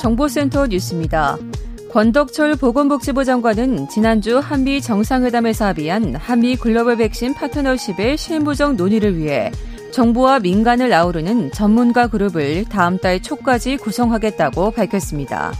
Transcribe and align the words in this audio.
정보센터 0.00 0.66
뉴스입니다. 0.66 1.36
권덕철 1.92 2.56
보건복지부 2.56 3.24
장관은 3.24 3.86
지난주 3.90 4.38
한미 4.38 4.80
정상회담에서 4.80 5.66
합의한 5.66 6.14
한미 6.14 6.56
글로벌 6.56 6.96
백신 6.96 7.34
파트너십의 7.34 8.16
실무적 8.16 8.76
논의를 8.76 9.18
위해 9.18 9.52
정부와 9.92 10.40
민간을 10.40 10.94
아우르는 10.94 11.52
전문가 11.52 12.06
그룹을 12.06 12.64
다음 12.70 12.96
달 12.96 13.20
초까지 13.20 13.76
구성하겠다고 13.76 14.70
밝혔습니다. 14.70 15.52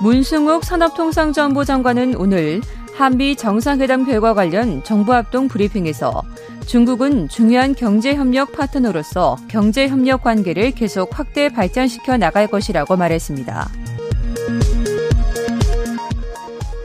문승욱 0.00 0.62
산업통상정보 0.62 1.64
장관은 1.64 2.14
오늘 2.16 2.60
한미 2.94 3.34
정상회담 3.34 4.04
결과 4.04 4.34
관련 4.34 4.84
정부 4.84 5.12
합동 5.12 5.48
브리핑에서 5.48 6.22
중국은 6.70 7.28
중요한 7.28 7.74
경제협력 7.74 8.52
파트너로서 8.52 9.36
경제협력 9.48 10.22
관계를 10.22 10.70
계속 10.70 11.18
확대 11.18 11.48
발전시켜 11.48 12.16
나갈 12.16 12.46
것이라고 12.46 12.96
말했습니다. 12.96 13.68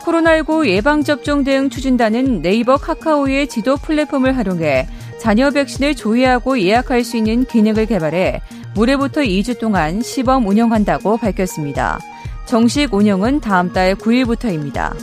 코로나19 0.01 0.65
예방접종 0.69 1.43
대응 1.43 1.69
추진단은 1.69 2.41
네이버 2.41 2.77
카카오의 2.77 3.47
지도 3.47 3.77
플랫폼을 3.77 4.35
활용해 4.35 4.87
자녀 5.19 5.51
백신을 5.51 5.93
조회하고 5.93 6.59
예약할 6.61 7.03
수 7.03 7.17
있는 7.17 7.45
기능을 7.45 7.85
개발해 7.85 8.41
올해부터 8.75 9.21
2주 9.21 9.59
동안 9.59 10.01
시범 10.01 10.47
운영한다고 10.47 11.17
밝혔습니다. 11.17 11.99
정식 12.47 12.91
운영은 12.91 13.39
다음 13.39 13.71
달 13.71 13.93
9일부터입니다. 13.93 14.95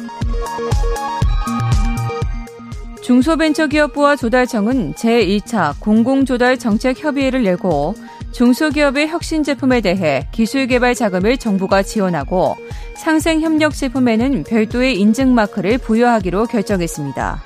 중소벤처기업부와 3.02 4.16
조달청은 4.16 4.94
제1차 4.94 5.78
공공조달 5.80 6.58
정책 6.58 7.02
협의회를 7.02 7.44
열고 7.44 7.94
중소기업의 8.32 9.08
혁신 9.08 9.42
제품에 9.42 9.80
대해 9.80 10.26
기술 10.32 10.66
개발 10.66 10.94
자금을 10.94 11.36
정부가 11.36 11.82
지원하고 11.82 12.56
상생 12.96 13.40
협력 13.40 13.74
제품에는 13.74 14.44
별도의 14.44 14.98
인증 14.98 15.34
마크를 15.34 15.78
부여하기로 15.78 16.46
결정했습니다. 16.46 17.42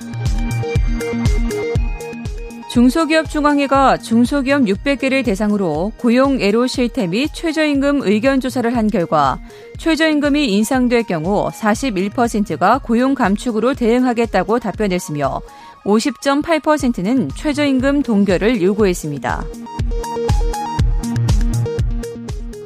중소기업 2.77 3.27
중앙회가 3.27 3.97
중소기업 3.97 4.61
600개를 4.61 5.25
대상으로 5.25 5.93
고용 5.97 6.39
애로 6.39 6.67
실태 6.67 7.07
및 7.07 7.27
최저임금 7.33 8.01
의견 8.03 8.39
조사를 8.39 8.77
한 8.77 8.85
결과 8.85 9.39
최저임금이 9.79 10.45
인상될 10.53 11.01
경우 11.07 11.49
41%가 11.49 12.77
고용 12.77 13.15
감축으로 13.15 13.73
대응하겠다고 13.73 14.59
답변했으며 14.59 15.41
50.8%는 15.85 17.29
최저임금 17.35 18.03
동결을 18.03 18.61
요구했습니다. 18.61 19.43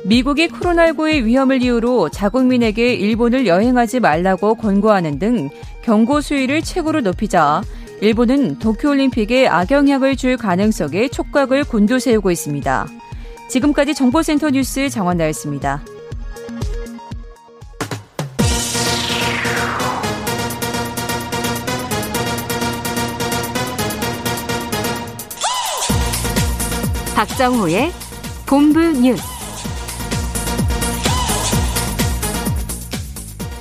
미국이 0.03 0.49
코로나19의 0.49 1.23
위험을 1.23 1.61
이유로 1.61 2.09
자국민에게 2.09 2.95
일본을 2.95 3.47
여행하지 3.47 4.01
말라고 4.01 4.55
권고하는 4.55 5.19
등 5.19 5.49
경고 5.83 6.19
수위를 6.19 6.63
최고로 6.63 6.99
높이자 6.99 7.61
일본은 8.01 8.57
도쿄올림픽에 8.57 9.47
악영향을 9.47 10.15
줄 10.15 10.35
가능성에 10.35 11.09
촉각을 11.09 11.63
곤두세우고 11.63 12.31
있습니다. 12.31 12.87
지금까지 13.47 13.93
정보센터 13.93 14.49
뉴스 14.49 14.89
정원 14.89 15.17
나였습니다. 15.17 15.83
박정호의 27.15 27.91
본부 28.47 28.79
뉴스. 28.79 29.40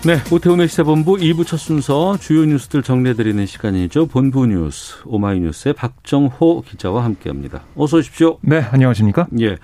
네, 0.02 0.16
오태훈의 0.32 0.66
시사본부 0.66 1.16
2부 1.16 1.46
첫 1.46 1.58
순서 1.58 2.16
주요 2.16 2.46
뉴스들 2.46 2.82
정리해드리는 2.82 3.44
시간이죠. 3.44 4.06
본부 4.06 4.46
뉴스 4.46 4.94
오마이뉴스의 5.04 5.74
박정호 5.74 6.62
기자와 6.62 7.04
함께합니다. 7.04 7.60
어서 7.76 7.98
오십시오. 7.98 8.38
네, 8.40 8.64
안녕하십니까? 8.70 9.26
예. 9.40 9.58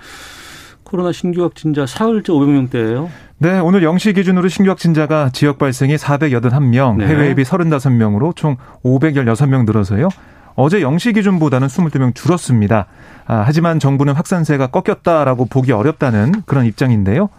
코로나 0.82 1.10
신규 1.10 1.42
확진자 1.42 1.86
사흘째 1.86 2.34
500명대예요. 2.34 3.08
네, 3.38 3.58
오늘 3.60 3.80
0시 3.80 4.14
기준으로 4.14 4.48
신규 4.48 4.68
확진자가 4.70 5.30
지역 5.32 5.56
발생이 5.56 5.96
481명, 5.96 6.98
네. 6.98 7.06
해외 7.06 7.30
앱이 7.30 7.42
35명으로 7.42 8.36
총 8.36 8.58
516명 8.84 9.64
늘어서요. 9.64 10.10
어제 10.54 10.80
0시 10.80 11.14
기준보다는 11.14 11.68
22명 11.68 12.14
줄었습니다. 12.14 12.86
아, 13.26 13.42
하지만 13.46 13.78
정부는 13.78 14.12
확산세가 14.12 14.66
꺾였다라고 14.66 15.46
보기 15.46 15.72
어렵다는 15.72 16.42
그런 16.44 16.66
입장인데요. 16.66 17.30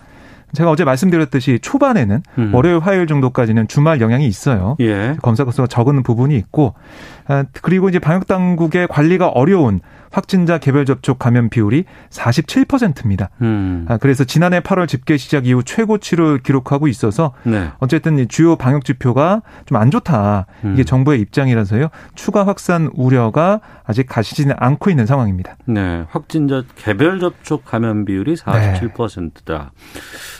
제가 0.53 0.71
어제 0.71 0.83
말씀드렸듯이 0.83 1.59
초반에는 1.61 2.23
음. 2.37 2.53
월요일, 2.53 2.79
화요일 2.79 3.07
정도까지는 3.07 3.67
주말 3.67 3.99
영향이 4.01 4.25
있어요. 4.25 4.75
예. 4.79 5.15
검사 5.21 5.43
건수가 5.43 5.67
적은 5.67 6.03
부분이 6.03 6.35
있고, 6.37 6.73
아, 7.16 7.16
그리고 7.61 7.89
이제 7.89 7.99
방역 7.99 8.27
당국의 8.27 8.87
관리가 8.87 9.27
어려운 9.29 9.79
확진자 10.09 10.57
개별 10.57 10.85
접촉 10.85 11.19
감염 11.19 11.49
비율이 11.49 11.83
47%입니다. 12.09 13.29
음. 13.41 13.85
아, 13.89 13.97
그래서 13.97 14.23
지난해 14.23 14.61
8월 14.61 14.87
집계 14.87 15.17
시작 15.17 15.45
이후 15.45 15.63
최고치를 15.63 16.39
기록하고 16.39 16.87
있어서 16.87 17.33
네. 17.43 17.69
어쨌든 17.79 18.17
이 18.17 18.27
주요 18.27 18.55
방역 18.55 18.85
지표가 18.85 19.41
좀 19.65 19.77
안 19.77 19.91
좋다. 19.91 20.47
이게 20.63 20.81
음. 20.81 20.85
정부의 20.85 21.19
입장이라서요. 21.21 21.89
추가 22.15 22.47
확산 22.47 22.89
우려가 22.95 23.59
아직 23.83 24.07
가시지는 24.07 24.55
않고 24.57 24.89
있는 24.89 25.05
상황입니다. 25.05 25.55
네. 25.65 26.05
확진자 26.09 26.63
개별 26.77 27.19
접촉 27.19 27.63
감염 27.65 28.05
비율이 28.05 28.35
47%다. 28.35 29.71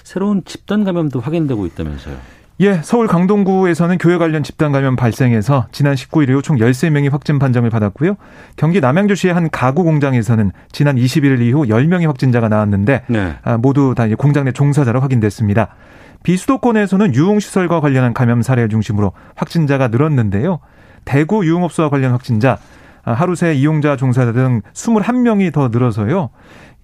새로운 0.04 0.44
집단 0.46 0.84
감염도 0.84 1.20
확인되고 1.20 1.66
있다면서요. 1.68 2.37
예, 2.60 2.80
서울 2.82 3.06
강동구에서는 3.06 4.00
교회 4.00 4.18
관련 4.18 4.42
집단 4.42 4.72
감염 4.72 4.96
발생해서 4.96 5.68
지난 5.72 5.94
19일 5.94 6.30
이후 6.30 6.42
총 6.42 6.58
13명이 6.58 7.12
확진 7.12 7.38
판정을 7.38 7.70
받았고요. 7.70 8.16
경기 8.56 8.82
남양주시의 8.82 9.32
한 9.32 9.50
가구 9.52 9.84
공장에서는 9.84 10.52
지난 10.72 10.96
21일 10.96 11.42
이후 11.42 11.66
10명의 11.66 12.08
확진자가 12.08 12.50
나왔는데 12.50 13.04
네. 13.08 13.36
아, 13.44 13.58
모두 13.58 13.94
다 13.96 14.08
공장 14.18 14.46
내 14.46 14.52
종사자로 14.52 15.02
확인됐습니다. 15.02 15.76
비수도권에서는 16.24 17.14
유흥시설과 17.14 17.80
관련한 17.80 18.14
감염 18.16 18.42
사례를 18.42 18.70
중심으로 18.70 19.12
확진자가 19.36 19.90
늘었는데요. 19.90 20.60
대구 21.06 21.46
유흥업소와 21.46 21.90
관련 21.90 22.12
확진자, 22.12 22.58
아, 23.04 23.14
하루 23.14 23.36
새 23.36 23.54
이용자 23.54 23.98
종사자 23.98 24.32
등 24.34 24.62
21명이 24.74 25.54
더 25.54 25.68
늘어서요. 25.68 26.32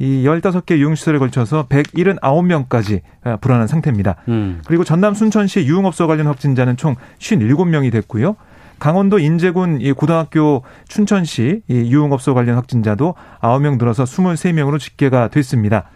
이 0.04 0.26
15개 0.26 0.78
유흥시설에 0.78 1.18
걸쳐서 1.18 1.68
179명까지 1.68 3.02
아, 3.24 3.38
불안한 3.38 3.68
상태입니다. 3.68 4.18
음. 4.28 4.62
그리고 4.68 4.84
전남 4.84 5.14
순천시 5.14 5.66
유흥업소 5.66 6.08
관련 6.08 6.28
확진자는 6.28 6.76
총 6.76 6.96
57명이 7.20 7.92
됐고요. 7.92 8.36
강원도 8.80 9.18
인제군 9.18 9.80
이 9.80 9.94
고등학교 9.94 10.64
춘천시 10.90 11.62
이 11.70 11.74
유흥업소 11.74 12.34
관련 12.34 12.58
확진자도 12.58 13.16
9명 13.42 13.78
늘어서 13.78 14.04
23명으로 14.04 14.78
집계가 14.78 15.30
됐습니다. 15.30 15.90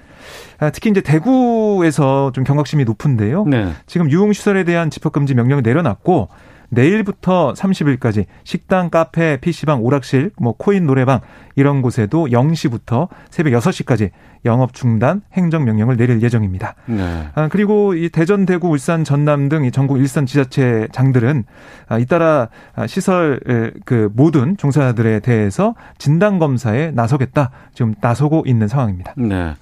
아, 0.59 0.69
특히 0.69 0.89
이제 0.89 1.01
대구에서 1.01 2.31
좀 2.33 2.43
경각심이 2.43 2.85
높은데요. 2.85 3.45
네. 3.45 3.73
지금 3.85 4.09
유흥시설에 4.09 4.63
대한 4.63 4.89
집합금지 4.89 5.35
명령을 5.35 5.63
내려놨고 5.63 6.29
내일부터 6.69 7.53
30일까지 7.53 8.25
식당, 8.43 8.89
카페, 8.89 9.37
PC방, 9.37 9.83
오락실, 9.83 10.31
뭐 10.39 10.53
코인 10.57 10.85
노래방 10.85 11.21
이런 11.55 11.81
곳에도 11.81 12.27
0시부터 12.27 13.09
새벽 13.29 13.51
6시까지 13.59 14.11
영업 14.45 14.73
중단 14.73 15.21
행정 15.33 15.65
명령을 15.65 15.97
내릴 15.97 16.21
예정입니다. 16.21 16.75
네. 16.85 17.27
아, 17.35 17.47
그리고 17.49 17.93
이 17.95 18.09
대전, 18.09 18.45
대구, 18.45 18.69
울산, 18.69 19.03
전남 19.03 19.49
등 19.49 19.57
이 19.67 19.71
전국 19.71 19.97
일선 19.97 20.25
지자체 20.25 20.87
장들은 20.91 21.43
아, 21.87 21.97
잇따라 21.99 22.49
아, 22.75 22.87
시설 22.87 23.39
에, 23.47 23.71
그 23.85 24.09
모든 24.13 24.55
종사자들에 24.57 25.19
대해서 25.21 25.75
진단 25.97 26.39
검사에 26.39 26.91
나서겠다. 26.91 27.51
지금 27.73 27.95
나서고 28.01 28.43
있는 28.45 28.67
상황입니다. 28.67 29.13
네. 29.17 29.53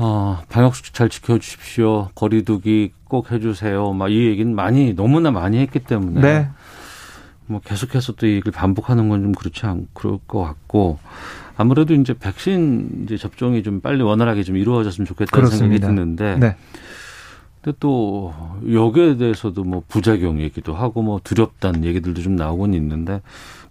어, 0.00 0.38
방역수칙 0.48 0.94
잘 0.94 1.08
지켜주십시오. 1.08 2.08
거리두기 2.14 2.92
꼭 3.04 3.32
해주세요. 3.32 3.92
막 3.92 4.08
이 4.10 4.26
얘기는 4.26 4.54
많이, 4.54 4.94
너무나 4.94 5.30
많이 5.30 5.58
했기 5.58 5.80
때문에. 5.80 6.20
네. 6.20 6.48
뭐 7.46 7.60
계속해서 7.64 8.12
또 8.12 8.26
이걸 8.26 8.52
반복하는 8.52 9.08
건 9.08 9.22
좀 9.22 9.32
그렇지 9.32 9.64
않 9.66 9.88
그럴 9.94 10.18
것 10.28 10.42
같고 10.42 10.98
아무래도 11.56 11.94
이제 11.94 12.12
백신 12.12 13.04
이제 13.04 13.16
접종이 13.16 13.62
좀 13.62 13.80
빨리 13.80 14.02
원활하게 14.02 14.42
좀 14.44 14.56
이루어졌으면 14.56 15.06
좋겠다는 15.06 15.46
그렇습니다. 15.48 15.86
생각이 15.86 16.00
드는데 16.00 16.36
네. 16.38 16.56
근데 17.62 17.76
또 17.80 18.34
여기에 18.70 19.16
대해서도 19.16 19.64
뭐 19.64 19.82
부작용 19.88 20.40
얘기도 20.42 20.74
하고 20.74 21.00
뭐 21.02 21.20
두렵다는 21.24 21.84
얘기들도 21.84 22.20
좀 22.22 22.36
나오곤 22.36 22.74
있는데 22.74 23.22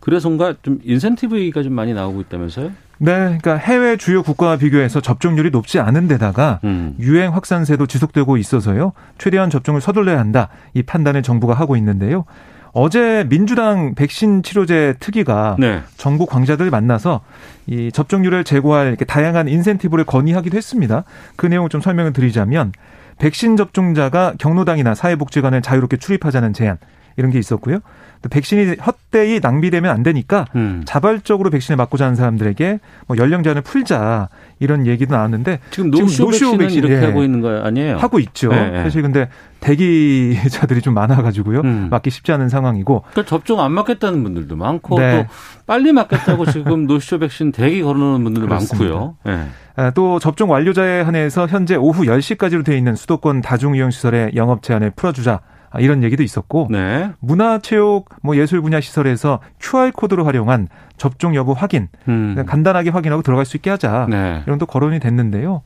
그래서인가 0.08 0.54
좀 0.64 0.80
인센티브 0.86 1.38
얘기가 1.38 1.64
좀 1.64 1.74
많이 1.74 1.94
나오고 1.94 2.22
있다면서요? 2.22 2.72
네, 3.00 3.12
그러니까 3.14 3.58
해외 3.58 3.98
주요 3.98 4.24
국가와 4.24 4.56
비교해서 4.56 5.02
접종률이 5.02 5.50
높지 5.50 5.82
않은 5.82 6.08
데다가 6.08 6.62
음. 6.64 6.96
유행 6.98 7.34
확산세도 7.36 7.88
지속되고 7.88 8.38
있어서요. 8.38 8.94
최대한 9.18 9.50
접종을 9.50 9.82
서둘러야 9.82 10.18
한다. 10.18 10.48
이 10.74 10.82
판단을 10.82 11.24
정부가 11.24 11.56
하고 11.56 11.76
있는데요. 11.76 12.24
어제 12.72 13.26
민주당 13.28 13.96
백신 13.96 14.44
치료제 14.44 14.96
특위가 15.02 15.58
네. 15.60 15.82
정부 15.98 16.26
광자들 16.26 16.70
만나서 16.70 17.20
이 17.66 17.92
접종률을 17.92 18.46
제고할 18.46 18.88
이렇게 18.88 19.04
다양한 19.04 19.50
인센티브를 19.50 20.06
건의하기도 20.06 20.56
했습니다. 20.56 21.04
그 21.36 21.48
내용을 21.48 21.68
좀 21.68 21.82
설명을 21.82 22.14
드리자면 22.14 22.72
백신 23.20 23.58
접종자가 23.58 24.36
경로당이나 24.38 24.96
사회복지관을 24.96 25.62
자유롭게 25.62 25.98
출입하자는 25.98 26.54
제안 26.54 26.78
이런 27.18 27.32
게 27.32 27.40
있었고요. 27.40 27.80
또 28.22 28.30
백신이 28.30 28.78
헛되이 28.78 29.40
낭비되면 29.42 29.92
안 29.92 30.04
되니까 30.04 30.46
음. 30.56 30.84
자발적으로 30.86 31.50
백신을 31.50 31.78
맞고자 31.78 32.06
하는 32.06 32.16
사람들에게 32.16 32.80
뭐 33.08 33.18
연령 33.18 33.44
제한을 33.44 33.62
풀자 33.62 34.30
이런 34.60 34.88
얘기도 34.88 35.16
나왔는데 35.16 35.60
지금 35.70 35.92
지금 35.92 36.06
노쇼, 36.06 36.24
노쇼 36.24 36.58
백신, 36.58 36.80
이렇게 36.80 36.96
예. 36.96 37.06
하고 37.06 37.24
있는 37.24 37.42
거 37.42 37.60
아니에요? 37.62 37.98
하고 37.98 38.20
있죠. 38.20 38.50
네, 38.50 38.72
네. 38.72 38.84
사실 38.84 39.02
근데 39.02 39.30
대기자들이 39.60 40.82
좀 40.82 40.94
많아가지고요. 40.94 41.62
음. 41.62 41.88
맞기 41.90 42.10
쉽지 42.10 42.32
않은 42.32 42.50
상황이고 42.50 43.04
그러니까 43.12 43.30
접종 43.30 43.62
안 43.62 43.72
맞겠다는 43.72 44.24
분들도 44.24 44.56
많고 44.56 45.00
네. 45.00 45.24
또 45.24 45.34
빨리 45.66 45.92
맞겠다고 45.92 46.46
지금 46.52 46.88
노쇼 46.88 47.20
백신 47.20 47.52
대기 47.52 47.82
걸어놓는 47.82 48.24
분들도 48.24 48.48
그렇습니다. 48.48 48.96
많고요. 48.96 49.16
네. 49.26 49.48
아, 49.76 49.92
또 49.92 50.18
접종 50.18 50.50
완료자에 50.50 51.02
한해서 51.02 51.46
현재 51.46 51.76
오후 51.76 52.04
10시까지로 52.04 52.66
되어 52.66 52.76
있는 52.76 52.96
수도권 52.96 53.42
다중이용시설의 53.42 54.32
영업 54.36 54.64
제한을 54.64 54.92
풀어주자 54.96 55.34
아, 55.34 55.40
이런 55.80 56.04
얘기도 56.04 56.24
있었고 56.24 56.68
네. 56.70 57.12
문화체육 57.20 58.10
뭐 58.24 58.38
예술 58.38 58.62
분야 58.62 58.80
시설에서 58.80 59.40
QR 59.60 59.92
코드로 59.92 60.26
활용한 60.26 60.70
접종 60.98 61.36
여부 61.36 61.52
확인 61.52 61.88
음. 62.08 62.44
간단하게 62.48 62.90
확인하고 62.90 63.22
들어갈 63.22 63.46
수 63.46 63.58
있게 63.58 63.70
하자 63.70 64.08
네. 64.10 64.44
이런 64.46 64.58
또 64.58 64.66
거론이 64.66 65.00
됐는데요. 65.00 65.62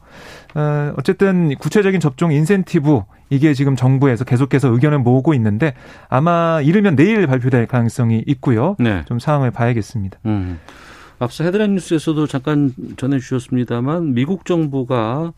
어, 0.56 0.94
어쨌든 0.98 1.56
구체적인 1.56 2.00
접종 2.00 2.32
인센티브 2.32 3.02
이게 3.30 3.54
지금 3.54 3.76
정부에서 3.76 4.26
계속해서 4.26 4.68
의견을 4.70 5.00
모으고 5.00 5.34
있는데 5.36 5.74
아마 6.10 6.60
이르면 6.62 6.96
내일 6.96 7.26
발표될 7.28 7.68
가능성이 7.68 8.24
있고요. 8.28 8.76
네. 8.80 9.04
좀 9.06 9.20
상황을 9.20 9.52
봐야겠습니다. 9.52 10.20
음. 10.26 10.60
앞서 11.20 11.44
헤드라인 11.44 11.76
뉴스에서도 11.76 12.26
잠깐 12.26 12.74
전해 12.98 13.20
주셨습니다만 13.20 14.16
미국 14.16 14.46
정부가 14.46 15.34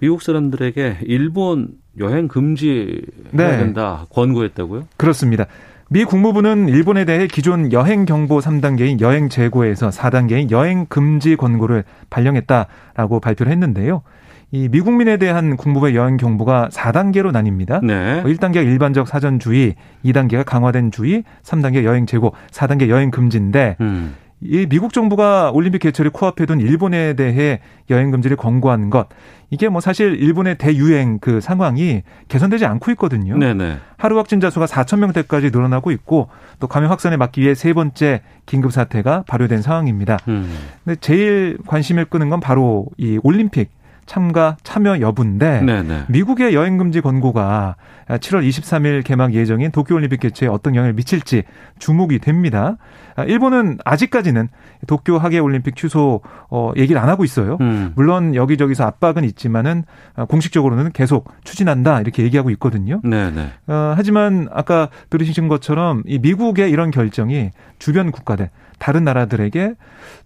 미국 0.00 0.22
사람들에게 0.22 0.98
일본 1.02 1.70
여행 1.98 2.28
금지 2.28 3.02
해야 3.36 3.50
네. 3.50 3.56
된다 3.58 4.06
권고했다고요? 4.10 4.84
그렇습니다. 4.96 5.46
미 5.90 6.04
국무부는 6.04 6.68
일본에 6.68 7.04
대해 7.04 7.26
기존 7.26 7.72
여행 7.72 8.04
경보 8.04 8.40
3단계인 8.40 9.00
여행 9.00 9.28
재고에서 9.28 9.88
4단계인 9.88 10.50
여행 10.50 10.86
금지 10.86 11.34
권고를 11.34 11.84
발령했다라고 12.10 13.20
발표를 13.20 13.50
했는데요. 13.52 14.02
이 14.50 14.68
미국민에 14.68 15.16
대한 15.16 15.56
국무부의 15.56 15.94
여행 15.94 16.16
경보가 16.16 16.68
4단계로 16.72 17.32
나뉩니다. 17.32 17.84
네. 17.84 18.22
1단계가 18.22 18.64
일반적 18.64 19.08
사전 19.08 19.38
주의, 19.38 19.74
2단계가 20.04 20.44
강화된 20.44 20.90
주의, 20.90 21.22
3단계 21.42 21.84
여행 21.84 22.06
재고, 22.06 22.32
4단계 22.50 22.88
여행 22.88 23.10
금지인데 23.10 23.76
음. 23.80 24.14
이 24.40 24.66
미국 24.66 24.92
정부가 24.92 25.50
올림픽 25.52 25.80
개최를 25.80 26.10
코앞에 26.12 26.46
둔 26.46 26.60
일본에 26.60 27.14
대해 27.14 27.60
여행 27.90 28.10
금지를 28.10 28.36
권고한 28.36 28.90
것 28.90 29.08
이게 29.50 29.68
뭐 29.68 29.80
사실 29.80 30.14
일본의 30.14 30.58
대유행 30.58 31.18
그 31.20 31.40
상황이 31.40 32.02
개선되지 32.28 32.66
않고 32.66 32.90
있거든요. 32.92 33.36
네네. 33.36 33.78
하루 33.96 34.18
확진자 34.18 34.50
수가 34.50 34.66
4천 34.66 34.98
명대까지 34.98 35.50
늘어나고 35.50 35.90
있고 35.92 36.28
또 36.60 36.66
감염 36.66 36.90
확산을 36.90 37.16
막기 37.16 37.40
위해 37.40 37.54
세 37.54 37.72
번째 37.72 38.22
긴급 38.46 38.72
사태가 38.72 39.24
발효된 39.26 39.62
상황입니다. 39.62 40.18
음. 40.28 40.54
근데 40.84 41.00
제일 41.00 41.58
관심을 41.66 42.04
끄는 42.04 42.28
건 42.28 42.40
바로 42.40 42.86
이 42.98 43.18
올림픽 43.22 43.70
참가 44.08 44.56
참여 44.62 45.00
여부인데 45.00 45.60
네네. 45.60 46.04
미국의 46.08 46.54
여행 46.54 46.78
금지 46.78 47.02
권고가 47.02 47.76
7월 48.08 48.48
23일 48.48 49.04
개막 49.04 49.34
예정인 49.34 49.70
도쿄올림픽 49.70 50.20
개최에 50.20 50.48
어떤 50.48 50.74
영향을 50.74 50.94
미칠지 50.94 51.42
주목이 51.78 52.18
됩니다. 52.18 52.78
일본은 53.26 53.76
아직까지는 53.84 54.48
도쿄 54.86 55.18
하계 55.18 55.38
올림픽 55.38 55.76
취소 55.76 56.22
어, 56.48 56.72
얘기를 56.76 57.00
안 57.00 57.10
하고 57.10 57.22
있어요. 57.22 57.58
음. 57.60 57.92
물론 57.96 58.34
여기저기서 58.34 58.84
압박은 58.84 59.24
있지만은 59.24 59.84
어, 60.16 60.24
공식적으로는 60.24 60.92
계속 60.92 61.30
추진한다 61.44 62.00
이렇게 62.00 62.22
얘기하고 62.22 62.48
있거든요. 62.50 63.00
네네. 63.04 63.50
어, 63.66 63.94
하지만 63.94 64.48
아까 64.52 64.88
들으신 65.10 65.48
것처럼 65.48 66.02
이 66.06 66.18
미국의 66.18 66.70
이런 66.70 66.90
결정이 66.90 67.50
주변 67.78 68.10
국가들 68.10 68.48
다른 68.78 69.04
나라들에게 69.04 69.74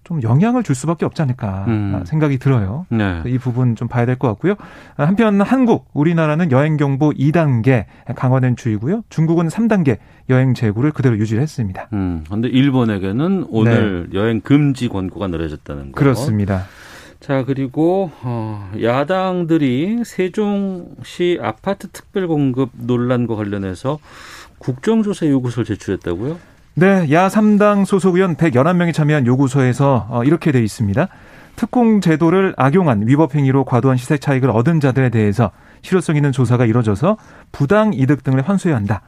좀 0.04 0.22
영향을 0.22 0.62
줄 0.62 0.75
수밖에 0.75 1.04
없지 1.04 1.22
않을까 1.22 1.64
음. 1.69 2.02
생각이 2.04 2.38
들어요. 2.38 2.87
네. 2.90 3.22
이 3.26 3.38
부분 3.38 3.76
좀 3.76 3.88
봐야 3.88 4.04
될 4.06 4.16
것 4.16 4.28
같고요. 4.28 4.54
한편 4.96 5.40
한국, 5.40 5.88
우리나라는 5.94 6.50
여행 6.52 6.76
경보 6.76 7.10
2단계 7.12 7.87
강화된 8.14 8.56
주의고요. 8.56 9.02
중국은 9.08 9.49
3단계 9.49 9.99
여행 10.28 10.54
재고를 10.54 10.93
그대로 10.93 11.16
유지했습니다. 11.19 11.88
음. 11.94 12.25
근데 12.28 12.49
일본에게는 12.49 13.46
오늘 13.49 14.10
여행 14.14 14.40
금지 14.40 14.88
권고가 14.88 15.28
내려졌다는 15.28 15.82
거. 15.82 15.87
네. 15.87 15.93
그렇습니다. 15.93 16.64
자, 17.20 17.44
그리고 17.44 18.10
어, 18.22 18.70
야당들이 18.82 20.02
세종시 20.05 21.38
아파트 21.40 21.88
특별 21.88 22.26
공급 22.26 22.70
논란과 22.75 23.37
관련해서 23.37 23.98
국정조사 24.58 25.26
요구서를 25.26 25.64
제출했다고요? 25.64 26.38
네, 26.74 27.06
야 27.12 27.28
3당 27.28 27.84
소속 27.84 28.16
의원 28.16 28.34
111명이 28.34 28.94
참여한 28.94 29.26
요구서에서 29.26 30.06
어, 30.08 30.24
이렇게 30.24 30.52
돼 30.52 30.62
있습니다. 30.62 31.06
특공 31.54 32.00
제도를 32.00 32.54
악용한 32.56 33.06
위법 33.06 33.34
행위로 33.34 33.66
과도한 33.66 33.98
시세 33.98 34.16
차익을 34.16 34.48
얻은 34.48 34.80
자들에 34.80 35.10
대해서 35.10 35.50
실효성 35.82 36.16
있는 36.16 36.32
조사가 36.32 36.64
이뤄져서 36.64 37.19
부당 37.52 37.92
이득 37.92 38.24
등을 38.24 38.40
환수해야 38.40 38.74
한다. 38.74 39.02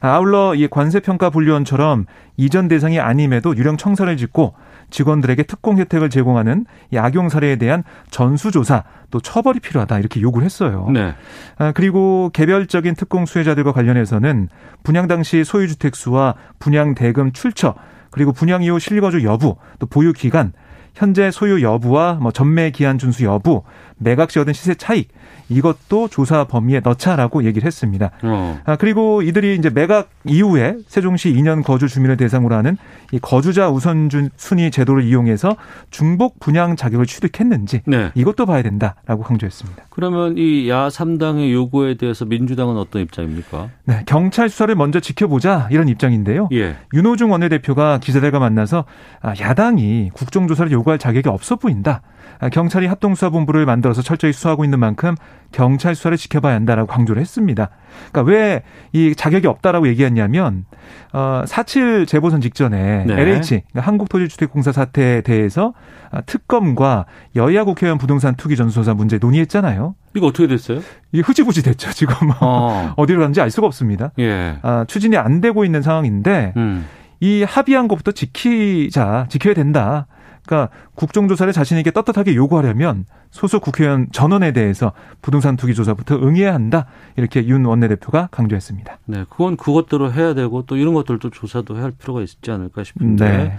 아울러 0.00 0.54
이 0.54 0.66
관세평가 0.66 1.28
분류원처럼 1.28 2.06
이전 2.38 2.68
대상이 2.68 2.98
아님에도 2.98 3.54
유령 3.54 3.76
청사를 3.76 4.16
짓고 4.16 4.54
직원들에게 4.90 5.42
특공 5.44 5.78
혜택을 5.78 6.10
제공하는 6.10 6.66
이 6.90 6.98
악용 6.98 7.28
사례에 7.28 7.56
대한 7.56 7.84
전수조사 8.10 8.84
또 9.10 9.20
처벌이 9.20 9.60
필요하다 9.60 9.98
이렇게 9.98 10.20
요구를 10.20 10.44
했어요. 10.44 10.88
네. 10.92 11.14
아, 11.58 11.72
그리고 11.72 12.30
개별적인 12.32 12.94
특공 12.94 13.26
수혜자들과 13.26 13.72
관련해서는 13.72 14.48
분양 14.82 15.08
당시 15.08 15.44
소유주택 15.44 15.96
수와 15.96 16.34
분양 16.58 16.94
대금 16.94 17.32
출처 17.32 17.74
그리고 18.10 18.32
분양 18.32 18.62
이후 18.62 18.78
실거주 18.78 19.24
여부 19.24 19.56
또 19.78 19.86
보유 19.86 20.12
기간 20.12 20.52
현재 20.94 21.30
소유 21.30 21.62
여부와 21.62 22.14
뭐 22.14 22.32
전매 22.32 22.70
기한 22.70 22.98
준수 22.98 23.24
여부 23.24 23.62
매각 23.98 24.30
시 24.30 24.38
얻은 24.38 24.52
시세 24.54 24.74
차익 24.74 25.08
이것도 25.50 26.08
조사 26.08 26.44
범위에 26.44 26.80
넣자라고 26.80 27.44
얘기를 27.44 27.66
했습니다. 27.66 28.12
어. 28.22 28.60
아, 28.64 28.76
그리고 28.76 29.20
이들이 29.20 29.56
이제 29.56 29.68
매각 29.68 30.08
이후에 30.24 30.76
세종시 30.86 31.32
2년 31.34 31.64
거주 31.64 31.88
주민을 31.88 32.16
대상으로 32.16 32.54
하는 32.54 32.76
이 33.10 33.18
거주자 33.18 33.68
우선준 33.68 34.30
순위 34.36 34.70
제도를 34.70 35.02
이용해서 35.02 35.56
중복 35.90 36.38
분양 36.38 36.76
자격을 36.76 37.06
취득했는지 37.06 37.82
네. 37.86 38.12
이것도 38.14 38.46
봐야 38.46 38.62
된다라고 38.62 39.22
강조했습니다. 39.24 39.82
그러면 39.90 40.36
이 40.38 40.70
야 40.70 40.88
3당의 40.88 41.52
요구에 41.52 41.94
대해서 41.94 42.24
민주당은 42.24 42.76
어떤 42.76 43.02
입장입니까? 43.02 43.70
네, 43.84 44.02
경찰 44.06 44.48
수사를 44.48 44.72
먼저 44.76 45.00
지켜보자 45.00 45.68
이런 45.72 45.88
입장인데요. 45.88 46.48
예. 46.52 46.76
윤호중 46.94 47.30
원내대표가 47.32 47.98
기자들과 47.98 48.38
만나서 48.38 48.84
아, 49.20 49.34
야당이 49.38 50.10
국정조사를 50.12 50.70
요구할 50.80 50.98
자격이 50.98 51.28
없어 51.28 51.56
보인다. 51.56 52.02
아, 52.38 52.48
경찰이 52.48 52.86
합동수사본부를 52.86 53.66
만들어서 53.66 54.02
철저히 54.02 54.32
수사하고 54.32 54.64
있는 54.64 54.78
만큼 54.78 55.14
경찰 55.52 55.94
수사를 55.94 56.16
지켜봐야 56.16 56.54
한다라고 56.54 56.86
강조를 56.86 57.20
했습니다. 57.20 57.70
그러니까 58.12 58.22
왜 58.30 58.62
이 58.92 59.14
자격이 59.14 59.46
없다라고 59.46 59.86
얘기했냐면 59.88 60.64
어, 61.12 61.44
4.7 61.46 62.08
재보선 62.08 62.40
직전에 62.40 63.04
네. 63.06 63.14
LH 63.14 63.62
그러니까 63.70 63.80
한국토지주택공사 63.82 64.72
사태에 64.72 65.20
대해서 65.20 65.74
아, 66.10 66.20
특검과 66.22 67.06
여야 67.36 67.62
국회의원 67.64 67.98
부동산 67.98 68.34
투기 68.34 68.56
전수조사 68.56 68.94
문제 68.94 69.18
논의했잖아요. 69.18 69.94
이거 70.16 70.26
어떻게 70.26 70.48
됐어요? 70.48 70.80
이게 71.12 71.22
흐지부지 71.22 71.62
됐죠. 71.62 71.92
지금 71.92 72.14
어. 72.40 72.94
어디로 72.98 73.20
갔는지 73.20 73.40
알 73.40 73.50
수가 73.50 73.68
없습니다. 73.68 74.10
예. 74.18 74.58
아, 74.62 74.84
추진이 74.88 75.16
안 75.16 75.40
되고 75.40 75.64
있는 75.64 75.82
상황인데 75.82 76.54
음. 76.56 76.86
이 77.20 77.44
합의한 77.44 77.86
것부터 77.86 78.10
지키자, 78.12 79.26
지켜야 79.28 79.54
된다. 79.54 80.06
그러니까 80.44 80.74
국정조사를 80.94 81.52
자신에게 81.52 81.90
떳떳하게 81.90 82.34
요구하려면 82.34 83.04
소속 83.30 83.62
국회의원 83.62 84.08
전원에 84.12 84.52
대해서 84.52 84.92
부동산 85.22 85.56
투기 85.56 85.74
조사부터 85.74 86.16
응해야 86.16 86.52
한다. 86.52 86.86
이렇게 87.16 87.46
윤 87.46 87.64
원내대표가 87.64 88.28
강조했습니다. 88.30 88.98
네, 89.06 89.24
그건 89.28 89.56
그것대로 89.56 90.12
해야 90.12 90.34
되고 90.34 90.62
또 90.66 90.76
이런 90.76 90.94
것들도 90.94 91.30
조사도 91.30 91.76
해야 91.76 91.84
할 91.84 91.92
필요가 91.92 92.22
있지 92.22 92.50
않을까 92.50 92.84
싶은데. 92.84 93.24
네. 93.24 93.56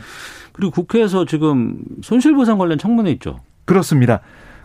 그리고 0.52 0.72
국회에서 0.72 1.26
지금 1.26 1.80
손실보상 2.02 2.58
관련 2.58 2.78
청문회 2.78 3.12
있죠. 3.12 3.40
그렇습니다. 3.66 4.22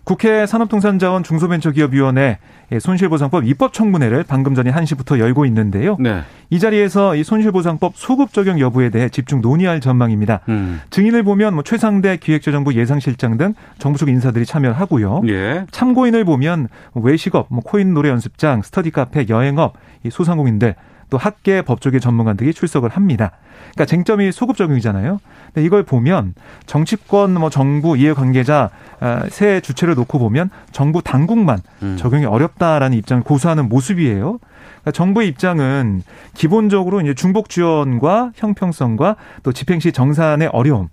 국회 0.06 0.46
산업통상자원 0.46 1.24
중소벤처기업위원회 1.24 2.38
손실보상법 2.80 3.44
입법청문회를 3.44 4.24
방금 4.28 4.54
전에 4.54 4.70
1시부터 4.70 5.18
열고 5.18 5.44
있는데요. 5.46 5.96
네. 5.98 6.20
이 6.48 6.60
자리에서 6.60 7.16
이 7.16 7.24
손실보상법 7.24 7.96
소급 7.96 8.32
적용 8.32 8.60
여부에 8.60 8.90
대해 8.90 9.08
집중 9.08 9.40
논의할 9.40 9.80
전망입니다. 9.80 10.42
음. 10.48 10.80
증인을 10.90 11.24
보면 11.24 11.54
뭐 11.54 11.64
최상대 11.64 12.18
기획재정부 12.18 12.74
예상실장 12.74 13.36
등 13.36 13.54
정부 13.80 13.98
쪽 13.98 14.08
인사들이 14.08 14.46
참여하고요. 14.46 15.22
예. 15.26 15.66
참고인을 15.72 16.24
보면 16.24 16.68
외식업, 16.94 17.48
뭐 17.50 17.60
코인 17.64 17.92
노래 17.92 18.08
연습장, 18.08 18.62
스터디 18.62 18.92
카페, 18.92 19.26
여행업, 19.28 19.74
이 20.04 20.10
소상공인들 20.10 20.76
또 21.10 21.18
학계 21.18 21.62
법조계 21.62 21.98
전문가들이 21.98 22.52
출석을 22.52 22.90
합니다. 22.90 23.32
그러니까 23.72 23.84
쟁점이 23.86 24.32
소급 24.32 24.56
적용이잖아요. 24.56 25.20
근데 25.46 25.64
이걸 25.64 25.82
보면 25.82 26.34
정치권 26.66 27.34
뭐 27.34 27.50
정부 27.50 27.96
이해 27.96 28.12
관계자 28.12 28.70
아, 29.00 29.24
세 29.28 29.60
주체를 29.60 29.94
놓고 29.94 30.18
보면 30.18 30.50
정부 30.72 31.02
당국만 31.02 31.58
음. 31.82 31.96
적용이 31.98 32.24
어렵다라는 32.24 32.96
입장을 32.98 33.22
고수하는 33.22 33.68
모습이에요. 33.68 34.38
그러니까 34.38 34.90
정부의 34.92 35.28
입장은 35.28 36.02
기본적으로 36.34 37.00
이제 37.00 37.14
중복 37.14 37.48
지원과 37.48 38.32
형평성과 38.34 39.16
또 39.42 39.52
집행 39.52 39.80
시 39.80 39.92
정산의 39.92 40.48
어려움 40.48 40.88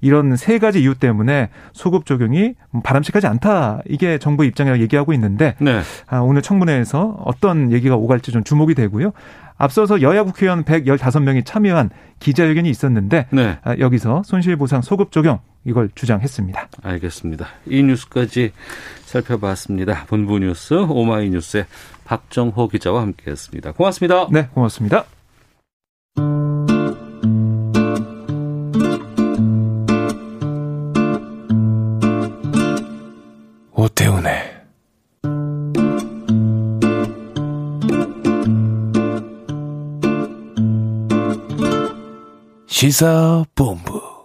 이런 0.00 0.36
세 0.36 0.58
가지 0.58 0.80
이유 0.80 0.94
때문에 0.94 1.48
소급 1.72 2.06
적용이 2.06 2.54
바람직하지 2.84 3.26
않다. 3.26 3.80
이게 3.86 4.18
정부의 4.18 4.48
입장이라고 4.48 4.80
얘기하고 4.82 5.12
있는데 5.12 5.54
네. 5.58 5.80
아, 6.06 6.18
오늘 6.18 6.42
청문회에서 6.42 7.16
어떤 7.24 7.72
얘기가 7.72 7.96
오갈지 7.96 8.30
좀 8.30 8.44
주목이 8.44 8.74
되고요. 8.74 9.12
앞서서 9.58 10.00
여야 10.00 10.22
국회의원 10.22 10.64
115명이 10.64 11.44
참여한 11.44 11.90
기자회견이 12.20 12.70
있었는데 12.70 13.26
네. 13.30 13.58
아, 13.62 13.76
여기서 13.78 14.22
손실보상 14.24 14.82
소급 14.82 15.12
적용 15.12 15.40
이걸 15.64 15.90
주장했습니다. 15.94 16.68
알겠습니다. 16.82 17.46
이 17.66 17.82
뉴스까지 17.82 18.52
살펴봤습니다. 19.04 20.06
본부 20.06 20.38
뉴스 20.38 20.74
오마이뉴스의 20.74 21.66
박정호 22.04 22.68
기자와 22.68 23.02
함께했습니다. 23.02 23.72
고맙습니다. 23.72 24.28
네, 24.30 24.48
고맙습니다. 24.54 25.04
오태훈의 33.72 34.47
시사본부 42.78 44.17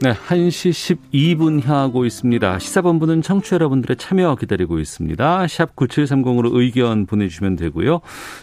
네, 0.00 0.12
1시 0.12 0.96
12분 1.10 1.64
향하고 1.64 2.04
있습니다. 2.04 2.60
시사본부는 2.60 3.20
청취 3.20 3.54
여러분들의 3.54 3.96
참여 3.96 4.36
기다리고 4.36 4.78
있습니다. 4.78 5.48
샵 5.48 5.74
9730으로 5.74 6.54
의견 6.54 7.04
보내주시면 7.04 7.56
되고요. 7.56 8.00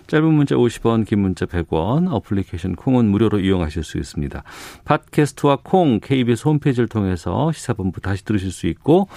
짧은 0.07 0.33
문자 0.33 0.55
50원, 0.55 1.05
긴 1.05 1.19
문자 1.19 1.45
100원, 1.45 2.11
어플리케이션 2.11 2.75
콩은 2.75 3.05
무료로 3.05 3.39
이용하실 3.39 3.85
수 3.85 3.97
있습니다. 3.97 4.43
팟캐스트와 4.83 5.59
콩, 5.63 6.01
KBS 6.01 6.45
홈페이지를 6.49 6.89
통해서 6.89 7.53
시사본부 7.53 8.01
다시 8.01 8.25
들으실 8.25 8.51
수 8.51 8.67
있고 8.67 9.07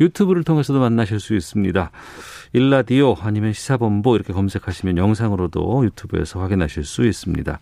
유튜브를 0.00 0.44
통해서도 0.44 0.78
만나실 0.78 1.18
수 1.18 1.34
있습니다. 1.34 1.90
일라디오 2.52 3.16
아니면 3.18 3.52
시사본부 3.52 4.14
이렇게 4.14 4.32
검색하시면 4.32 4.98
영상으로도 4.98 5.84
유튜브에서 5.86 6.38
확인하실 6.38 6.84
수 6.84 7.04
있습니다. 7.04 7.58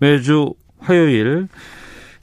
매주 0.00 0.52
화요일 0.80 1.48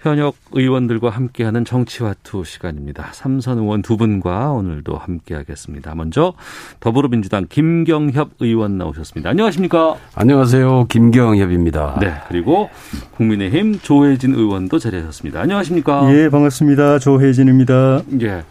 현역 0.01 0.35
의원들과 0.51 1.11
함께하는 1.11 1.63
정치화투 1.63 2.43
시간입니다. 2.43 3.09
삼선 3.11 3.59
의원 3.59 3.83
두 3.83 3.97
분과 3.97 4.51
오늘도 4.51 4.97
함께하겠습니다. 4.97 5.93
먼저 5.93 6.33
더불어민주당 6.79 7.45
김경협 7.47 8.31
의원 8.39 8.79
나오셨습니다. 8.79 9.29
안녕하십니까? 9.29 9.97
안녕하세요. 10.15 10.87
김경협입니다. 10.87 11.99
네. 12.01 12.13
그리고 12.29 12.71
국민의힘 13.15 13.79
조혜진 13.79 14.33
의원도 14.33 14.79
자리하셨습니다. 14.79 15.39
안녕하십니까? 15.39 16.11
예, 16.15 16.29
반갑습니다. 16.29 16.97
조혜진입니다. 16.97 18.01
예. 18.21 18.43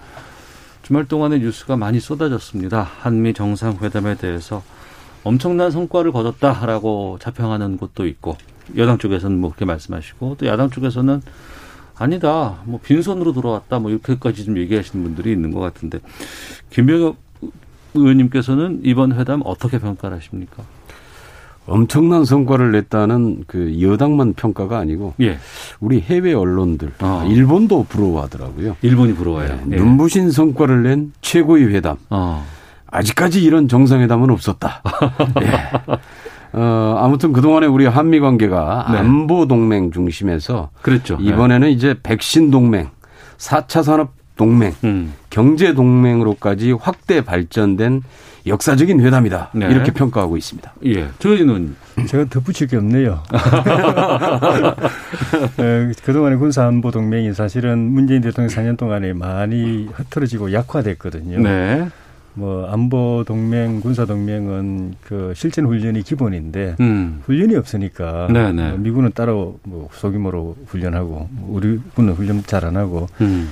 주말 0.83 1.07
동안에 1.07 1.39
뉴스가 1.39 1.77
많이 1.77 1.99
쏟아졌습니다. 1.99 2.83
한미 3.01 3.35
정상회담에 3.35 4.17
대해서 4.17 4.63
엄청난 5.25 5.73
성과를 5.73 6.13
거뒀다라고 6.13 7.19
자평하는 7.21 7.77
곳도 7.77 8.07
있고 8.07 8.37
여당 8.77 8.99
쪽에서는 8.99 9.39
뭐 9.39 9.51
그렇게 9.51 9.65
말씀하시고 9.65 10.37
또 10.39 10.47
야당 10.47 10.71
쪽에서는 10.71 11.23
아니다 11.97 12.59
뭐 12.65 12.81
빈손으로 12.83 13.33
돌아왔다 13.33 13.79
뭐 13.79 13.91
이렇게까지 13.91 14.45
좀 14.45 14.57
얘기하시는 14.59 15.03
분들이 15.05 15.33
있는 15.33 15.53
것 15.53 15.61
같은데 15.61 15.99
김병엽 16.71 17.17
의원님께서는 17.95 18.81
이번 18.85 19.13
회담 19.19 19.43
어떻게 19.45 19.79
평가를 19.79 20.17
하십니까? 20.17 20.63
엄청난 21.67 22.25
성과를 22.25 22.73
냈다는 22.73 23.45
그 23.47 23.81
여당만 23.81 24.35
평가가 24.35 24.79
아니고 24.79 25.15
예. 25.21 25.39
우리 25.79 26.01
해외 26.01 26.33
언론들 26.33 26.93
어. 27.01 27.27
일본도 27.29 27.85
부러워하더라고요. 27.89 28.77
일본이 28.83 29.15
부러워요. 29.15 29.61
네. 29.67 29.77
눈부신 29.77 30.31
성과를 30.31 30.83
낸 30.83 31.13
최고의 31.21 31.73
회담. 31.75 31.97
어. 32.09 32.45
아직까지 32.87 33.43
이런 33.43 33.69
정상회담은 33.69 34.31
없었다. 34.31 34.83
예. 35.43 35.99
어, 36.53 36.97
아무튼 36.99 37.33
그동안에 37.33 37.67
우리 37.67 37.87
한미 37.87 38.21
관계가 38.21 38.89
네. 38.93 38.99
안보 38.99 39.47
동맹 39.47 39.93
중심에서 39.93 40.71
그랬죠. 40.83 41.17
이번에는 41.21 41.69
네. 41.69 41.73
이제 41.73 41.95
백신 42.03 42.51
동맹, 42.51 42.89
4차 43.39 43.83
산업 43.83 44.13
동맹, 44.37 44.75
음. 44.85 45.15
경제 45.29 45.75
동맹으로까지 45.75 46.73
확대 46.73 47.23
발전된 47.23 48.03
역사적인 48.47 49.01
회담이다. 49.01 49.51
네. 49.55 49.67
이렇게 49.67 49.93
평가하고 49.93 50.37
있습니다. 50.37 50.73
예. 50.87 51.09
저희는 51.19 51.77
제가 52.07 52.25
덧붙일 52.31 52.69
게 52.69 52.77
없네요. 52.79 53.23
네, 55.59 55.93
그동안의 56.03 56.39
군사안보 56.39 56.91
동맹이 56.91 57.35
사실은 57.35 57.79
문재인 57.79 58.23
대통령 58.23 58.49
4년 58.49 58.79
동안에 58.79 59.13
많이 59.13 59.89
흐트러지고 59.93 60.53
약화됐거든요. 60.53 61.41
네. 61.41 61.89
뭐 62.35 62.67
안보 62.71 63.25
동맹, 63.27 63.81
군사 63.81 64.05
동맹은 64.07 64.95
그 65.03 65.33
실전 65.35 65.67
훈련이 65.67 66.03
기본인데 66.03 66.77
음. 66.81 67.21
훈련이 67.25 67.57
없으니까 67.57 68.29
네네. 68.33 68.53
네. 68.53 68.69
뭐 68.71 68.79
미군은 68.79 69.11
따로 69.15 69.59
뭐 69.65 69.89
소규모로 69.93 70.57
훈련하고 70.67 71.29
우리 71.49 71.79
군은 71.95 72.13
훈련 72.15 72.43
잘 72.45 72.61
안 72.65 72.77
하고 72.77 73.07
음. 73.23 73.49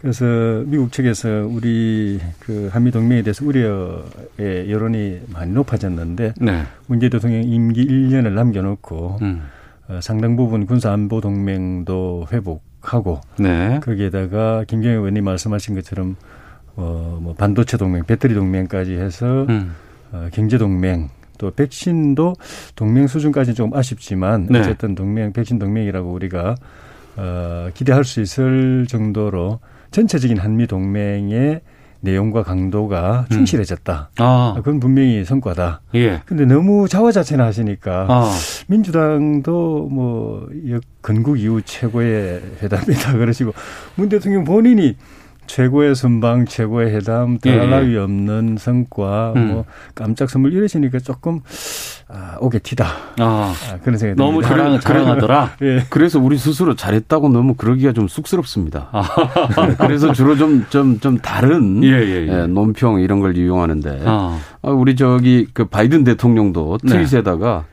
그래서 0.00 0.24
미국 0.66 0.90
측에서 0.92 1.46
우리 1.48 2.20
그 2.40 2.68
한미 2.72 2.90
동맹에 2.90 3.22
대해서 3.22 3.44
우려의 3.44 4.68
여론이 4.70 5.20
많이 5.32 5.52
높아졌는데 5.52 6.34
네. 6.40 6.62
문재 6.86 7.08
대통령 7.08 7.42
임기 7.44 7.86
1년을 7.86 8.32
남겨놓고 8.32 9.18
음. 9.22 9.42
어, 9.88 10.00
상당 10.00 10.36
부분 10.36 10.66
군사 10.66 10.92
안보 10.92 11.20
동맹도 11.20 12.26
회복하고 12.32 13.20
네. 13.38 13.80
거기에다가 13.82 14.64
김경애 14.66 14.94
의원님 14.96 15.24
말씀하신 15.24 15.74
것처럼 15.76 16.16
어, 16.76 17.18
뭐 17.20 17.34
반도체 17.34 17.76
동맹, 17.76 18.04
배터리 18.04 18.34
동맹까지 18.34 18.94
해서 18.94 19.46
음. 19.48 19.74
어, 20.12 20.28
경제 20.32 20.58
동맹 20.58 21.08
또 21.38 21.50
백신도 21.50 22.34
동맹 22.76 23.06
수준까지는 23.06 23.54
좀 23.54 23.74
아쉽지만 23.74 24.46
네. 24.50 24.60
어쨌든 24.60 24.94
동맹 24.94 25.32
백신 25.32 25.58
동맹이라고 25.58 26.10
우리가 26.12 26.54
어, 27.16 27.68
기대할 27.74 28.04
수 28.04 28.20
있을 28.20 28.86
정도로 28.88 29.60
전체적인 29.90 30.38
한미 30.38 30.66
동맹의 30.66 31.60
내용과 32.00 32.42
강도가 32.42 33.26
음. 33.30 33.34
충실해졌다. 33.34 34.10
음. 34.12 34.22
아. 34.22 34.54
그건 34.56 34.80
분명히 34.80 35.24
성과다. 35.24 35.82
예. 35.94 36.20
근데 36.26 36.44
너무 36.44 36.88
자화자찬 36.88 37.40
하시니까 37.40 38.06
아. 38.08 38.30
민주당도 38.66 39.88
뭐 39.90 40.48
건국 41.00 41.38
이후 41.38 41.62
최고의 41.62 42.42
회담이다 42.62 43.12
그러시고 43.18 43.52
문 43.94 44.08
대통령 44.08 44.44
본인이 44.44 44.96
최고의 45.46 45.94
선방, 45.94 46.46
최고의 46.46 46.94
회담, 46.94 47.38
더할 47.38 47.70
나위 47.70 47.94
예. 47.94 47.98
없는 47.98 48.56
성과, 48.58 49.32
음. 49.36 49.48
뭐 49.48 49.64
깜짝 49.94 50.30
선물 50.30 50.52
이러시니까 50.52 50.98
조금 51.00 51.40
아, 52.08 52.36
오게 52.40 52.58
티다. 52.58 52.86
아, 53.18 53.54
아 53.70 53.78
그런 53.82 53.98
생각이 53.98 54.18
너무 54.18 54.42
자랑, 54.42 54.78
자랑하더라. 54.80 55.56
예. 55.62 55.84
그래서 55.90 56.18
우리 56.18 56.36
스스로 56.36 56.74
잘했다고 56.74 57.28
너무 57.28 57.54
그러기가 57.54 57.92
좀 57.92 58.08
쑥스럽습니다. 58.08 58.88
아. 58.92 59.02
그래서 59.78 60.12
주로 60.12 60.36
좀 60.36 60.66
좀좀 60.68 61.18
다른 61.18 61.82
예, 61.84 61.88
예, 61.88 62.26
예. 62.26 62.28
예, 62.28 62.46
논평 62.46 63.00
이런 63.00 63.20
걸 63.20 63.36
이용하는데 63.36 64.02
아. 64.04 64.38
아 64.62 64.70
우리 64.70 64.96
저기 64.96 65.46
그 65.52 65.64
바이든 65.64 66.04
대통령도 66.04 66.78
트윗에다가 66.78 67.64
네. 67.66 67.72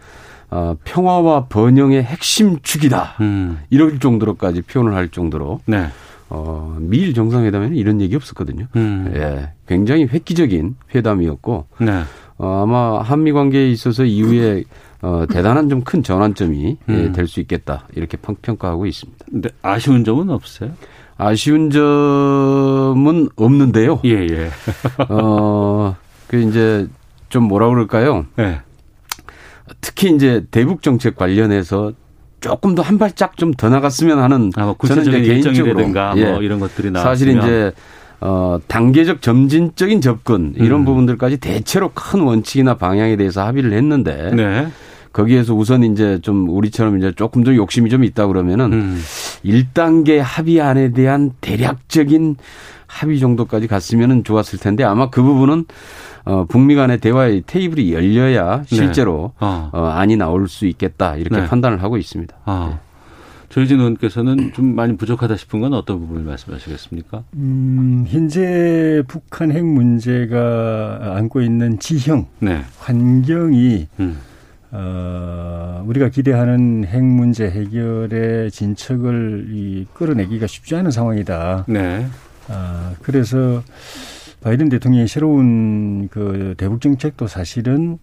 어, 0.51 0.75
평화와 0.83 1.45
번영의 1.45 2.03
핵심 2.03 2.59
축이다. 2.61 3.15
음. 3.21 3.59
이럴 3.69 3.99
정도로까지 3.99 4.63
표현을 4.63 4.95
할 4.95 5.09
정도로 5.09 5.59
네. 5.65 5.89
어, 6.29 6.77
미일 6.79 7.13
정상회담에는 7.13 7.75
이런 7.75 8.01
얘기 8.01 8.15
없었거든요. 8.15 8.67
음. 8.75 9.11
예, 9.15 9.51
굉장히 9.67 10.05
획기적인 10.05 10.75
회담이었고 10.93 11.67
네. 11.81 12.03
어, 12.37 12.63
아마 12.63 13.01
한미 13.01 13.31
관계에 13.31 13.69
있어서 13.71 14.05
이후에 14.05 14.63
어, 15.01 15.25
대단한 15.29 15.69
좀 15.69 15.81
큰 15.83 16.03
전환점이 16.03 16.77
예, 16.89 16.93
음. 16.93 17.05
예, 17.07 17.11
될수 17.11 17.39
있겠다 17.39 17.87
이렇게 17.95 18.17
평가하고 18.17 18.85
있습니다. 18.85 19.25
근데 19.31 19.49
아쉬운 19.61 20.03
점은 20.03 20.29
없어요? 20.29 20.71
아쉬운 21.17 21.69
점은 21.69 23.29
없는데요. 23.35 24.01
예, 24.05 24.27
예. 24.29 24.49
어, 25.09 25.95
그 26.27 26.37
이제 26.41 26.87
좀 27.29 27.43
뭐라 27.45 27.69
그럴까요? 27.69 28.25
네. 28.35 28.59
특히 29.81 30.13
이제 30.13 30.45
대북 30.51 30.81
정책 30.81 31.15
관련해서 31.15 31.93
조금 32.41 32.75
더 32.75 32.81
한 32.81 32.97
발짝 32.97 33.37
좀 33.37 33.53
더 33.53 33.69
나갔으면 33.69 34.19
하는 34.19 34.51
아, 34.55 34.65
뭐 34.65 34.73
구체적인 34.73 35.23
개인적으로 35.23 35.87
뭐 35.87 36.11
예. 36.17 36.31
뭐 36.31 36.41
이런 36.41 36.59
것들이 36.59 36.91
나왔으면 36.91 37.15
사실 37.15 37.37
이제 37.37 37.71
어 38.21 38.59
단계적 38.67 39.21
점진적인 39.21 40.01
접근 40.01 40.53
이런 40.57 40.81
음. 40.81 40.85
부분들까지 40.85 41.37
대체로 41.37 41.91
큰 41.93 42.21
원칙이나 42.21 42.75
방향에 42.75 43.15
대해서 43.15 43.45
합의를 43.45 43.73
했는데 43.73 44.31
네. 44.33 44.67
거기에서 45.13 45.53
우선 45.55 45.83
이제 45.83 46.19
좀 46.21 46.49
우리처럼 46.49 46.97
이제 46.97 47.11
조금 47.15 47.43
더 47.43 47.55
욕심이 47.55 47.89
좀 47.89 48.03
있다 48.03 48.27
그러면은 48.27 48.73
음. 48.73 49.01
1단계 49.43 50.17
합의안에 50.17 50.91
대한 50.91 51.31
대략적인 51.41 52.35
합의 52.87 53.19
정도까지 53.19 53.67
갔으면은 53.67 54.23
좋았을 54.23 54.59
텐데 54.59 54.83
아마 54.83 55.09
그 55.09 55.21
부분은 55.21 55.65
어, 56.29 56.45
북미 56.45 56.75
간의 56.75 56.99
대화의 56.99 57.43
테이블이 57.47 57.91
열려야 57.91 58.61
네. 58.61 58.75
실제로 58.75 59.33
네. 59.39 59.47
어. 59.47 59.69
어, 59.73 59.85
안이 59.87 60.15
나올 60.15 60.47
수 60.47 60.67
있겠다 60.67 61.15
이렇게 61.15 61.41
네. 61.41 61.47
판단을 61.47 61.81
하고 61.81 61.97
있습니다. 61.97 62.35
아. 62.45 62.69
네. 62.71 62.79
조희진 63.49 63.79
의원께서는 63.79 64.53
좀 64.53 64.75
많이 64.75 64.95
부족하다 64.95 65.35
싶은 65.35 65.59
건 65.61 65.73
어떤 65.73 65.99
부분을 65.99 66.21
말씀하시겠습니까? 66.21 67.23
음, 67.33 68.05
현재 68.07 69.01
북한 69.07 69.51
핵 69.51 69.65
문제가 69.65 71.15
안고 71.15 71.41
있는 71.41 71.79
지형, 71.79 72.27
네. 72.37 72.61
환경이 72.77 73.87
음. 73.99 74.19
어, 74.69 75.83
우리가 75.87 76.09
기대하는 76.09 76.85
핵 76.85 77.03
문제 77.03 77.49
해결의 77.49 78.51
진척을 78.51 79.47
이 79.49 79.87
끌어내기가 79.95 80.45
쉽지 80.45 80.75
않은 80.75 80.91
상황이다. 80.91 81.65
네. 81.67 82.05
아, 82.49 82.93
그래서 83.01 83.63
바이든 84.41 84.69
대통령의 84.69 85.07
새로운 85.07 86.07
그 86.09 86.55
대북 86.57 86.81
정책도 86.81 87.27
사실은 87.27 87.97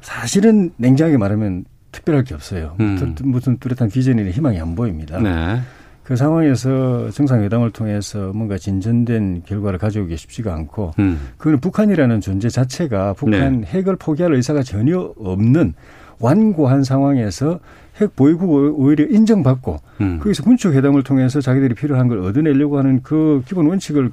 사실은 0.00 0.72
냉정하게 0.76 1.16
말하면 1.16 1.64
특별할 1.92 2.24
게 2.24 2.34
없어요. 2.34 2.76
음. 2.80 3.14
무슨 3.22 3.58
뚜렷한 3.58 3.90
비전이나 3.90 4.30
희망이 4.30 4.58
안 4.60 4.74
보입니다. 4.74 5.20
네. 5.20 5.60
그 6.02 6.16
상황에서 6.16 7.10
정상회담을 7.10 7.70
통해서 7.70 8.32
뭔가 8.34 8.58
진전된 8.58 9.42
결과를 9.46 9.78
가져오기 9.78 10.16
쉽지가 10.16 10.52
않고 10.54 10.92
음. 10.98 11.20
그거는 11.36 11.60
북한이라는 11.60 12.20
존재 12.20 12.48
자체가 12.48 13.12
북한 13.12 13.60
네. 13.60 13.66
핵을 13.68 13.96
포기할 13.96 14.34
의사가 14.34 14.62
전혀 14.62 15.14
없는 15.18 15.74
완고한 16.18 16.82
상황에서 16.82 17.60
핵 18.00 18.16
보유국 18.16 18.50
오히려 18.80 19.04
인정받고 19.04 19.78
음. 20.00 20.18
거기서 20.18 20.42
군축 20.42 20.74
회담을 20.74 21.02
통해서 21.02 21.40
자기들이 21.40 21.74
필요한 21.74 22.08
걸 22.08 22.18
얻어내려고 22.18 22.78
하는 22.78 23.02
그 23.02 23.42
기본 23.46 23.66
원칙을 23.66 24.10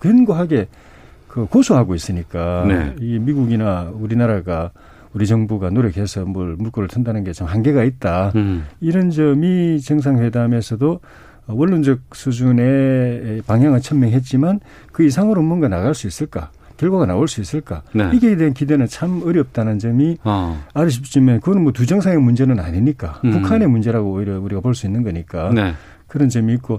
견고하게 0.00 0.68
그 1.34 1.46
고수하고 1.46 1.96
있으니까 1.96 2.64
네. 2.68 2.94
이 3.00 3.18
미국이나 3.18 3.90
우리나라가 3.92 4.70
우리 5.12 5.26
정부가 5.26 5.68
노력해서 5.70 6.24
뭘 6.24 6.54
물꼬를 6.56 6.88
튼다는 6.88 7.24
게 7.24 7.32
좀 7.32 7.48
한계가 7.48 7.82
있다. 7.82 8.30
음. 8.36 8.64
이런 8.80 9.10
점이 9.10 9.80
정상회담에서도 9.80 11.00
원론적 11.48 11.98
수준의 12.12 13.42
방향은 13.48 13.80
천명했지만 13.80 14.60
그 14.92 15.04
이상으로 15.04 15.42
뭔가 15.42 15.66
나갈 15.66 15.92
수 15.94 16.06
있을까? 16.06 16.50
결과가 16.76 17.06
나올 17.06 17.26
수 17.26 17.40
있을까? 17.40 17.82
네. 17.92 18.10
이게 18.14 18.36
대한 18.36 18.54
기대는 18.54 18.86
참 18.86 19.20
어렵다는 19.24 19.80
점이 19.80 20.18
어. 20.22 20.56
아쉽지만 20.72 21.40
그거는 21.40 21.62
뭐 21.64 21.72
두 21.72 21.84
정상의 21.84 22.18
문제는 22.20 22.60
아니니까 22.60 23.20
음. 23.24 23.30
북한의 23.32 23.66
문제라고 23.68 24.12
오히려 24.12 24.38
우리가 24.38 24.60
볼 24.60 24.74
수 24.76 24.86
있는 24.86 25.02
거니까 25.02 25.50
네. 25.52 25.74
그런 26.06 26.28
점이 26.28 26.54
있고 26.54 26.78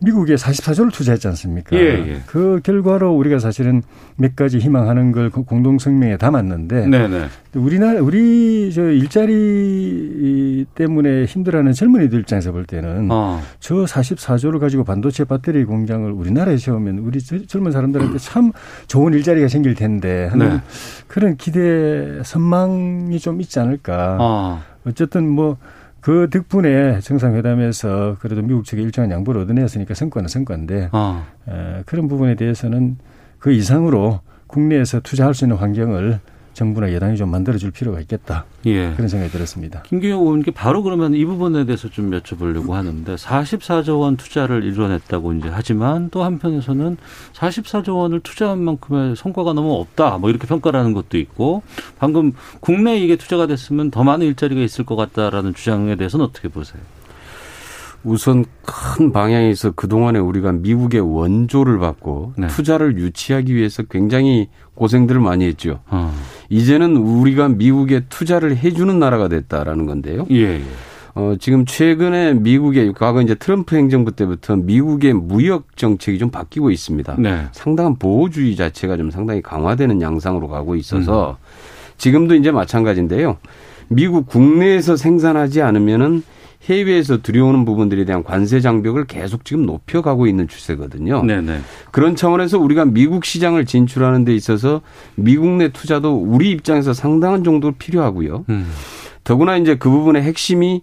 미국에 0.00 0.36
44조를 0.36 0.92
투자했지 0.92 1.26
않습니까? 1.28 1.76
예, 1.76 1.80
예. 1.80 2.22
그 2.26 2.60
결과로 2.62 3.14
우리가 3.16 3.38
사실은 3.38 3.82
몇 4.16 4.36
가지 4.36 4.58
희망하는 4.58 5.12
걸 5.12 5.30
공동 5.30 5.78
성명에 5.78 6.16
담았는데 6.16 6.86
네네. 6.86 7.08
네. 7.08 7.26
우리나라 7.54 8.00
우리 8.00 8.70
저 8.72 8.82
일자리 8.82 10.66
때문에 10.74 11.24
힘들어하는 11.24 11.72
젊은이들 11.72 12.20
입장에서 12.20 12.52
볼 12.52 12.64
때는 12.64 13.08
어. 13.10 13.40
저 13.58 13.74
44조를 13.74 14.60
가지고 14.60 14.84
반도체 14.84 15.24
배터리 15.24 15.64
공장을 15.64 16.10
우리나라에 16.10 16.56
세우면 16.56 16.98
우리 16.98 17.20
젊은 17.20 17.72
사람들한테 17.72 18.18
참 18.18 18.52
좋은 18.86 19.12
일자리가 19.14 19.48
생길 19.48 19.74
텐데 19.74 20.26
하는 20.26 20.48
네. 20.48 20.62
그런 21.08 21.36
기대 21.36 22.22
선망이 22.22 23.18
좀 23.18 23.40
있지 23.40 23.58
않을까. 23.58 24.18
어. 24.20 24.62
어쨌든 24.86 25.28
뭐 25.28 25.56
그 26.08 26.30
덕분에 26.30 27.00
정상회담에서 27.00 28.16
그래도 28.18 28.40
미국 28.40 28.64
측에 28.64 28.80
일정한 28.80 29.10
양보를 29.10 29.42
얻어냈으니까 29.42 29.92
성과는 29.92 30.26
성과인데 30.26 30.88
어. 30.90 31.22
에, 31.46 31.82
그런 31.84 32.08
부분에 32.08 32.34
대해서는 32.34 32.96
그 33.38 33.52
이상으로 33.52 34.20
국내에서 34.46 35.00
투자할 35.00 35.34
수 35.34 35.44
있는 35.44 35.58
환경을 35.58 36.18
정부나 36.58 36.92
여당이 36.92 37.16
좀 37.16 37.30
만들어줄 37.30 37.70
필요가 37.70 38.00
있겠다. 38.00 38.44
예. 38.66 38.92
그런 38.94 39.06
생각이 39.06 39.30
들었습니다. 39.30 39.82
김경호 39.82 40.24
의원께 40.24 40.50
바로 40.50 40.82
그러면 40.82 41.14
이 41.14 41.24
부분에 41.24 41.64
대해서 41.64 41.88
좀 41.88 42.10
여쭤보려고 42.10 42.72
하는데 42.72 43.14
44조 43.14 44.00
원 44.00 44.16
투자를 44.16 44.64
이뤄냈다고 44.64 45.34
이제 45.34 45.48
하지만 45.52 46.10
또 46.10 46.24
한편에서는 46.24 46.96
44조 47.32 47.98
원을 47.98 48.20
투자한 48.20 48.58
만큼의 48.58 49.14
성과가 49.14 49.52
너무 49.52 49.74
없다. 49.74 50.18
뭐 50.18 50.30
이렇게 50.30 50.48
평가를 50.48 50.80
하는 50.80 50.94
것도 50.94 51.16
있고 51.18 51.62
방금 51.98 52.32
국내에 52.58 52.98
이게 52.98 53.14
투자가 53.14 53.46
됐으면 53.46 53.92
더 53.92 54.02
많은 54.02 54.26
일자리가 54.26 54.60
있을 54.60 54.84
것 54.84 54.96
같다라는 54.96 55.54
주장에 55.54 55.94
대해서는 55.94 56.26
어떻게 56.26 56.48
보세요? 56.48 56.82
우선 58.08 58.46
큰 58.64 59.12
방향에서 59.12 59.72
그동안에 59.72 60.18
우리가 60.18 60.52
미국의 60.52 61.00
원조를 61.00 61.78
받고 61.78 62.32
네. 62.38 62.46
투자를 62.46 62.96
유치하기 62.96 63.54
위해서 63.54 63.82
굉장히 63.82 64.48
고생들을 64.74 65.20
많이 65.20 65.44
했죠. 65.44 65.80
어. 65.88 66.12
이제는 66.48 66.96
우리가 66.96 67.48
미국에 67.48 68.04
투자를 68.08 68.56
해주는 68.56 68.98
나라가 68.98 69.28
됐다라는 69.28 69.84
건데요. 69.84 70.26
예, 70.30 70.56
예. 70.56 70.62
어, 71.14 71.34
지금 71.38 71.66
최근에 71.66 72.34
미국의 72.34 72.94
과거 72.94 73.20
이제 73.20 73.34
트럼프 73.34 73.76
행정부 73.76 74.12
때부터 74.12 74.56
미국의 74.56 75.12
무역 75.12 75.76
정책이 75.76 76.18
좀 76.18 76.30
바뀌고 76.30 76.70
있습니다. 76.70 77.16
네. 77.18 77.46
상당한 77.52 77.96
보호주의 77.96 78.56
자체가 78.56 78.96
좀 78.96 79.10
상당히 79.10 79.42
강화되는 79.42 80.00
양상으로 80.00 80.48
가고 80.48 80.76
있어서 80.76 81.36
음. 81.40 81.96
지금도 81.98 82.36
이제 82.36 82.50
마찬가지인데요. 82.52 83.36
미국 83.88 84.26
국내에서 84.26 84.96
생산하지 84.96 85.60
않으면은 85.60 86.22
해외에서 86.68 87.22
들여오는 87.22 87.64
부분들에 87.64 88.04
대한 88.04 88.22
관세 88.22 88.60
장벽을 88.60 89.06
계속 89.06 89.44
지금 89.44 89.64
높여가고 89.66 90.26
있는 90.26 90.48
추세거든요. 90.48 91.24
네네. 91.24 91.60
그런 91.90 92.14
차원에서 92.14 92.58
우리가 92.58 92.84
미국 92.84 93.24
시장을 93.24 93.64
진출하는 93.64 94.24
데 94.24 94.34
있어서 94.34 94.82
미국 95.14 95.48
내 95.56 95.68
투자도 95.68 96.16
우리 96.16 96.50
입장에서 96.50 96.92
상당한 96.92 97.42
정도 97.42 97.72
필요하고요. 97.72 98.44
음. 98.50 98.70
더구나 99.24 99.56
이제 99.56 99.76
그 99.76 99.88
부분의 99.90 100.22
핵심이 100.22 100.82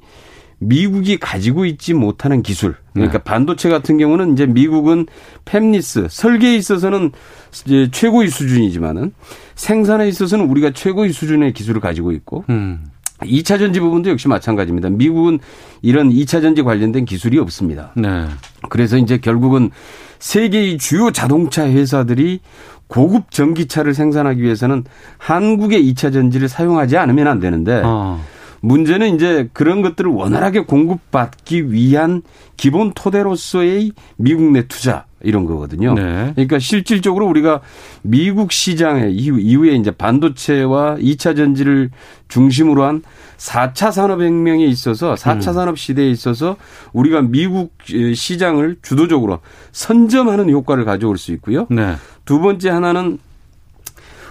미국이 0.58 1.18
가지고 1.18 1.66
있지 1.66 1.94
못하는 1.94 2.42
기술. 2.42 2.76
그러니까 2.94 3.20
네. 3.20 3.24
반도체 3.24 3.70
같은 3.70 3.98
경우는 3.98 4.34
이제 4.34 4.46
미국은 4.46 5.06
팹리스 5.44 6.08
설계에 6.10 6.56
있어서는 6.56 7.12
이제 7.66 7.90
최고의 7.92 8.30
수준이지만은 8.30 9.14
생산에 9.56 10.08
있어서는 10.08 10.46
우리가 10.50 10.72
최고의 10.72 11.12
수준의 11.12 11.54
기술을 11.54 11.82
가지고 11.82 12.12
있고 12.14 12.46
음. 12.50 12.86
2차 13.22 13.60
전지 13.60 13.80
부분도 13.80 14.10
역시 14.10 14.28
마찬가지입니다. 14.28 14.90
미국은 14.90 15.40
이런 15.82 16.10
2차 16.10 16.42
전지 16.42 16.64
관련된 16.64 17.06
기술이 17.06 17.40
없습니다. 17.40 17.92
네. 17.96 18.26
그래서 18.70 18.98
이제 18.98 19.18
결국은 19.18 19.72
세계의 20.20 20.78
주요 20.78 21.12
자동차 21.12 21.66
회사들이 21.66 22.40
고급 22.88 23.32
전기차를 23.32 23.94
생산하기 23.94 24.42
위해서는 24.42 24.84
한국의 25.18 25.84
2차 25.92 26.14
전지를 26.14 26.50
사용하지 26.50 26.98
않으면 26.98 27.28
안 27.28 27.40
되는데 27.40 27.82
어. 27.84 28.22
문제는 28.62 29.16
이제 29.16 29.50
그런 29.54 29.82
것들을 29.82 30.10
원활하게 30.12 30.62
공급받기 30.62 31.72
위한 31.72 32.22
기본 32.58 32.94
토대로서의 32.94 33.92
미국 34.18 34.52
내 34.52 34.68
투자 34.68 35.06
이런 35.26 35.46
거거든요. 35.46 35.94
네. 35.94 36.32
그러니까 36.36 36.60
실질적으로 36.60 37.28
우리가 37.28 37.62
미국 38.02 38.52
시장에 38.52 39.10
이후, 39.10 39.40
이후에 39.40 39.76
이제 39.76 39.92
반도체와 39.92 40.96
2차 40.98 41.36
전지를 41.36 41.90
중심으로 42.28 42.84
한 42.84 43.02
4차 43.38 43.92
산업혁명에 43.92 44.66
있어서 44.66 45.16
4차 45.16 45.48
음. 45.48 45.54
산업 45.54 45.78
시대에 45.78 46.10
있어서 46.10 46.56
우리가 46.94 47.22
미국 47.22 47.74
시장을 47.86 48.78
주도적으로 48.82 49.40
선점하는 49.72 50.50
효과를 50.50 50.86
가져올 50.86 51.18
수 51.18 51.32
있고요. 51.34 51.68
네. 51.70 51.96
두 52.24 52.40
번째 52.40 52.70
하나는 52.70 53.20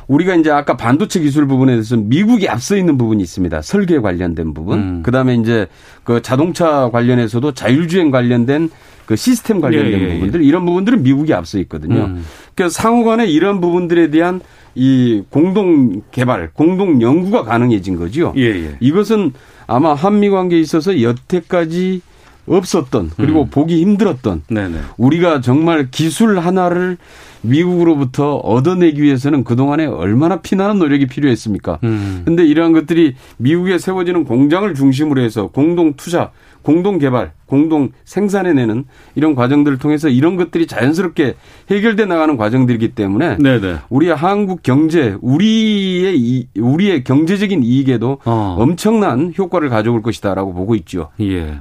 우리가 0.07 0.35
이제 0.35 0.50
아까 0.50 0.76
반도체 0.76 1.20
기술 1.20 1.46
부분에 1.46 1.72
대해서 1.72 1.96
미국이 1.96 2.48
앞서 2.48 2.76
있는 2.76 2.98
부분이 2.98 3.22
있습니다. 3.22 3.62
설계 3.62 4.00
관련된 4.00 4.54
부분. 4.54 4.78
음. 4.78 5.02
그다음에 5.02 5.35
이제 5.37 5.66
그 6.02 6.20
자동차 6.22 6.90
관련해서도 6.90 7.52
자율주행 7.52 8.11
관련된 8.11 8.70
그 9.06 9.16
시스템 9.16 9.60
관련된 9.60 9.92
예, 9.92 9.98
예, 9.98 10.08
예. 10.08 10.14
부분들 10.14 10.44
이런 10.44 10.64
부분들은 10.64 11.02
미국이 11.02 11.34
앞서 11.34 11.58
있거든요. 11.60 12.04
음. 12.04 12.24
그래서 12.54 12.72
상호 12.72 13.04
간에 13.04 13.26
이런 13.26 13.60
부분들에 13.60 14.10
대한 14.10 14.40
이 14.74 15.22
공동 15.30 16.02
개발, 16.10 16.50
공동 16.52 17.00
연구가 17.00 17.44
가능해진 17.44 17.96
거죠. 17.96 18.32
예, 18.36 18.42
예. 18.42 18.76
이것은 18.80 19.32
아마 19.66 19.94
한미 19.94 20.30
관계에 20.30 20.60
있어서 20.60 21.00
여태까지 21.00 22.00
없었던 22.46 23.12
그리고 23.16 23.42
음. 23.42 23.48
보기 23.50 23.80
힘들었던 23.80 24.42
네네. 24.48 24.78
우리가 24.98 25.40
정말 25.40 25.88
기술 25.90 26.38
하나를 26.38 26.98
미국으로부터 27.40 28.36
얻어내기 28.36 29.02
위해서는 29.02 29.44
그동안에 29.44 29.86
얼마나 29.86 30.40
피나는 30.40 30.78
노력이 30.78 31.06
필요했습니까? 31.06 31.78
음. 31.84 32.22
근데 32.24 32.44
이러한 32.44 32.72
것들이 32.72 33.14
미국에 33.36 33.78
세워지는 33.78 34.24
공장을 34.24 34.72
중심으로 34.74 35.22
해서 35.22 35.48
공동 35.48 35.94
투자, 35.94 36.30
공동 36.64 36.98
개발, 36.98 37.33
공동 37.46 37.90
생산해내는 38.05 38.87
이런 39.14 39.35
과정들을 39.35 39.79
통해서 39.79 40.09
이런 40.09 40.37
것들이 40.37 40.66
자연스럽게 40.66 41.35
해결돼 41.70 42.07
나가는 42.07 42.37
과정들이기 42.37 42.94
때문에 42.94 43.37
네네. 43.37 43.77
우리 43.90 44.09
한국 44.09 44.62
경제, 44.62 45.16
우리의 45.20 46.18
이, 46.18 46.48
우리의 46.59 47.05
경제적인 47.05 47.62
이익에도 47.62 48.18
어. 48.24 48.57
엄청난 48.59 49.33
효과를 49.37 49.68
가져올 49.68 50.03
것이다라고 50.03 50.55
보고 50.55 50.74
있죠. 50.74 51.11
예. 51.20 51.61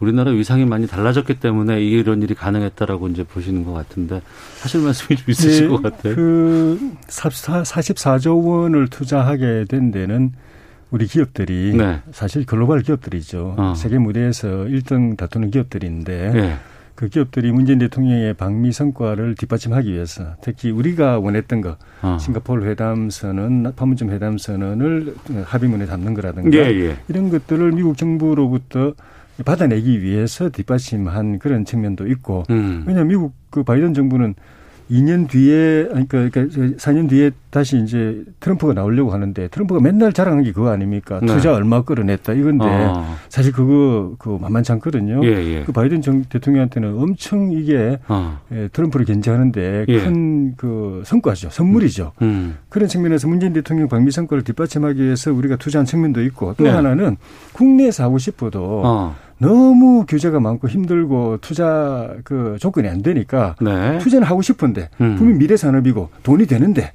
우리나라 0.00 0.32
위상이 0.32 0.64
많이 0.64 0.86
달라졌기 0.86 1.34
때문에 1.34 1.82
이런 1.82 2.22
일이 2.22 2.34
가능했다라고 2.34 3.08
이제 3.08 3.24
보시는 3.24 3.64
것 3.64 3.72
같은데 3.72 4.22
하실 4.60 4.80
말씀이 4.80 5.16
좀 5.18 5.30
있으실 5.30 5.68
네, 5.68 5.68
것 5.68 5.82
같아요. 5.82 6.14
그 6.14 6.92
44조 7.08 8.44
원을 8.44 8.88
투자하게 8.88 9.66
된 9.68 9.90
데는 9.90 10.32
우리 10.94 11.08
기업들이 11.08 11.74
네. 11.76 12.00
사실 12.12 12.46
글로벌 12.46 12.82
기업들이죠. 12.82 13.56
어. 13.58 13.74
세계 13.74 13.98
무대에서 13.98 14.46
1등 14.46 15.16
다투는 15.16 15.50
기업들인데 15.50 16.30
네. 16.32 16.56
그 16.94 17.08
기업들이 17.08 17.50
문재인 17.50 17.80
대통령의 17.80 18.34
방미 18.34 18.70
성과를 18.70 19.34
뒷받침하기 19.34 19.92
위해서 19.92 20.36
특히 20.40 20.70
우리가 20.70 21.18
원했던 21.18 21.62
거 21.62 21.76
어. 22.02 22.16
싱가포르 22.20 22.64
회담 22.66 23.10
선언, 23.10 23.72
판문점 23.74 24.10
회담 24.10 24.38
선언을 24.38 25.16
합의문에 25.44 25.86
담는 25.86 26.14
거라든가 26.14 26.56
예, 26.56 26.60
예. 26.60 26.96
이런 27.08 27.28
것들을 27.28 27.72
미국 27.72 27.96
정부로부터 27.96 28.94
받아내기 29.44 30.00
위해서 30.00 30.48
뒷받침한 30.48 31.40
그런 31.40 31.64
측면도 31.64 32.06
있고 32.06 32.44
음. 32.50 32.84
왜냐하면 32.86 33.08
미국 33.08 33.34
그 33.50 33.64
바이든 33.64 33.94
정부는 33.94 34.36
2년 34.90 35.28
뒤에 35.28 35.84
그러니까, 35.84 36.28
그러니까 36.30 36.76
4년 36.76 37.08
뒤에 37.08 37.30
다시 37.50 37.78
이제 37.78 38.22
트럼프가 38.40 38.74
나오려고 38.74 39.12
하는데 39.12 39.48
트럼프가 39.48 39.80
맨날 39.80 40.12
자랑한 40.12 40.42
게 40.42 40.52
그거 40.52 40.70
아닙니까? 40.70 41.20
네. 41.20 41.26
투자 41.26 41.54
얼마 41.54 41.82
끌어냈다 41.82 42.32
이건데 42.34 42.66
어. 42.66 43.16
사실 43.28 43.52
그거 43.52 44.14
그 44.18 44.36
만만치 44.40 44.72
않거든요. 44.72 45.24
예, 45.24 45.28
예. 45.28 45.62
그 45.64 45.72
바이든 45.72 46.02
정, 46.02 46.24
대통령한테는 46.24 46.98
엄청 46.98 47.52
이게 47.52 47.98
어. 48.08 48.40
예, 48.52 48.68
트럼프를 48.68 49.06
견제하는데 49.06 49.86
예. 49.88 50.00
큰그 50.00 51.02
성과죠, 51.04 51.50
선물이죠. 51.50 52.12
음. 52.22 52.24
음. 52.34 52.58
그런 52.68 52.88
측면에서 52.88 53.28
문재인 53.28 53.52
대통령 53.52 53.88
방미 53.88 54.10
성과를 54.10 54.44
뒷받침하기 54.44 55.02
위해서 55.02 55.32
우리가 55.32 55.56
투자한 55.56 55.86
측면도 55.86 56.22
있고 56.24 56.54
또 56.56 56.64
네. 56.64 56.70
하나는 56.70 57.16
국내에서 57.52 58.02
하고 58.02 58.18
싶어도 58.18 58.82
어. 58.84 59.16
너무 59.38 60.04
규제가 60.06 60.40
많고 60.40 60.68
힘들고 60.68 61.38
투자 61.40 62.14
그 62.24 62.56
조건이 62.60 62.88
안 62.88 63.02
되니까 63.02 63.56
네. 63.60 63.98
투자는 63.98 64.26
하고 64.26 64.42
싶은데 64.42 64.88
음. 65.00 65.16
분명 65.16 65.38
미래 65.38 65.56
산업이고 65.56 66.10
돈이 66.22 66.46
되는데 66.46 66.92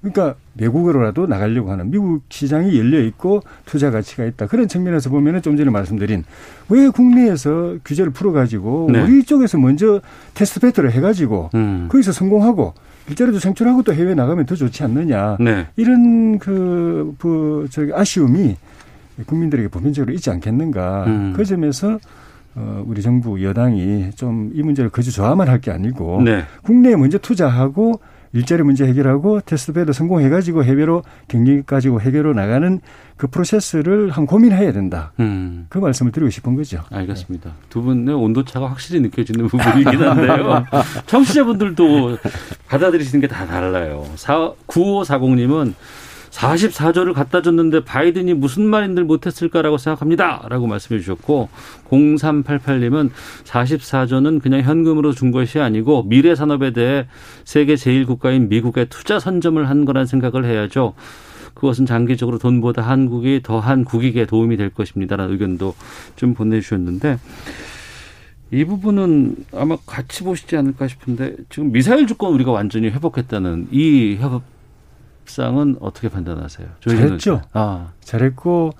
그러니까 0.00 0.36
외국으로라도 0.56 1.26
나가려고 1.26 1.72
하는 1.72 1.90
미국 1.90 2.22
시장이 2.28 2.78
열려 2.78 3.00
있고 3.00 3.42
투자 3.64 3.90
가치가 3.90 4.24
있다. 4.24 4.46
그런 4.46 4.68
측면에서 4.68 5.10
보면은 5.10 5.42
좀 5.42 5.56
전에 5.56 5.70
말씀드린 5.70 6.24
왜 6.68 6.88
국내에서 6.88 7.76
규제를 7.84 8.12
풀어가지고 8.12 8.90
네. 8.92 9.02
우리 9.02 9.24
쪽에서 9.24 9.58
먼저 9.58 10.00
테스트베드를 10.34 10.92
해가지고 10.92 11.50
음. 11.54 11.88
거기서 11.90 12.12
성공하고 12.12 12.74
일자리도 13.08 13.38
창출하고 13.38 13.82
또 13.82 13.92
해외 13.94 14.14
나가면 14.14 14.46
더 14.46 14.54
좋지 14.54 14.84
않느냐. 14.84 15.38
네. 15.40 15.66
이런 15.76 16.38
그, 16.38 17.14
그, 17.18 17.66
저기 17.70 17.92
아쉬움이 17.92 18.56
국민들에게 19.26 19.68
보편적으로 19.68 20.12
있지 20.14 20.30
않겠는가. 20.30 21.04
음. 21.06 21.32
그 21.36 21.44
점에서 21.44 21.98
어, 22.54 22.82
우리 22.86 23.02
정부 23.02 23.42
여당이 23.42 24.10
좀 24.16 24.50
이 24.54 24.62
문제를 24.62 24.90
거저 24.90 25.10
좋아만 25.10 25.48
할 25.48 25.60
게 25.60 25.70
아니고 25.70 26.22
네. 26.22 26.44
국내에 26.62 26.96
먼저 26.96 27.18
투자하고 27.18 28.00
일자리 28.34 28.62
문제 28.62 28.84
해결하고 28.86 29.40
테스트베드 29.40 29.92
성공해가지고 29.92 30.62
해외로 30.64 31.02
경쟁 31.28 31.62
가지고 31.62 32.00
해외로 32.00 32.34
나가는 32.34 32.78
그 33.16 33.26
프로세스를 33.26 34.10
한 34.10 34.26
고민해야 34.26 34.72
된다. 34.72 35.12
음. 35.18 35.64
그 35.70 35.78
말씀을 35.78 36.12
드리고 36.12 36.28
싶은 36.30 36.54
거죠. 36.54 36.82
알겠습니다. 36.90 37.48
네. 37.50 37.56
두 37.70 37.80
분의 37.82 38.14
온도차가 38.14 38.68
확실히 38.70 39.00
느껴지는 39.00 39.48
부분이긴 39.48 40.02
한데요. 40.02 40.64
청취자분들도 41.06 42.18
받아들이시는 42.68 43.20
게 43.22 43.28
다 43.28 43.46
달라요. 43.46 44.04
9540님은 44.66 45.74
44조를 46.38 47.14
갖다 47.14 47.42
줬는데 47.42 47.84
바이든이 47.84 48.34
무슨 48.34 48.64
말인들 48.64 49.04
못했을까라고 49.04 49.76
생각합니다. 49.76 50.46
라고 50.48 50.66
말씀해 50.68 51.00
주셨고 51.00 51.48
0388님은 51.90 53.10
44조는 53.44 54.40
그냥 54.40 54.62
현금으로 54.62 55.12
준 55.12 55.32
것이 55.32 55.58
아니고 55.58 56.04
미래 56.04 56.34
산업에 56.36 56.72
대해 56.72 57.06
세계 57.44 57.74
제1국가인 57.74 58.48
미국에 58.48 58.84
투자 58.84 59.18
선점을 59.18 59.68
한 59.68 59.84
거란 59.84 60.06
생각을 60.06 60.44
해야죠. 60.44 60.94
그것은 61.54 61.86
장기적으로 61.86 62.38
돈보다 62.38 62.82
한국이 62.82 63.40
더한 63.42 63.84
국익에 63.84 64.26
도움이 64.26 64.56
될 64.56 64.70
것입니다라는 64.70 65.32
의견도 65.32 65.74
좀 66.14 66.34
보내주셨는데 66.34 67.18
이 68.52 68.64
부분은 68.64 69.34
아마 69.52 69.76
같이 69.84 70.22
보시지 70.22 70.56
않을까 70.56 70.86
싶은데 70.86 71.34
지금 71.48 71.72
미사일 71.72 72.06
주권 72.06 72.32
우리가 72.32 72.52
완전히 72.52 72.90
회복했다는 72.90 73.68
이 73.72 74.16
협업 74.20 74.57
협상은 75.28 75.76
어떻게 75.80 76.08
판단하세요? 76.08 76.66
잘했죠. 76.80 77.42
아. 77.52 77.88
잘했고 78.00 78.72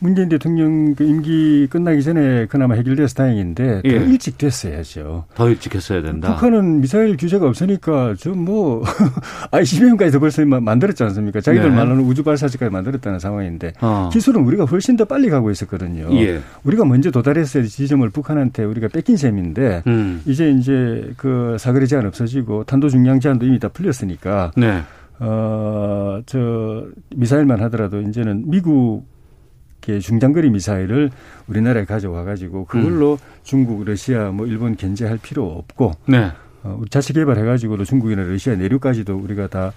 문재인 0.00 0.28
대통령 0.28 0.96
그 0.96 1.04
임기 1.04 1.68
끝나기 1.70 2.02
전에 2.02 2.46
그나마 2.46 2.74
해결돼서 2.74 3.14
다행인데 3.14 3.82
더 3.82 3.88
예. 3.88 3.92
일찍 3.92 4.36
됐어야죠. 4.36 5.26
더 5.36 5.48
일찍 5.48 5.76
했어야 5.76 6.02
된다. 6.02 6.34
북한은 6.34 6.80
미사일 6.80 7.16
규제가 7.16 7.46
없으니까 7.46 8.14
좀 8.18 8.34
뭐 8.44 8.82
ICBM까지도 9.52 10.18
벌써 10.18 10.44
만들었지 10.44 11.02
않습니까? 11.04 11.40
자기들 11.40 11.70
네. 11.70 11.76
말로는 11.76 12.04
우주 12.04 12.24
발사체까지 12.24 12.70
만들었다는 12.70 13.20
상황인데 13.20 13.74
어. 13.80 14.10
기술은 14.12 14.42
우리가 14.42 14.64
훨씬 14.64 14.96
더 14.96 15.04
빨리 15.04 15.30
가고 15.30 15.52
있었거든요. 15.52 16.08
예. 16.20 16.40
우리가 16.64 16.84
먼저 16.84 17.12
도달했어야 17.12 17.62
지점을 17.62 18.06
북한한테 18.10 18.64
우리가 18.64 18.88
뺏긴 18.88 19.16
셈인데 19.16 19.84
음. 19.86 20.20
이제 20.26 20.50
이제 20.50 21.12
그 21.16 21.56
사거리 21.60 21.86
제한 21.86 22.04
없어지고 22.06 22.64
탄도 22.64 22.88
중량 22.88 23.20
제한도 23.20 23.46
이미 23.46 23.60
다 23.60 23.68
풀렸으니까. 23.68 24.50
네. 24.56 24.82
어, 25.20 26.20
저, 26.26 26.86
미사일만 27.14 27.60
하더라도 27.62 28.00
이제는 28.00 28.50
미국의 28.50 30.00
중장거리 30.00 30.50
미사일을 30.50 31.10
우리나라에 31.46 31.84
가져와 31.84 32.24
가지고 32.24 32.64
그걸로 32.64 33.12
음. 33.12 33.18
중국, 33.42 33.84
러시아, 33.84 34.30
뭐 34.30 34.46
일본 34.46 34.76
견제할 34.76 35.18
필요 35.22 35.46
없고. 35.46 35.92
네. 36.06 36.32
어, 36.62 36.80
자체 36.90 37.12
개발해 37.12 37.44
가지고도 37.44 37.84
중국이나 37.84 38.22
러시아 38.22 38.56
내륙까지도 38.56 39.16
우리가 39.16 39.48
다 39.48 39.72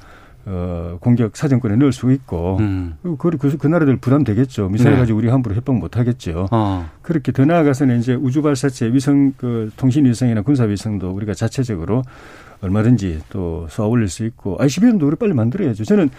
어, 0.50 0.98
공격 1.02 1.36
사정권에 1.36 1.76
넣을 1.76 1.92
수 1.92 2.10
있고, 2.14 2.56
음. 2.62 2.96
그, 3.04 3.18
그, 3.18 3.58
그 3.58 3.68
나라들 3.68 3.98
부담되겠죠. 3.98 4.70
미사일 4.70 4.92
네. 4.92 5.00
가지고 5.02 5.20
우리 5.20 5.28
함부로 5.28 5.54
협박 5.54 5.76
못 5.76 5.98
하겠죠. 5.98 6.48
어. 6.52 6.90
그렇게 7.02 7.34
더 7.34 7.44
나아가서는 7.44 8.00
이제 8.00 8.14
우주발사체 8.14 8.94
위성, 8.94 9.34
그 9.36 9.70
통신위성이나 9.76 10.44
군사위성도 10.44 11.12
우리가 11.12 11.34
자체적으로 11.34 12.04
얼마든지 12.62 13.20
또 13.30 13.68
쏘아 13.70 13.88
올릴 13.88 14.10
수 14.10 14.26
있고 14.26 14.58
ICBM도 14.60 15.08
우리 15.08 15.16
빨리 15.16 15.34
만들어야죠. 15.34 15.86
저는 15.86 16.10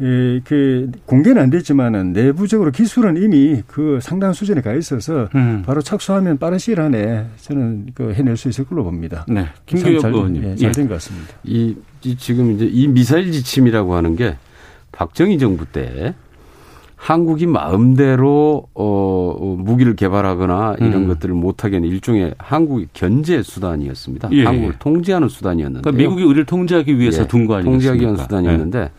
예, 0.00 0.40
그 0.42 0.90
공개는 1.06 1.40
안 1.40 1.50
됐지만은 1.50 2.12
내부적으로 2.12 2.72
기술은 2.72 3.16
이미 3.22 3.62
그 3.66 4.00
상당 4.02 4.32
수준에 4.32 4.60
가 4.60 4.74
있어서 4.74 5.28
음. 5.36 5.62
바로 5.64 5.82
착수하면 5.82 6.38
빠른 6.38 6.58
시일 6.58 6.80
안에 6.80 7.26
저는 7.36 7.90
그 7.94 8.12
해낼 8.12 8.36
수 8.36 8.48
있을 8.48 8.64
걸로 8.64 8.82
봅니다. 8.82 9.24
네, 9.28 9.46
김규엽 9.66 10.04
의원님 10.04 10.44
예, 10.44 10.56
잘된 10.56 10.84
예. 10.84 10.88
것 10.88 10.94
같습니다. 10.94 11.34
이, 11.44 11.76
이 12.02 12.16
지금 12.16 12.52
이제 12.52 12.64
이 12.64 12.88
미사일 12.88 13.30
지침이라고 13.30 13.94
하는 13.94 14.16
게 14.16 14.36
박정희 14.90 15.38
정부 15.38 15.64
때 15.64 16.14
한국이 17.04 17.46
마음대로 17.46 18.66
어, 18.72 19.36
어 19.38 19.56
무기를 19.58 19.94
개발하거나 19.94 20.76
이런 20.78 20.94
음. 20.94 21.08
것들을 21.08 21.34
못하게 21.34 21.76
하는 21.76 21.90
일종의 21.90 22.32
한국의 22.38 22.88
견제 22.94 23.42
수단이었습니다. 23.42 24.30
예. 24.32 24.44
한국을 24.44 24.76
통제하는 24.78 25.28
수단이었는데. 25.28 25.82
그러니까 25.82 26.02
미국이 26.02 26.24
우리를 26.24 26.46
통제하기 26.46 26.98
위해서 26.98 27.24
예. 27.24 27.26
둔거 27.26 27.56
아니겠습니까? 27.56 27.72
통제하기 27.72 28.00
위한 28.00 28.16
수단이었는데 28.16 28.78
예. 28.78 28.90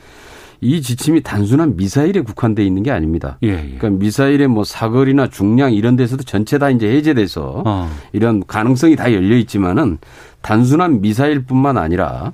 이 0.62 0.84
지침이 0.84 1.24
단순한 1.24 1.78
미사일에 1.78 2.22
국한돼 2.22 2.64
있는 2.64 2.84
게 2.84 2.92
아닙니다. 2.92 3.40
예, 3.42 3.48
예. 3.48 3.76
그러니까 3.76 3.90
미사일의 3.90 4.50
뭐 4.50 4.64
사거리나 4.64 5.32
중량 5.32 5.74
이런 5.74 5.96
데서도 5.96 6.26
전체 6.26 6.60
다 6.60 6.70
이제 6.70 6.88
해제돼서 6.88 7.64
어. 7.66 7.90
이런 8.14 8.46
가능성이 8.46 8.96
다 8.96 9.12
열려 9.14 9.36
있지만은 9.36 9.98
단순한 10.44 11.02
미사일뿐만 11.02 11.80
아니라 11.80 12.34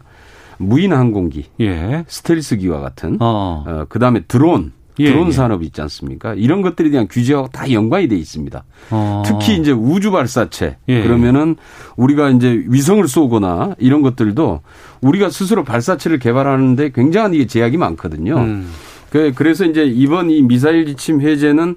무인 0.57 0.91
항공기, 0.91 1.45
예. 1.61 2.03
스텔스기와 2.07 2.81
같은, 2.81 3.15
어. 3.21 3.63
어 3.65 3.85
그다음에 3.87 4.19
드론, 4.27 4.73
예, 5.01 5.11
드론 5.11 5.27
예. 5.27 5.31
산업 5.31 5.63
있지 5.63 5.81
않습니까? 5.81 6.33
이런 6.33 6.61
것들에 6.61 6.89
대한 6.89 7.07
규제와 7.07 7.47
다 7.51 7.71
연관이 7.71 8.07
돼 8.07 8.15
있습니다. 8.15 8.63
어. 8.91 9.23
특히 9.25 9.57
이제 9.57 9.71
우주 9.71 10.11
발사체 10.11 10.77
예. 10.87 11.03
그러면은 11.03 11.55
우리가 11.95 12.29
이제 12.29 12.63
위성을 12.67 13.05
쏘거나 13.07 13.75
이런 13.79 14.01
것들도 14.01 14.61
우리가 15.01 15.29
스스로 15.29 15.63
발사체를 15.63 16.19
개발하는데 16.19 16.91
굉장한 16.91 17.33
이게 17.33 17.47
제약이 17.47 17.77
많거든요. 17.77 18.37
음. 18.37 18.69
그, 19.09 19.33
그래서 19.35 19.65
이제 19.65 19.83
이번 19.83 20.31
이 20.31 20.41
미사일 20.41 20.85
지침 20.85 21.21
해제는 21.21 21.75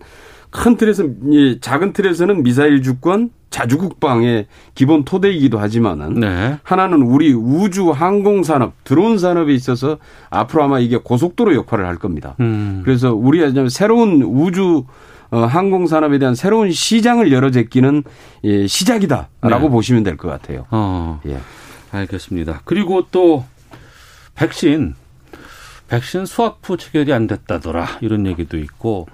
큰 0.54 0.76
틀에서 0.76 1.02
작은 1.60 1.92
틀에서는 1.92 2.44
미사일 2.44 2.80
주권 2.80 3.30
자주 3.50 3.76
국방의 3.76 4.46
기본 4.76 5.04
토대이기도 5.04 5.58
하지만은 5.58 6.14
네. 6.20 6.58
하나는 6.62 7.02
우리 7.02 7.32
우주 7.32 7.90
항공 7.90 8.44
산업 8.44 8.72
드론 8.84 9.18
산업에 9.18 9.52
있어서 9.52 9.98
앞으로 10.30 10.62
아마 10.62 10.78
이게 10.78 10.96
고속도로 10.96 11.56
역할을 11.56 11.84
할 11.86 11.96
겁니다. 11.96 12.36
음. 12.38 12.82
그래서 12.84 13.12
우리 13.14 13.40
새로운 13.68 14.22
우주 14.22 14.84
어, 15.30 15.38
항공 15.40 15.88
산업에 15.88 16.18
대한 16.20 16.36
새로운 16.36 16.70
시장을 16.70 17.32
열어제끼는 17.32 18.04
예, 18.44 18.66
시작이다라고 18.68 19.64
네. 19.64 19.68
보시면 19.68 20.04
될 20.04 20.16
것 20.16 20.28
같아요. 20.28 20.66
어. 20.70 21.20
예. 21.26 21.38
알겠습니다. 21.90 22.60
그리고 22.64 23.06
또 23.10 23.44
백신 24.36 24.94
백신 25.88 26.26
수확 26.26 26.60
후 26.62 26.76
체결이 26.76 27.12
안 27.12 27.26
됐다더라 27.26 27.98
이런 28.02 28.26
얘기도 28.26 28.56
있고 28.58 29.06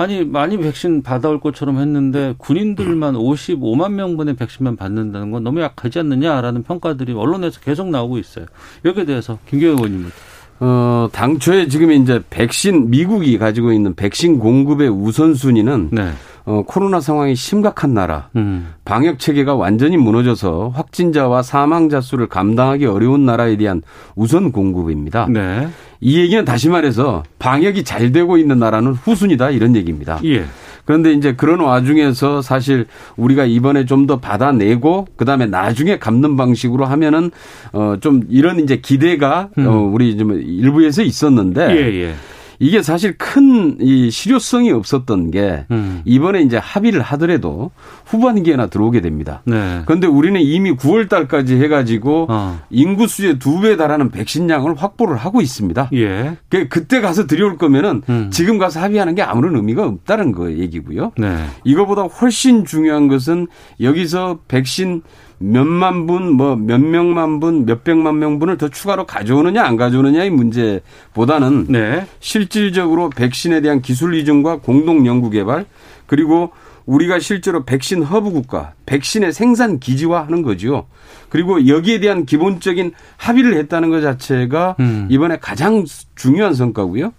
아니 0.00 0.24
많이 0.24 0.56
백신 0.56 1.02
받아올 1.02 1.40
것처럼 1.40 1.78
했는데 1.78 2.34
군인들만 2.38 3.14
55만 3.14 3.92
명분의 3.92 4.34
백신만 4.34 4.76
받는다는 4.76 5.30
건 5.30 5.44
너무 5.44 5.60
약하지 5.60 5.98
않느냐라는 5.98 6.62
평가들이 6.62 7.12
언론에서 7.12 7.60
계속 7.60 7.88
나오고 7.88 8.16
있어요. 8.16 8.46
여기에 8.86 9.04
대해서 9.04 9.38
김경호 9.48 9.74
의원님부터. 9.74 10.14
어, 10.62 11.08
당초에 11.12 11.68
지금 11.68 11.90
이제 11.90 12.22
백신 12.30 12.90
미국이 12.90 13.38
가지고 13.38 13.72
있는 13.72 13.94
백신 13.94 14.38
공급의 14.38 14.88
우선순위는 14.88 15.88
네. 15.92 16.10
어, 16.44 16.62
코로나 16.66 17.00
상황이 17.00 17.34
심각한 17.34 17.94
나라, 17.94 18.28
음. 18.36 18.72
방역 18.84 19.18
체계가 19.18 19.54
완전히 19.54 19.96
무너져서 19.96 20.72
확진자와 20.74 21.42
사망자 21.42 22.00
수를 22.00 22.26
감당하기 22.26 22.86
어려운 22.86 23.24
나라에 23.26 23.56
대한 23.56 23.82
우선 24.16 24.50
공급입니다. 24.50 25.26
네. 25.28 25.68
이 26.00 26.18
얘기는 26.18 26.44
다시 26.44 26.68
말해서 26.68 27.22
방역이 27.38 27.84
잘 27.84 28.10
되고 28.12 28.38
있는 28.38 28.58
나라는 28.58 28.92
후순이다 28.92 29.50
이런 29.50 29.76
얘기입니다. 29.76 30.18
예. 30.24 30.44
그런데 30.86 31.12
이제 31.12 31.34
그런 31.34 31.60
와중에서 31.60 32.42
사실 32.42 32.86
우리가 33.16 33.44
이번에 33.44 33.84
좀 33.84 34.06
더 34.06 34.18
받아내고 34.18 35.06
그다음에 35.16 35.46
나중에 35.46 35.98
갚는 35.98 36.36
방식으로 36.36 36.86
하면은 36.86 37.30
어좀 37.72 38.22
이런 38.30 38.58
이제 38.60 38.76
기대가 38.76 39.50
음. 39.58 39.66
어 39.66 39.76
우리 39.92 40.16
좀 40.16 40.32
일부에서 40.32 41.02
있었는데 41.02 41.70
예, 41.70 42.02
예. 42.06 42.14
이게 42.60 42.82
사실 42.82 43.16
큰 43.18 43.60
이 43.80 44.10
실효성이 44.10 44.70
없었던 44.72 45.30
게 45.30 45.64
음. 45.70 46.02
이번에 46.04 46.42
이제 46.42 46.56
합의를 46.56 47.02
하더라도 47.02 47.70
후반기에나 48.06 48.66
들어오게 48.66 49.00
됩니다. 49.00 49.42
네. 49.44 49.82
그런데 49.86 50.06
우리는 50.06 50.40
이미 50.40 50.72
9월 50.72 51.08
달까지 51.08 51.56
해가지고 51.56 52.26
어. 52.28 52.60
인구 52.70 53.06
수의 53.06 53.38
두배 53.38 53.76
달하는 53.76 54.10
백신량을 54.10 54.74
확보를 54.76 55.16
하고 55.16 55.40
있습니다. 55.40 55.90
예. 55.94 56.36
그 56.48 56.68
그때 56.68 57.00
가서 57.00 57.26
들여올 57.26 57.58
거면은 57.58 58.02
음. 58.08 58.30
지금 58.30 58.58
가서 58.58 58.80
합의하는 58.80 59.14
게 59.14 59.22
아무런 59.22 59.56
의미가 59.56 59.84
없다는 59.84 60.32
거 60.32 60.52
얘기고요. 60.52 61.12
네. 61.18 61.46
이거보다 61.64 62.02
훨씬 62.02 62.64
중요한 62.64 63.08
것은 63.08 63.46
여기서 63.80 64.40
백신 64.48 65.02
몇만 65.42 66.06
분, 66.06 66.32
뭐 66.32 66.54
몇 66.54 66.80
명만 66.80 67.40
분, 67.40 67.64
몇 67.64 67.82
백만 67.82 68.18
명분을 68.18 68.58
더 68.58 68.68
추가로 68.68 69.06
가져오느냐 69.06 69.64
안 69.64 69.76
가져오느냐의 69.76 70.30
문제보다는 70.30 71.66
네. 71.68 72.06
실질적으로 72.20 73.08
백신에 73.10 73.62
대한 73.62 73.80
기술 73.80 74.14
이전과 74.14 74.58
공동 74.58 75.06
연구 75.06 75.30
개발 75.30 75.64
그리고 76.06 76.50
우리가 76.84 77.20
실제로 77.20 77.64
백신 77.64 78.02
허브 78.02 78.30
국가, 78.32 78.72
백신의 78.84 79.32
생산 79.32 79.78
기지화 79.78 80.24
하는 80.24 80.42
거죠. 80.42 80.86
그리고 81.28 81.68
여기에 81.68 82.00
대한 82.00 82.26
기본적인 82.26 82.92
합의를 83.16 83.54
했다는 83.56 83.90
것 83.90 84.00
자체가 84.00 84.76
음. 84.80 85.06
이번에 85.10 85.38
가장 85.38 85.84
중요한 86.16 86.52
성과고요. 86.52 87.12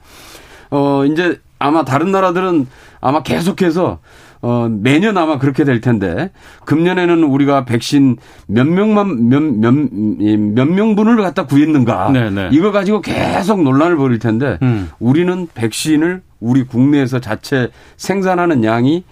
어 0.71 1.05
이제 1.05 1.39
아마 1.57 1.85
다른 1.85 2.11
나라들은 2.11 2.67
아마 2.99 3.23
계속해서 3.23 3.99
어, 4.41 4.67
매년 4.69 5.17
아마 5.17 5.37
그렇게 5.37 5.63
될 5.63 5.81
텐데 5.81 6.31
금년에는 6.65 7.23
우리가 7.23 7.65
백신 7.65 8.17
몇 8.47 8.67
명만 8.67 9.29
몇몇 9.29 9.71
몇 9.73 10.67
명분을 10.67 11.17
갖다 11.17 11.45
구했는가 11.45 12.11
네네. 12.11 12.29
네. 12.29 12.49
이거 12.51 12.71
가지고 12.71 13.01
계속 13.01 13.61
논란을 13.61 13.97
벌일 13.97 14.19
텐데 14.19 14.57
음. 14.63 14.89
우리는 14.99 15.47
백신을 15.53 16.21
우리 16.39 16.63
국내에서 16.63 17.19
자체 17.19 17.69
생산하는 17.97 18.63
양이 18.63 19.03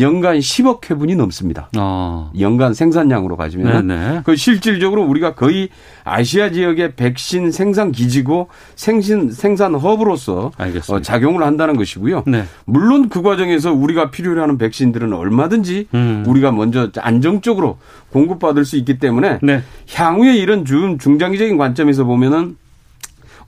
연간 0.00 0.38
10억 0.38 0.90
회분이 0.90 1.16
넘습니다. 1.16 1.70
어. 1.76 2.30
연간 2.38 2.74
생산량으로 2.74 3.36
가지면 3.36 4.22
그 4.24 4.36
실질적으로 4.36 5.04
우리가 5.04 5.34
거의 5.34 5.70
아시아 6.04 6.50
지역의 6.50 6.94
백신 6.96 7.50
생산 7.50 7.92
기지고 7.92 8.48
생신 8.76 9.30
생산 9.30 9.74
허브로서 9.74 10.52
어, 10.90 11.00
작용을 11.00 11.42
한다는 11.42 11.76
것이고요. 11.76 12.24
네. 12.26 12.44
물론 12.64 13.08
그 13.08 13.22
과정에서 13.22 13.72
우리가 13.72 14.10
필요로 14.10 14.42
하는 14.42 14.58
백신들은 14.58 15.12
얼마든지 15.12 15.88
음. 15.94 16.24
우리가 16.26 16.52
먼저 16.52 16.90
안정적으로 16.98 17.78
공급받을 18.12 18.64
수 18.64 18.76
있기 18.76 18.98
때문에 18.98 19.38
네. 19.42 19.62
향후에 19.94 20.36
이런 20.36 20.64
중 20.64 20.98
중장기적인 20.98 21.56
관점에서 21.56 22.04
보면은 22.04 22.56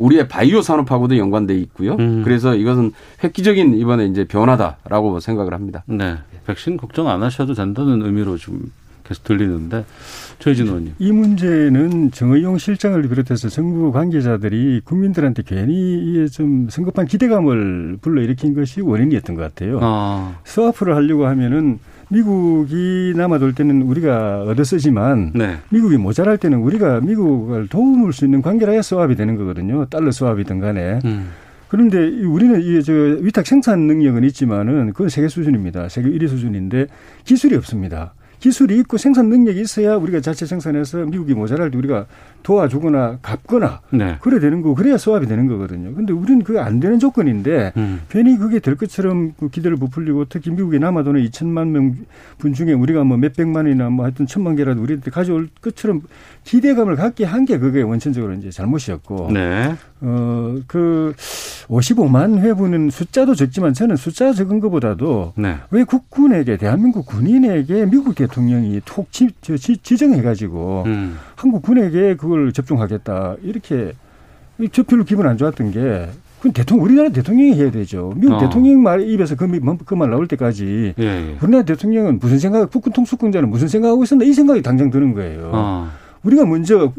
우리의 0.01 0.29
바이오 0.29 0.63
산업하고도 0.63 1.19
연관돼 1.19 1.55
있고요. 1.59 1.95
음. 1.97 2.23
그래서 2.25 2.55
이것은 2.55 2.93
획기적인 3.23 3.75
이번에 3.75 4.07
이제 4.07 4.25
변화다라고 4.25 5.21
생각을 5.21 5.53
합니다. 5.53 5.85
네. 5.87 6.17
백신 6.47 6.79
걱정 6.79 7.09
안 7.09 7.23
하셔도 7.23 7.55
된다는 7.55 8.03
의미로 8.03 8.39
좀 8.39 8.73
계속 9.05 9.25
들리는데 9.25 9.85
최진 10.39 10.69
의원님. 10.69 10.95
이 10.99 11.13
문제는 11.13 12.13
정의용 12.13 12.57
실장을 12.59 13.01
비롯해서 13.03 13.49
정부 13.49 13.93
관계자들이 13.93 14.81
국민들한테 14.85 15.43
괜히 15.43 16.29
좀 16.31 16.69
성급한 16.71 17.07
기대감을 17.07 17.99
불러일으킨 18.01 18.55
것이 18.55 18.81
원인이었던 18.81 19.37
것 19.37 19.43
같아요. 19.43 19.81
아. 19.83 20.39
스와프를 20.45 20.97
하려고 20.97 21.27
하면은 21.27 21.79
미국이 22.11 23.15
남아돌 23.17 23.55
때는 23.55 23.83
우리가 23.83 24.43
얻어쓰지만 24.43 25.33
네. 25.35 25.59
미국이 25.71 25.97
모자랄 25.97 26.39
때는 26.39 26.59
우리가 26.59 27.01
미국을 27.01 27.69
도움을 27.69 28.13
수 28.13 28.25
있는 28.25 28.43
관계라 28.43 28.77
야 28.77 28.83
수합이 28.83 29.15
되는 29.15 29.37
거거든요. 29.37 29.87
달러 29.87 30.11
수합이든 30.11 30.61
간에. 30.61 30.99
음. 31.05 31.31
그런데 31.69 31.99
우리는 32.25 32.61
이저 32.61 32.93
위탁 32.93 33.47
생산 33.47 33.87
능력은 33.87 34.25
있지만은 34.25 34.89
그건 34.93 35.09
세계 35.09 35.29
수준입니다. 35.29 35.89
세계 35.89 36.11
1위 36.11 36.29
수준인데 36.29 36.89
기술이 37.25 37.55
없습니다. 37.55 38.13
기술이 38.41 38.79
있고 38.81 38.97
생산 38.97 39.29
능력이 39.29 39.61
있어야 39.61 39.97
우리가 39.97 40.21
자체 40.21 40.47
생산해서 40.47 41.05
미국이 41.05 41.35
모자랄 41.35 41.71
때 41.71 41.77
우리가 41.79 42.07
도와주거나 42.43 43.19
갚거나 43.21 43.83
네. 43.91 44.17
그래 44.23 44.41
되는 44.41 44.63
거 44.63 44.75
그래야 44.75 44.97
소합이 44.97 45.27
되는 45.27 45.47
거거든요. 45.47 45.95
근데 45.95 46.13
우리는 46.15 46.43
그게 46.43 46.59
안 46.59 46.81
되는 46.81 46.99
조건인데 46.99 47.73
음. 47.77 48.01
괜히 48.09 48.39
그게 48.39 48.59
될 48.59 48.77
것처럼 48.77 49.35
그 49.39 49.51
기대를 49.51 49.77
부풀리고 49.77 50.25
특히 50.31 50.51
미국에 50.51 50.79
남아도는 50.79 51.23
2천만 51.27 51.69
명 51.69 51.95
분 52.39 52.55
중에 52.55 52.73
우리가 52.73 53.05
뭐 53.05 53.19
몇백만이나 53.19 53.91
뭐 53.91 54.07
하여튼 54.07 54.27
천만 54.27 54.57
개라도 54.57 54.81
우리한테 54.81 55.11
가져올 55.11 55.49
것처럼 55.61 56.01
기대감을 56.45 56.97
갖게 56.97 57.25
한 57.27 57.45
게 57.45 57.59
그게 57.59 57.83
원천적으로 57.83 58.33
이제 58.35 58.51
잘못이었고 58.51 59.31
네. 59.33 59.75
어 60.03 60.41
그 60.67 61.15
55만 61.69 62.39
회분은 62.39 62.91
숫자도 62.91 63.35
적지만 63.35 63.75
저는 63.75 63.97
숫자 63.97 64.33
적은 64.33 64.61
것보다도 64.61 65.35
네. 65.37 65.57
왜 65.71 65.85
국군에게 65.85 66.57
대한민국 66.57 67.07
군인에게 67.07 67.87
미국 67.87 68.15
대통령이 68.15 68.81
톡 68.85 69.11
지, 69.13 69.29
지, 69.41 69.77
지정해가지고 69.77 70.85
음. 70.87 71.19
한국 71.37 71.63
군에게 71.63 72.17
그걸 72.17 72.53
접종하겠다 72.53 73.37
이렇게 73.43 73.93
저 74.73 74.83
별로 74.83 75.05
기분 75.05 75.27
안 75.27 75.37
좋았던 75.37 75.71
게 75.71 76.09
그건 76.39 76.53
대통령 76.53 76.85
우리나라 76.85 77.09
대통령이 77.11 77.55
해야 77.55 77.71
되죠. 77.71 78.15
미국 78.17 78.37
어. 78.37 78.39
대통령 78.39 78.83
말 78.83 79.03
입에서 79.03 79.37
그말 79.37 79.61
뭐, 79.61 79.77
그 79.85 79.95
나올 79.95 80.27
때까지 80.27 80.95
예, 80.99 81.05
예. 81.05 81.37
우리나라 81.43 81.65
대통령은 81.65 82.19
무슨 82.19 82.39
생각, 82.39 82.71
국군 82.71 82.95
통수권자는 82.95 83.51
무슨 83.51 83.69
생각하고 83.69 84.05
있었나 84.05 84.25
이 84.25 84.33
생각이 84.33 84.63
당장 84.63 84.91
드는 84.91 85.13
거예요. 85.13 85.51
어. 85.53 85.91
우리가 86.23 86.47
먼저 86.47 86.93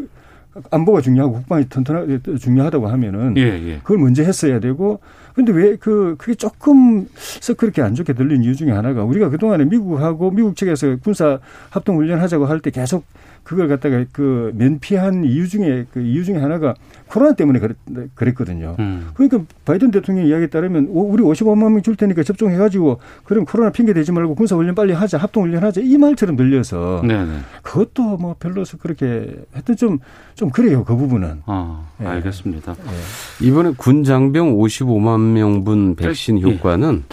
안보가 0.70 1.02
중요하고 1.02 1.34
국방이 1.34 1.68
튼튼하 1.70 2.06
중요하다고 2.40 2.88
하면은 2.88 3.38
예, 3.38 3.42
예. 3.42 3.78
그걸 3.80 4.00
먼저 4.00 4.22
했어야 4.24 4.60
되고 4.60 5.00
근데 5.34 5.54
왜 5.54 5.78
그 5.78 6.16
그게 6.18 6.34
조금 6.36 7.08
썩 7.16 7.56
그렇게 7.58 7.82
안 7.82 7.96
좋게 7.96 8.14
들린 8.14 8.44
이유 8.44 8.54
중에 8.56 8.72
하나가 8.72 9.04
우리가 9.04 9.30
그동안에 9.30 9.64
미국하고 9.66 10.30
미국 10.32 10.56
측에서 10.58 10.98
군사 10.98 11.40
합동 11.70 11.98
훈련하자고 11.98 12.46
할 12.46 12.60
때 12.60 12.70
계속 12.70 13.06
그걸 13.44 13.68
갖다가 13.68 14.06
그 14.12 14.52
면피한 14.56 15.26
이유 15.26 15.48
중에 15.48 15.86
그 15.92 16.02
이유 16.02 16.24
중에 16.24 16.38
하나가 16.38 16.74
코로나 17.08 17.34
때문에 17.34 17.60
그랬, 17.60 18.36
거든요 18.36 18.76
음. 18.80 19.10
그러니까 19.14 19.42
바이든 19.66 19.92
대통령 19.92 20.26
이야기에 20.26 20.48
따르면 20.48 20.88
우리 20.90 21.22
55만 21.24 21.72
명 21.72 21.82
줄 21.82 21.96
테니까 21.96 22.24
접종해 22.24 22.58
가지고 22.58 23.00
그럼 23.24 23.46
코로나 23.46 23.72
핑계 23.72 23.94
대지 23.94 24.12
말고 24.12 24.36
군사 24.36 24.56
훈련 24.56 24.76
빨리 24.76 24.94
하자 24.94 25.18
합동 25.18 25.44
훈련 25.44 25.64
하자 25.64 25.82
이 25.84 25.98
말처럼 25.98 26.36
들려서 26.36 27.02
네네. 27.04 27.40
그것도 27.64 28.18
뭐 28.18 28.36
별로서 28.40 28.78
그렇게 28.78 29.36
하여튼 29.52 29.76
좀, 29.76 30.00
좀 30.36 30.50
그래요. 30.50 30.84
그 30.84 30.96
부분은. 30.96 31.42
아, 31.46 31.84
예. 32.02 32.06
알겠습니다. 32.06 32.74
예. 32.74 33.46
이번에 33.46 33.74
군 33.78 34.04
장병 34.04 34.58
55만 34.58 35.20
명분 35.34 35.96
백신 35.96 36.40
짧, 36.40 36.52
효과는 36.52 37.04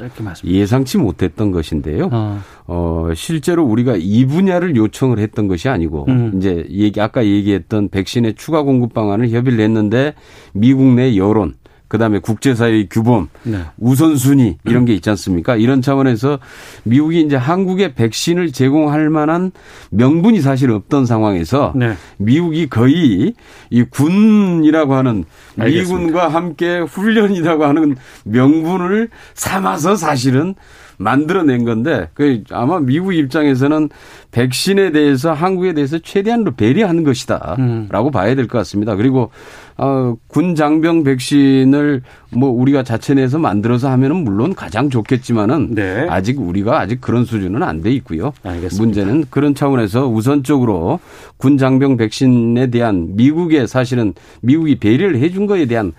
예. 0.45 0.67
상치 0.67 0.99
못했던 0.99 1.51
것인데요. 1.51 2.09
아. 2.13 2.43
어, 2.67 3.09
실제로 3.15 3.65
우리가 3.65 3.95
이 3.97 4.27
분야를 4.27 4.77
요청을 4.77 5.19
했던 5.19 5.49
것이 5.49 5.69
아니고 5.71 6.05
음. 6.09 6.18
이제 6.37 6.67
얘기 6.71 7.01
아까 7.01 7.25
얘기했던 7.25 7.89
백신의 7.89 8.35
추가 8.35 8.63
공급 8.63 8.95
방안을 8.95 9.31
협의를 9.31 9.61
했는데 9.61 10.15
미국 10.53 10.95
내 10.95 11.17
여론 11.17 11.55
그다음에 11.89 12.19
국제사회의 12.19 12.87
규범, 12.91 13.29
네. 13.45 13.61
우선순위 13.79 14.59
이런 14.67 14.85
게 14.85 14.95
있지 14.95 15.09
않습니까? 15.11 15.57
이런 15.57 15.81
차원에서 15.81 16.39
미국이 16.85 17.23
이제 17.23 17.35
한국에 17.35 17.95
백신을 17.95 18.53
제공할 18.53 19.09
만한 19.09 19.53
명분이 19.91 20.43
사실 20.43 20.71
없던 20.71 21.07
상황에서 21.07 21.73
네. 21.75 21.95
미국이 22.19 22.69
거의 22.69 23.33
이 23.71 23.83
군이라고 23.85 24.95
하는 24.95 25.25
알겠습니다. 25.59 25.99
미군과 25.99 26.29
함께 26.29 26.79
훈련이라고 26.79 27.65
하는 27.65 27.97
명분을 28.25 29.09
삼아서 29.35 29.97
사실은 29.97 30.55
만들어낸 30.99 31.65
건데 31.65 32.09
그 32.13 32.43
아마 32.51 32.81
미국 32.81 33.15
입장에서는 33.15 33.89
백신에 34.33 34.91
대해서 34.93 35.33
한국에 35.33 35.73
대해서 35.73 35.99
최대한으로 35.99 36.55
배려하는 36.57 37.05
것이다라고 37.05 37.59
음. 37.59 38.11
봐야 38.13 38.35
될 38.35 38.47
것 38.49 38.59
같습니다. 38.59 38.95
그리고 38.97 39.31
어, 39.77 40.17
군 40.27 40.57
장병 40.57 41.05
백신을 41.05 42.03
뭐 42.31 42.51
우리가 42.51 42.83
자체 42.83 43.15
내에서 43.15 43.39
만들어서 43.39 43.89
하면은 43.91 44.17
물론 44.25 44.55
가장 44.55 44.91
좋겠지만은 44.91 45.75
네. 45.77 46.07
아직 46.11 46.41
우리가 46.41 46.81
아직 46.81 47.01
그런 47.01 47.25
수준은 47.25 47.63
안 47.63 47.81
돼 47.81 47.93
있고요. 47.93 48.33
알겠습니다. 48.43 48.83
문제는 48.85 49.25
그런 49.31 49.55
차원에서 49.55 50.09
우선적으로 50.09 50.99
군 51.37 51.59
장병 51.59 51.97
백신에 51.97 52.71
대한 52.71 53.15
미국의 53.15 53.69
사실은 53.69 54.15
미국이 54.43 54.75
배려를 54.81 55.19
해준 55.21 55.47
거에 55.47 55.67
대한 55.67 55.93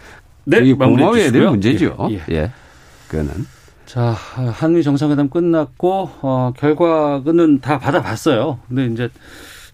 네, 0.43 0.73
고마워야 0.73 1.31
될 1.31 1.47
문제죠. 1.47 1.95
예, 2.11 2.15
예. 2.15 2.35
예. 2.35 2.51
그거는. 3.07 3.31
자, 3.89 4.11
한미 4.11 4.83
정상회담 4.83 5.29
끝났고 5.31 6.11
어, 6.21 6.53
결과는 6.55 7.59
다 7.59 7.79
받아봤어요. 7.79 8.59
근데 8.67 8.85
이제 8.85 9.09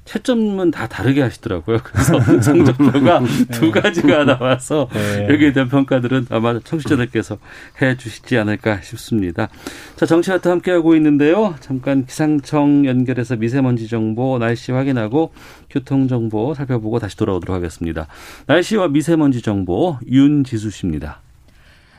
채점은 0.05 0.71
다 0.71 0.87
다르게 0.87 1.21
하시더라고요. 1.21 1.79
그래서 1.83 2.17
성적표가 2.41 3.19
네. 3.19 3.45
두 3.51 3.71
가지가 3.71 4.23
나와서 4.23 4.87
네. 4.93 5.27
여기에 5.29 5.51
대한 5.51 5.67
평가들은 5.67 6.27
아마 6.29 6.57
청취자들께서 6.61 7.39
해 7.81 7.97
주시지 7.97 8.37
않을까 8.37 8.79
싶습니다. 8.83 9.49
자, 9.97 10.05
정치와트 10.05 10.47
함께하고 10.47 10.95
있는데요. 10.95 11.55
잠깐 11.59 12.05
기상청 12.05 12.85
연결해서 12.85 13.35
미세먼지 13.35 13.89
정보, 13.89 14.39
날씨 14.39 14.71
확인하고 14.71 15.33
교통 15.69 16.07
정보 16.07 16.53
살펴보고 16.53 16.99
다시 16.99 17.17
돌아오도록 17.17 17.53
하겠습니다. 17.53 18.07
날씨와 18.47 18.87
미세먼지 18.87 19.41
정보 19.41 19.97
윤지수 20.09 20.69
씨입니다. 20.69 21.24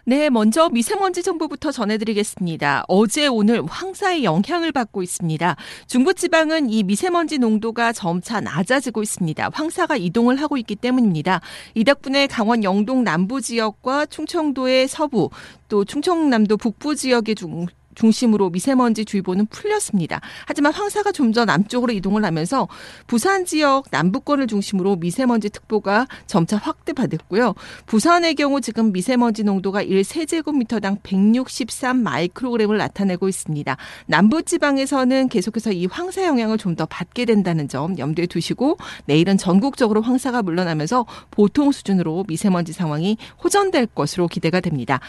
네, 0.09 0.31
먼저 0.31 0.69
미세먼지 0.69 1.21
정보부터 1.21 1.73
전해드리겠습니다. 1.73 2.85
어제 2.87 3.27
오늘 3.27 3.67
황사의 3.67 4.23
영향을 4.23 4.71
받고 4.71 5.03
있습니다. 5.03 5.57
중부지방은 5.89 6.71
이 6.71 6.85
미세먼지 6.85 7.39
농도가 7.39 7.93
점차 7.93 8.41
낮아지고 8.41 9.03
있습니다. 9.03 9.51
황사가 9.53 9.97
이동을 9.97 10.41
하고 10.41 10.59
있기 10.59 10.77
때문입니다. 10.77 11.41
이 11.75 11.83
덕분에 11.83 12.29
강원 12.29 12.63
영동 12.63 13.03
남부 13.03 13.41
지역과 13.41 14.07
충청도의 14.07 14.87
서부 14.87 15.31
또 15.69 15.85
충청남도 15.85 16.57
북부 16.57 16.95
지역의 16.95 17.35
중 17.35 17.67
중심으로 17.97 18.51
미세먼지 18.51 19.05
주의보는 19.05 19.47
풀렸습니다. 19.47 20.21
하지만 20.47 20.73
황사가 20.73 21.13
좀 21.13 21.27
더 21.33 21.45
남쪽으로 21.45 21.93
이동을 21.93 22.25
하면서 22.25 22.69
부산 23.09 23.45
지역 23.45 23.87
남부권을 23.91 24.47
중심으로 24.47 24.95
미세먼지 24.97 25.51
특보가 25.51 26.07
점차 26.29 26.57
확대받았고요. 26.57 27.55
부산의 27.87 28.37
경우 28.37 28.61
지금 28.61 28.93
미세먼지 28.93 29.43
농도가 29.43 29.83
1세제곱미터당 29.83 30.99
163 31.03 31.97
마이크로그램을 32.03 32.79
나타내고 32.79 33.29
있습니다. 33.29 33.77
남부 34.07 34.43
지방에서는 34.45 35.29
계속해서 35.29 35.73
이 35.73 35.87
황사 35.87 36.25
영향을 36.25 36.59
좀 36.59 36.77
더 36.77 36.85
받게 36.85 37.25
된다는 37.25 37.69
점 37.69 37.99
염두에 37.99 38.27
두시고 38.27 38.77
내일은 39.07 39.39
전국적으로 39.39 40.03
황사가 40.03 40.43
물러나면서 40.43 41.07
보통 41.31 41.73
수준으로 41.73 42.25
미세먼지 42.29 42.75
상황이 42.75 43.17
호전될 43.43 43.87
것으로 43.95 44.29
기대가 44.29 44.61
됩니다. 44.61 45.01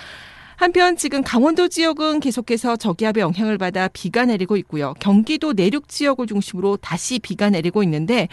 한편 0.57 0.97
지금 0.97 1.21
강원도 1.21 1.67
지역은 1.67 2.19
계속해서 2.19 2.77
저기압의 2.77 3.21
영향을 3.21 3.59
받아 3.59 3.87
비가 3.87 4.25
내리고 4.25 4.57
있고요. 4.57 4.95
경기도 4.99 5.53
내륙 5.53 5.87
지역을 5.87 6.25
중심으로 6.25 6.77
다시 6.77 7.19
비가 7.19 7.51
내리고 7.51 7.83
있는데 7.83 8.27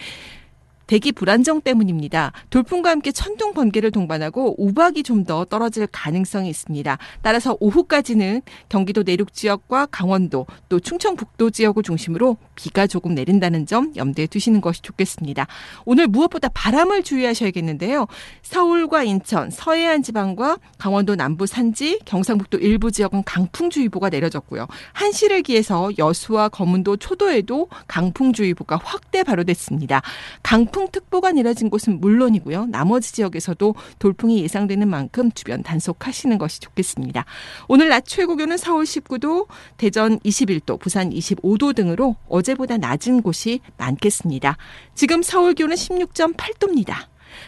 대기 0.87 1.11
불안정 1.11 1.61
때문입니다. 1.61 2.31
돌풍과 2.49 2.91
함께 2.91 3.11
천둥 3.11 3.53
번개를 3.53 3.91
동반하고 3.91 4.55
우박이 4.57 5.03
좀 5.03 5.25
더 5.25 5.43
떨어질 5.45 5.87
가능성이 5.87 6.49
있습니다. 6.49 6.97
따라서 7.21 7.57
오후까지는 7.59 8.41
경기도 8.69 9.03
내륙 9.03 9.33
지역과 9.33 9.87
강원도 9.87 10.45
또 10.69 10.79
충청 10.79 11.15
북도 11.15 11.49
지역을 11.49 11.83
중심으로 11.83 12.37
비가 12.55 12.85
조금 12.85 13.15
내린다는 13.15 13.65
점 13.65 13.91
염두에 13.95 14.27
두시는 14.27 14.61
것이 14.61 14.81
좋겠습니다. 14.81 15.47
오늘 15.85 16.07
무엇보다 16.07 16.49
바람을 16.49 17.03
주의하셔야겠는데요. 17.03 18.07
서울과 18.43 19.03
인천, 19.03 19.49
서해안 19.49 20.03
지방과 20.03 20.57
강원도 20.77 21.15
남부 21.15 21.47
산지, 21.47 21.99
경상북도 22.05 22.59
일부 22.59 22.91
지역은 22.91 23.23
강풍주의보가 23.23 24.09
내려졌고요. 24.09 24.67
한시를 24.93 25.41
기해서 25.41 25.89
여수와 25.97 26.49
거문도 26.49 26.97
초도에도 26.97 27.67
강풍주의보가 27.87 28.79
확대 28.83 29.23
발효됐습니다. 29.23 30.01
강 30.43 30.65
돌풍특보가 30.75 31.31
내려진 31.31 31.69
곳은 31.69 32.01
물론이고요. 32.01 32.65
나머지 32.65 33.13
지역에서도 33.13 33.75
돌풍이 33.99 34.41
예상되는 34.43 34.87
만큼 34.87 35.31
주변 35.31 35.63
단속하시는 35.63 36.37
것이 36.37 36.59
좋겠습니다. 36.59 37.25
오늘 37.67 37.89
낮 37.89 38.05
최고 38.05 38.35
기온은 38.35 38.57
서울 38.57 38.83
19도, 38.83 39.47
대전 39.77 40.19
21도, 40.19 40.79
부산 40.79 41.09
25도 41.09 41.73
등으로 41.75 42.17
어제보다 42.27 42.77
낮은 42.77 43.21
곳이 43.21 43.61
많겠습니다. 43.77 44.57
지금 44.93 45.23
서울 45.23 45.53
기온은 45.53 45.75
16.8도입니다. 45.75 46.95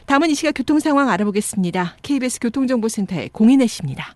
다음은 0.06 0.30
이 0.30 0.36
시각 0.36 0.54
교통 0.54 0.80
상황 0.80 1.10
알아보겠습니다. 1.10 1.98
KBS 2.02 2.40
교통정보센터의 2.40 3.30
공인혜 3.30 3.68
씨입니다. 3.68 4.16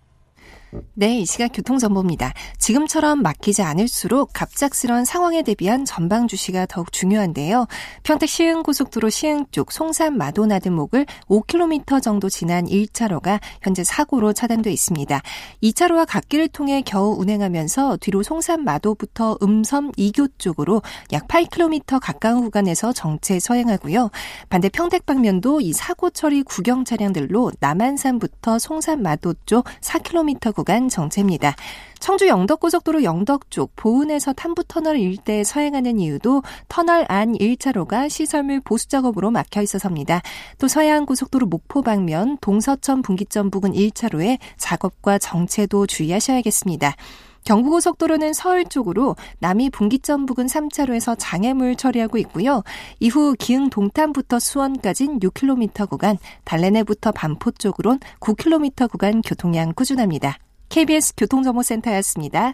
네, 0.93 1.19
이 1.19 1.25
시각 1.25 1.49
교통정보입니다. 1.53 2.33
지금처럼 2.57 3.21
막히지 3.21 3.61
않을수록 3.61 4.29
갑작스런 4.33 5.03
상황에 5.03 5.41
대비한 5.41 5.83
전방 5.83 6.27
주시가 6.27 6.65
더욱 6.67 6.93
중요한데요. 6.93 7.67
평택 8.03 8.29
시흥고속도로 8.29 9.09
시흥 9.09 9.45
쪽 9.51 9.71
송산 9.73 10.17
마도 10.17 10.45
나들목을 10.45 11.05
5km 11.27 12.01
정도 12.01 12.29
지난 12.29 12.65
1차로가 12.65 13.41
현재 13.61 13.83
사고로 13.83 14.31
차단돼 14.31 14.71
있습니다. 14.71 15.21
2차로와 15.61 16.05
갓길을 16.07 16.47
통해 16.47 16.81
겨우 16.85 17.19
운행하면서 17.19 17.97
뒤로 17.97 18.23
송산 18.23 18.63
마도부터 18.63 19.37
음섬 19.41 19.91
이교 19.97 20.29
쪽으로 20.37 20.81
약 21.11 21.27
8km 21.27 21.99
가까운 22.01 22.43
구간에서 22.43 22.93
정체 22.93 23.39
서행하고요. 23.39 24.09
반대 24.49 24.69
평택 24.69 25.05
방면도 25.05 25.59
이 25.59 25.73
사고 25.73 26.09
처리 26.09 26.43
구경 26.43 26.85
차량들로 26.85 27.51
남한산부터 27.59 28.59
송산 28.59 29.01
마도 29.01 29.33
쪽 29.45 29.65
4km 29.81 30.60
구간 30.61 30.89
정체입니다. 30.89 31.55
청주 31.99 32.27
영덕고속도로 32.27 33.03
영덕 33.03 33.49
쪽 33.49 33.75
보은에서 33.75 34.33
탐부터널 34.33 34.99
일대에 34.99 35.43
서행하는 35.43 35.99
이유도 35.99 36.43
터널 36.67 37.03
안 37.09 37.33
1차로가 37.33 38.07
시설물 38.09 38.59
보수 38.59 38.87
작업으로 38.87 39.31
막혀 39.31 39.63
있어서입니다. 39.63 40.21
또 40.59 40.67
서해안고속도로 40.67 41.47
목포 41.47 41.81
방면 41.81 42.37
동서천 42.41 43.01
분기점 43.01 43.49
부근 43.49 43.71
1차로에 43.71 44.37
작업과 44.57 45.17
정체도 45.17 45.87
주의하셔야겠습니다. 45.87 46.95
경부고속도로는 47.43 48.33
서울 48.33 48.65
쪽으로 48.65 49.15
남이 49.39 49.71
분기점 49.71 50.27
부근 50.27 50.45
3차로에서 50.45 51.15
장애물 51.17 51.75
처리하고 51.75 52.19
있고요. 52.19 52.61
이후 52.99 53.35
기흥 53.39 53.71
동탄부터 53.71 54.37
수원까지는 54.39 55.19
6km 55.21 55.89
구간, 55.89 56.19
달래내부터 56.43 57.11
반포 57.11 57.49
쪽으론 57.51 57.99
9km 58.19 58.91
구간 58.91 59.23
교통량 59.23 59.73
꾸준합니다. 59.73 60.37
KBS 60.71 61.15
교통정보센터였습니다. 61.17 62.53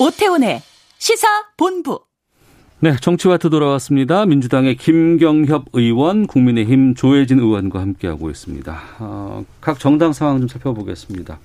오태훈의 0.00 0.62
시사 0.98 1.28
본부. 1.58 2.00
네, 2.80 2.96
정치와트 2.96 3.50
돌아왔습니다. 3.50 4.24
민주당의 4.24 4.76
김경협 4.76 5.66
의원, 5.74 6.26
국민의힘 6.26 6.94
조혜진 6.94 7.38
의원과 7.38 7.80
함께하고 7.80 8.30
있습니다. 8.30 8.80
어, 9.00 9.44
각 9.60 9.78
정당 9.78 10.14
상황 10.14 10.40
좀 10.40 10.48
살펴보겠습니다. 10.48 11.38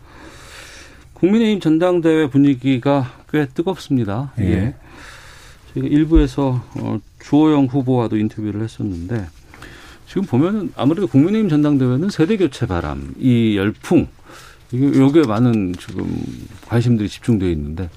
국민의힘 1.13 1.59
전당대회 1.59 2.29
분위기가 2.29 3.11
꽤 3.29 3.47
뜨겁습니다. 3.47 4.31
예. 4.39 4.43
예. 4.43 4.75
저희가 5.73 5.89
일부에서 5.89 6.63
어, 6.75 6.99
주호영 7.27 7.65
후보와도 7.65 8.17
인터뷰를 8.17 8.61
했었는데 8.61 9.25
지금 10.07 10.23
보면은 10.23 10.71
아무래도 10.75 11.07
국민의힘 11.07 11.49
전당대회는 11.49 12.09
세대 12.09 12.37
교체 12.37 12.65
바람, 12.65 13.13
이 13.19 13.57
열풍 13.57 14.07
이게 14.71 14.99
여기에 14.99 15.23
많은 15.27 15.73
지금 15.79 16.07
관심들이 16.67 17.09
집중되어 17.09 17.49
있는데 17.49 17.89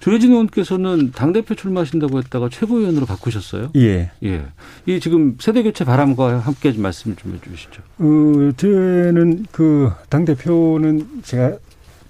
조혜진 0.00 0.32
의원께서는 0.32 1.12
당 1.12 1.32
대표 1.32 1.54
출마하신다고 1.54 2.18
했다가 2.18 2.48
최고위원으로 2.50 3.06
바꾸셨어요? 3.06 3.70
예. 3.76 4.10
예. 4.24 4.44
이 4.86 4.98
지금 4.98 5.36
세대 5.40 5.62
교체 5.62 5.84
바람과 5.84 6.38
함께 6.40 6.72
좀 6.72 6.82
말씀 6.82 7.14
좀 7.16 7.34
해주시죠. 7.34 7.82
어, 7.98 8.52
저는 8.56 9.46
그 9.52 9.90
당 10.08 10.24
대표는 10.24 11.06
제가 11.22 11.52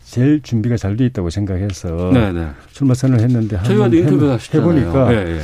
제일 0.04 0.42
준비가 0.42 0.76
잘 0.76 0.96
돼 0.96 1.04
있다고 1.06 1.28
생각해서 1.30 2.10
네네. 2.12 2.48
출마 2.72 2.92
선언을 2.94 3.22
했는데 3.24 3.58
저희와도 3.62 3.96
인터뷰 3.96 4.30
하셨잖아요. 4.30 4.70
해보니까 4.70 5.14
예, 5.14 5.36
예. 5.36 5.40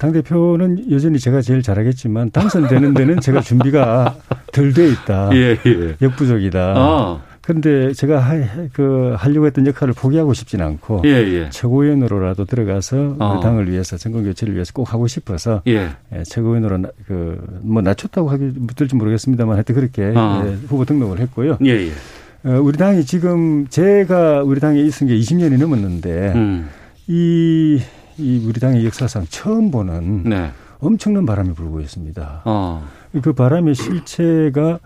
당 0.00 0.12
대표는 0.12 0.90
여전히 0.90 1.18
제가 1.18 1.42
제일 1.42 1.60
잘하겠지만 1.60 2.30
당선되는 2.30 2.94
데는 2.94 3.20
제가 3.20 3.42
준비가 3.42 4.16
덜 4.50 4.72
돼 4.72 4.88
있다. 4.88 5.28
예, 5.36 5.58
예. 5.66 5.96
역부족이다. 6.00 6.74
아. 6.74 7.20
그런데 7.42 7.92
제가 7.92 8.18
하, 8.18 8.34
그 8.72 9.14
하려고 9.18 9.46
했던 9.46 9.66
역할을 9.66 9.92
포기하고 9.92 10.32
싶지는 10.32 10.64
않고 10.64 11.02
예, 11.04 11.10
예. 11.10 11.50
최고위원으로라도 11.50 12.46
들어가서 12.46 13.16
어. 13.18 13.40
당을 13.40 13.70
위해서 13.70 13.98
정권 13.98 14.24
교체를 14.24 14.54
위해서 14.54 14.72
꼭 14.72 14.90
하고 14.90 15.06
싶어서 15.06 15.60
예. 15.66 15.90
예 16.14 16.22
최고위원으로 16.22 16.80
그뭐 17.06 17.82
낮췄다고 17.82 18.30
하기 18.30 18.52
들지 18.74 18.96
모르겠습니다만 18.96 19.56
하여튼 19.56 19.74
그렇게 19.74 20.14
어. 20.16 20.44
예, 20.46 20.54
후보 20.66 20.86
등록을 20.86 21.18
했고요. 21.18 21.58
예, 21.66 21.72
예. 21.72 21.90
어, 22.44 22.58
우리 22.62 22.78
당이 22.78 23.04
지금 23.04 23.66
제가 23.68 24.44
우리 24.44 24.60
당에 24.60 24.80
있은 24.80 25.08
게 25.08 25.18
20년이 25.18 25.58
넘었는데 25.58 26.32
음. 26.36 26.70
이, 27.06 27.82
이 28.20 28.44
우리 28.46 28.60
당의 28.60 28.84
역사상 28.84 29.26
처음 29.28 29.70
보는 29.70 30.24
네. 30.24 30.52
엄청난 30.78 31.26
바람이 31.26 31.54
불고 31.54 31.80
있습니다. 31.80 32.42
어. 32.44 32.86
그 33.22 33.32
바람의 33.32 33.74
실체가 33.74 34.78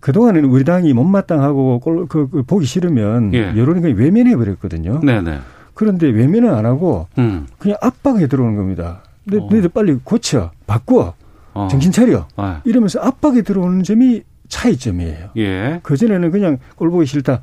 그동안에는 0.00 0.48
우리 0.48 0.64
당이 0.64 0.92
못마땅하고 0.92 1.80
꼴, 1.80 2.06
그, 2.06 2.28
그 2.28 2.42
보기 2.42 2.66
싫으면 2.66 3.34
예. 3.34 3.54
여론이 3.56 3.80
그냥 3.80 3.98
외면해 3.98 4.36
버렸거든요. 4.36 5.00
네네. 5.00 5.40
그런데 5.74 6.08
외면은 6.08 6.54
안 6.54 6.66
하고 6.66 7.08
음. 7.18 7.46
그냥 7.58 7.78
압박에 7.80 8.26
들어오는 8.26 8.56
겁니다. 8.56 9.02
너, 9.24 9.38
어. 9.38 9.48
너희들 9.50 9.70
빨리 9.70 9.98
고쳐, 10.02 10.50
바꿔, 10.66 11.14
어. 11.54 11.68
정신 11.70 11.90
차려. 11.90 12.26
아. 12.36 12.60
이러면서 12.64 13.00
압박에 13.00 13.42
들어오는 13.42 13.82
점이 13.82 14.22
차이점이에요. 14.48 15.30
예. 15.36 15.80
그전에는 15.82 16.30
그냥 16.30 16.58
꼴 16.76 16.90
보기 16.90 17.06
싫다, 17.06 17.32
어, 17.32 17.38
네, 17.38 17.42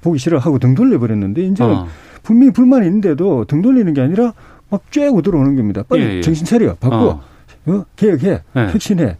보기 0.00 0.18
싫어 0.18 0.38
하고 0.38 0.58
등 0.58 0.74
돌려버렸는데 0.74 1.42
이제는 1.42 1.74
어. 1.74 1.88
분명히 2.22 2.52
불만이 2.52 2.86
있는데도 2.86 3.44
등 3.44 3.62
돌리는 3.62 3.92
게 3.94 4.00
아니라 4.00 4.32
막 4.70 4.82
쬐고 4.90 5.22
들어오는 5.22 5.54
겁니다. 5.56 5.84
빨리 5.88 6.02
예, 6.02 6.16
예. 6.16 6.20
정신 6.22 6.44
차려, 6.44 6.74
바꿔, 6.76 7.20
어. 7.66 7.72
어? 7.72 7.84
개혁해, 7.96 8.28
예. 8.56 8.60
혁신해. 8.72 9.16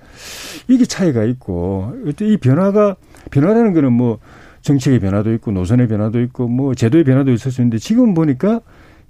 이게 0.68 0.84
차이가 0.84 1.24
있고 1.24 1.94
이 2.20 2.36
변화가 2.36 2.96
변화라는 3.30 3.74
거는 3.74 3.92
뭐 3.92 4.18
정책의 4.62 4.98
변화도 4.98 5.32
있고 5.34 5.52
노선의 5.52 5.86
변화도 5.86 6.20
있고 6.22 6.48
뭐 6.48 6.74
제도의 6.74 7.04
변화도 7.04 7.30
있을 7.32 7.52
수 7.52 7.60
있는데 7.60 7.78
지금 7.78 8.14
보니까 8.14 8.60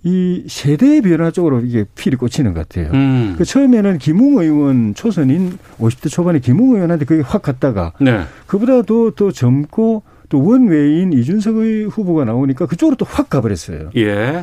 이 0.05 0.45
세대의 0.47 1.01
변화 1.01 1.31
쪽으로 1.31 1.61
이게 1.61 1.85
필이 1.95 2.17
꽂히는 2.17 2.53
것 2.53 2.69
같아요. 2.69 2.93
음. 2.93 3.35
그 3.39 3.45
처음에는 3.45 3.99
김웅 3.99 4.39
의원 4.39 4.95
초선인 4.95 5.59
50대 5.79 6.11
초반에 6.11 6.39
김웅 6.39 6.75
의원한테 6.77 7.07
그게 7.07 7.23
확 7.23 7.43
갔다가 7.43 7.93
네. 8.01 8.21
그보다 8.47 8.83
도 8.83 9.11
더 9.11 9.31
젊고 9.33 10.03
또 10.29 10.45
원외인 10.45 11.13
이준석의 11.13 11.87
후보가 11.87 12.25
나오니까 12.25 12.67
그쪽으로 12.67 12.97
또 12.97 13.07
확 13.07 13.31
가버렸어요. 13.31 13.91
예. 13.97 14.43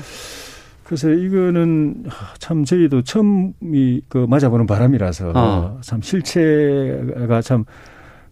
그래서 0.84 1.10
이거는 1.10 2.04
참 2.40 2.66
저희도 2.66 3.04
처음 3.04 3.54
이그 3.62 4.26
맞아보는 4.30 4.66
바람이라서 4.68 5.32
어. 5.36 5.78
참 5.82 6.02
실체가 6.02 7.42
참 7.42 7.66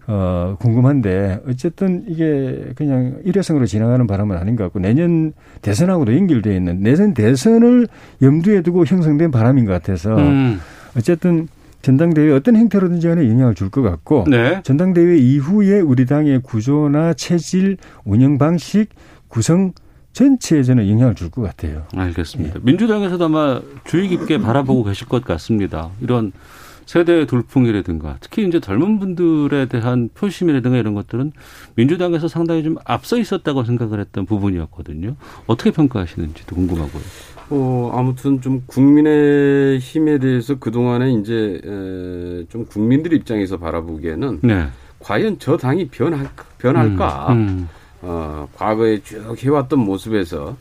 어, 0.08 0.58
궁금한데 0.60 1.42
어쨌든 1.48 2.04
이게 2.08 2.72
그냥 2.76 3.20
일회성으로 3.24 3.66
지나가는 3.66 4.06
바람은 4.08 4.36
아닌 4.36 4.56
것 4.56 4.64
같고 4.66 4.80
내년 4.80 5.34
대선하고도 5.62 6.16
연결되어 6.16 6.54
있는 6.54 6.82
내년 6.82 7.14
대선을 7.14 7.88
염두에 8.22 8.62
두고 8.62 8.86
형성된 8.86 9.32
바람인 9.32 9.66
것 9.66 9.74
같아서 9.74 10.16
음. 10.18 10.60
어쨌든 10.98 11.48
전당대회 11.82 12.32
어떤 12.34 12.56
형태로든지 12.56 13.08
간에 13.08 13.28
영향을 13.30 13.56
줄 13.56 13.70
것 13.72 13.82
같고 13.82 14.26
네. 14.30 14.62
전당대회 14.64 15.18
이후에 15.18 15.80
우리 15.80 16.06
당의 16.06 16.42
구조나 16.44 17.14
체질, 17.14 17.78
운영 18.04 18.38
방식, 18.38 18.88
구성 19.30 19.72
전체에 20.14 20.62
저는 20.64 20.90
영향을 20.90 21.16
줄 21.16 21.30
것 21.30 21.42
같아요. 21.42 21.84
알겠습니다. 21.96 22.56
예. 22.58 22.60
민주당에서도 22.64 23.24
아마 23.26 23.62
주의 23.86 24.08
깊게 24.10 24.40
바라보고 24.40 24.84
계실 24.84 25.08
것 25.08 25.24
같습니다. 25.24 25.90
이런 26.02 26.34
세대 26.92 27.26
돌풍이라든가 27.26 28.18
특히 28.20 28.46
이제 28.46 28.60
젊은 28.60 29.00
분들에 29.00 29.68
대한 29.68 30.10
표심이라든가 30.14 30.76
이런 30.76 30.94
것들은 30.94 31.32
민주당에서 31.76 32.28
상당히 32.28 32.64
좀 32.64 32.76
앞서 32.84 33.18
있었다고 33.18 33.64
생각을 33.64 34.02
했던 34.02 34.26
부분이었거든요. 34.26 35.16
어떻게 35.48 35.72
평가하시는지도 35.72 36.54
궁금하고요. 36.54 37.02
어, 37.52 37.92
아무튼 37.94 38.42
좀 38.42 38.64
국민의 38.68 39.80
힘에 39.80 40.18
대해서 40.18 40.56
그동안에 40.56 41.14
이제 41.14 41.62
에, 41.64 42.46
좀 42.50 42.66
국민들 42.66 43.14
입장에서 43.14 43.58
바라보기에는 43.58 44.40
네. 44.44 44.68
과연 45.00 45.38
저 45.40 45.56
당이 45.56 45.88
변할, 45.88 46.28
변할까? 46.58 47.32
음, 47.32 47.38
음. 47.38 47.70
어, 48.02 48.50
과거에 48.54 49.02
쭉 49.02 49.42
해왔던 49.42 49.80
모습에서 49.80 50.58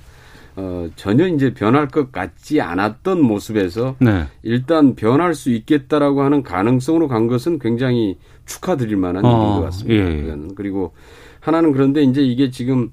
어, 0.61 0.90
전혀 0.94 1.26
이제 1.26 1.54
변할 1.54 1.88
것 1.88 2.12
같지 2.12 2.61
않았던 2.61 3.22
모습에서 3.22 3.96
네. 3.98 4.26
일단 4.42 4.94
변할 4.94 5.34
수 5.34 5.50
있겠다라고 5.50 6.22
하는 6.22 6.42
가능성으로 6.42 7.08
간 7.08 7.26
것은 7.26 7.58
굉장히 7.58 8.18
축하드릴 8.44 8.96
만한 8.96 9.24
어, 9.24 9.28
일인 9.28 9.54
것 9.54 9.61
같습니다. 9.62 9.94
예. 9.94 10.28
예. 10.28 10.36
그리고 10.54 10.92
하나는 11.40 11.72
그런데 11.72 12.02
이제 12.02 12.22
이게 12.22 12.50
지금 12.50 12.90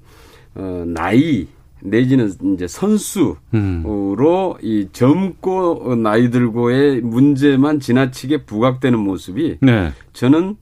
어, 0.54 0.84
나이 0.86 1.46
내지는 1.80 2.32
이제 2.54 2.66
선수로 2.66 3.36
음. 3.54 3.84
이 4.62 4.88
젊고 4.92 5.94
나이 5.96 6.30
들고의 6.30 7.02
문제만 7.02 7.80
지나치게 7.80 8.44
부각되는 8.44 8.98
모습이 8.98 9.58
네. 9.60 9.92
저는 10.14 10.56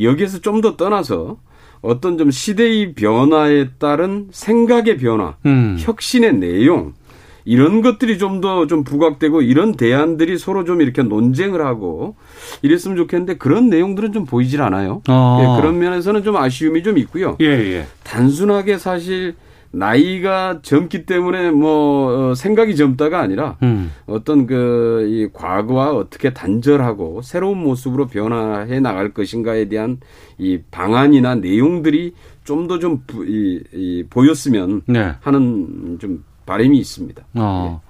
여기에서 0.00 0.40
좀 0.40 0.60
더 0.60 0.76
떠나서 0.76 1.38
어떤 1.86 2.18
좀 2.18 2.30
시대의 2.30 2.94
변화에 2.94 3.68
따른 3.78 4.28
생각의 4.32 4.98
변화, 4.98 5.36
음. 5.46 5.76
혁신의 5.78 6.34
내용 6.34 6.94
이런 7.44 7.80
것들이 7.80 8.18
좀 8.18 8.40
더좀 8.40 8.68
좀 8.68 8.84
부각되고 8.84 9.40
이런 9.40 9.76
대안들이 9.76 10.36
서로 10.36 10.64
좀 10.64 10.80
이렇게 10.80 11.02
논쟁을 11.02 11.64
하고 11.64 12.16
이랬으면 12.62 12.96
좋겠는데 12.96 13.36
그런 13.36 13.70
내용들은 13.70 14.12
좀 14.12 14.24
보이질 14.24 14.60
않아요. 14.62 15.00
아. 15.06 15.38
예, 15.40 15.60
그런 15.60 15.78
면에서는 15.78 16.24
좀 16.24 16.36
아쉬움이 16.36 16.82
좀 16.82 16.98
있고요. 16.98 17.36
예, 17.40 17.46
예. 17.46 17.86
단순하게 18.02 18.78
사실 18.78 19.36
나이가 19.76 20.60
젊기 20.62 21.06
때문에 21.06 21.50
뭐 21.50 22.30
어, 22.30 22.34
생각이 22.34 22.76
젊다가 22.76 23.20
아니라 23.20 23.56
음. 23.62 23.92
어떤 24.06 24.46
그 24.46 24.86
이 25.06 25.28
과거와 25.32 25.94
어떻게 25.94 26.32
단절하고 26.32 27.22
새로운 27.22 27.58
모습으로 27.58 28.06
변화해 28.06 28.80
나갈 28.80 29.12
것인가에 29.12 29.68
대한 29.68 29.98
이 30.38 30.60
방안이나 30.70 31.36
내용들이 31.36 32.14
좀 32.44 32.66
더좀 32.66 33.02
이, 33.26 33.60
이, 33.72 34.04
보였으면 34.08 34.82
네. 34.86 35.14
하는 35.20 35.98
좀 35.98 36.24
바람이 36.44 36.78
있습니다. 36.78 37.24
어. 37.34 37.80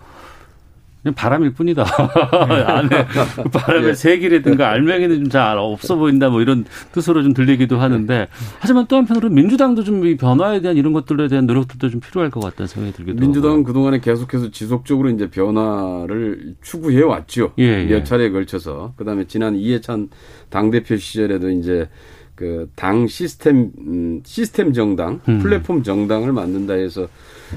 예. 1.07 1.11
그냥 1.11 1.15
바람일 1.15 1.53
뿐이다. 1.55 1.85
안에 2.67 2.89
바람의 3.53 3.91
예. 3.91 3.95
색이라든가 3.95 4.71
알맹이는 4.71 5.17
좀 5.19 5.29
잘 5.31 5.59
없어 5.59 5.97
보인다 5.97 6.29
뭐 6.31 6.41
이런 6.41 6.65
뜻으로 6.93 7.23
좀 7.23 7.35
들리기도 7.35 7.79
하는데 7.79 8.29
하지만 8.59 8.87
또 8.87 8.97
한편으로 8.97 9.29
민주당도 9.31 9.85
좀 9.85 9.97
이 10.07 10.17
변화에 10.17 10.61
대한 10.61 10.77
이런 10.77 10.93
것들에 10.93 11.29
대한 11.29 11.47
노력들도 11.47 11.89
좀 11.91 12.01
필요할 12.01 12.31
것 12.31 12.41
같다는 12.41 12.67
생각이 12.69 12.95
들기도 12.97 13.19
민주당은 13.21 13.57
하고. 13.59 13.65
그동안에 13.65 14.01
계속해서 14.01 14.51
지속적으로 14.51 15.09
이제 15.11 15.29
변화를 15.31 16.55
추구해 16.63 17.03
왔죠. 17.03 17.53
예, 17.59 17.65
예. 17.65 17.85
몇 17.87 18.05
차례에 18.05 18.31
걸쳐서. 18.31 18.95
그다음에 18.97 19.25
지난 19.27 19.57
이해찬 19.57 20.11
당대표 20.51 20.97
시절에도 20.97 21.51
이제 21.51 21.89
그 22.35 22.69
당 22.77 23.07
시스템 23.07 23.71
음, 23.79 24.21
시스템 24.25 24.73
정당, 24.75 25.21
음. 25.29 25.39
플랫폼 25.39 25.83
정당을 25.83 26.33
만든다 26.33 26.75
해서 26.75 27.09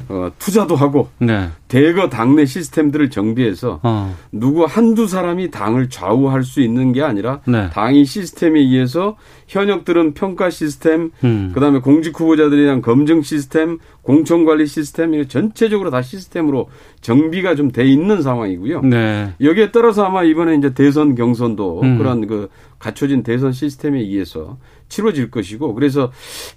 어, 0.10 0.32
투자도 0.38 0.76
하고 0.76 1.08
네. 1.20 1.50
대거 1.68 2.10
당내 2.10 2.46
시스템들을 2.46 3.10
정비해서 3.10 3.80
어. 3.84 4.16
누구 4.32 4.66
한두 4.66 5.08
사람이 5.08 5.52
당을 5.52 5.90
좌우할 5.90 6.44
수 6.44 6.62
있는 6.62 6.92
게 6.92 7.02
아니라 7.02 7.42
네. 7.46 7.70
당이 7.70 8.06
시스템에 8.06 8.60
의해서 8.60 9.16
현역들은 9.48 10.14
평가 10.14 10.50
시스템, 10.50 11.12
음. 11.24 11.52
그다음에 11.54 11.80
공직 11.80 12.20
후보자들에 12.20 12.64
대한 12.64 12.82
검증 12.82 13.22
시스템, 13.22 13.80
공천 14.02 14.46
관리 14.46 14.68
시스템 14.68 15.28
전체적으로 15.28 15.90
다 15.92 16.02
시스템으로 16.02 16.70
정비가 17.02 17.56
좀 17.56 17.70
돼 17.72 17.86
있는 17.86 18.22
상황이고요. 18.22 18.82
네. 18.82 19.34
여기에 19.42 19.72
따라서 19.72 20.06
아마 20.06 20.24
이번에 20.24 20.56
이제 20.56 20.74
대선 20.74 21.16
경선도 21.16 21.82
음. 21.82 21.98
그런 21.98 22.26
그 22.28 22.50
갖춰진 22.80 23.24
대선 23.24 23.52
시스템에 23.52 24.00
의해서 24.00 24.58
치러질 24.88 25.30
것이고 25.30 25.76
그래서 25.76 26.12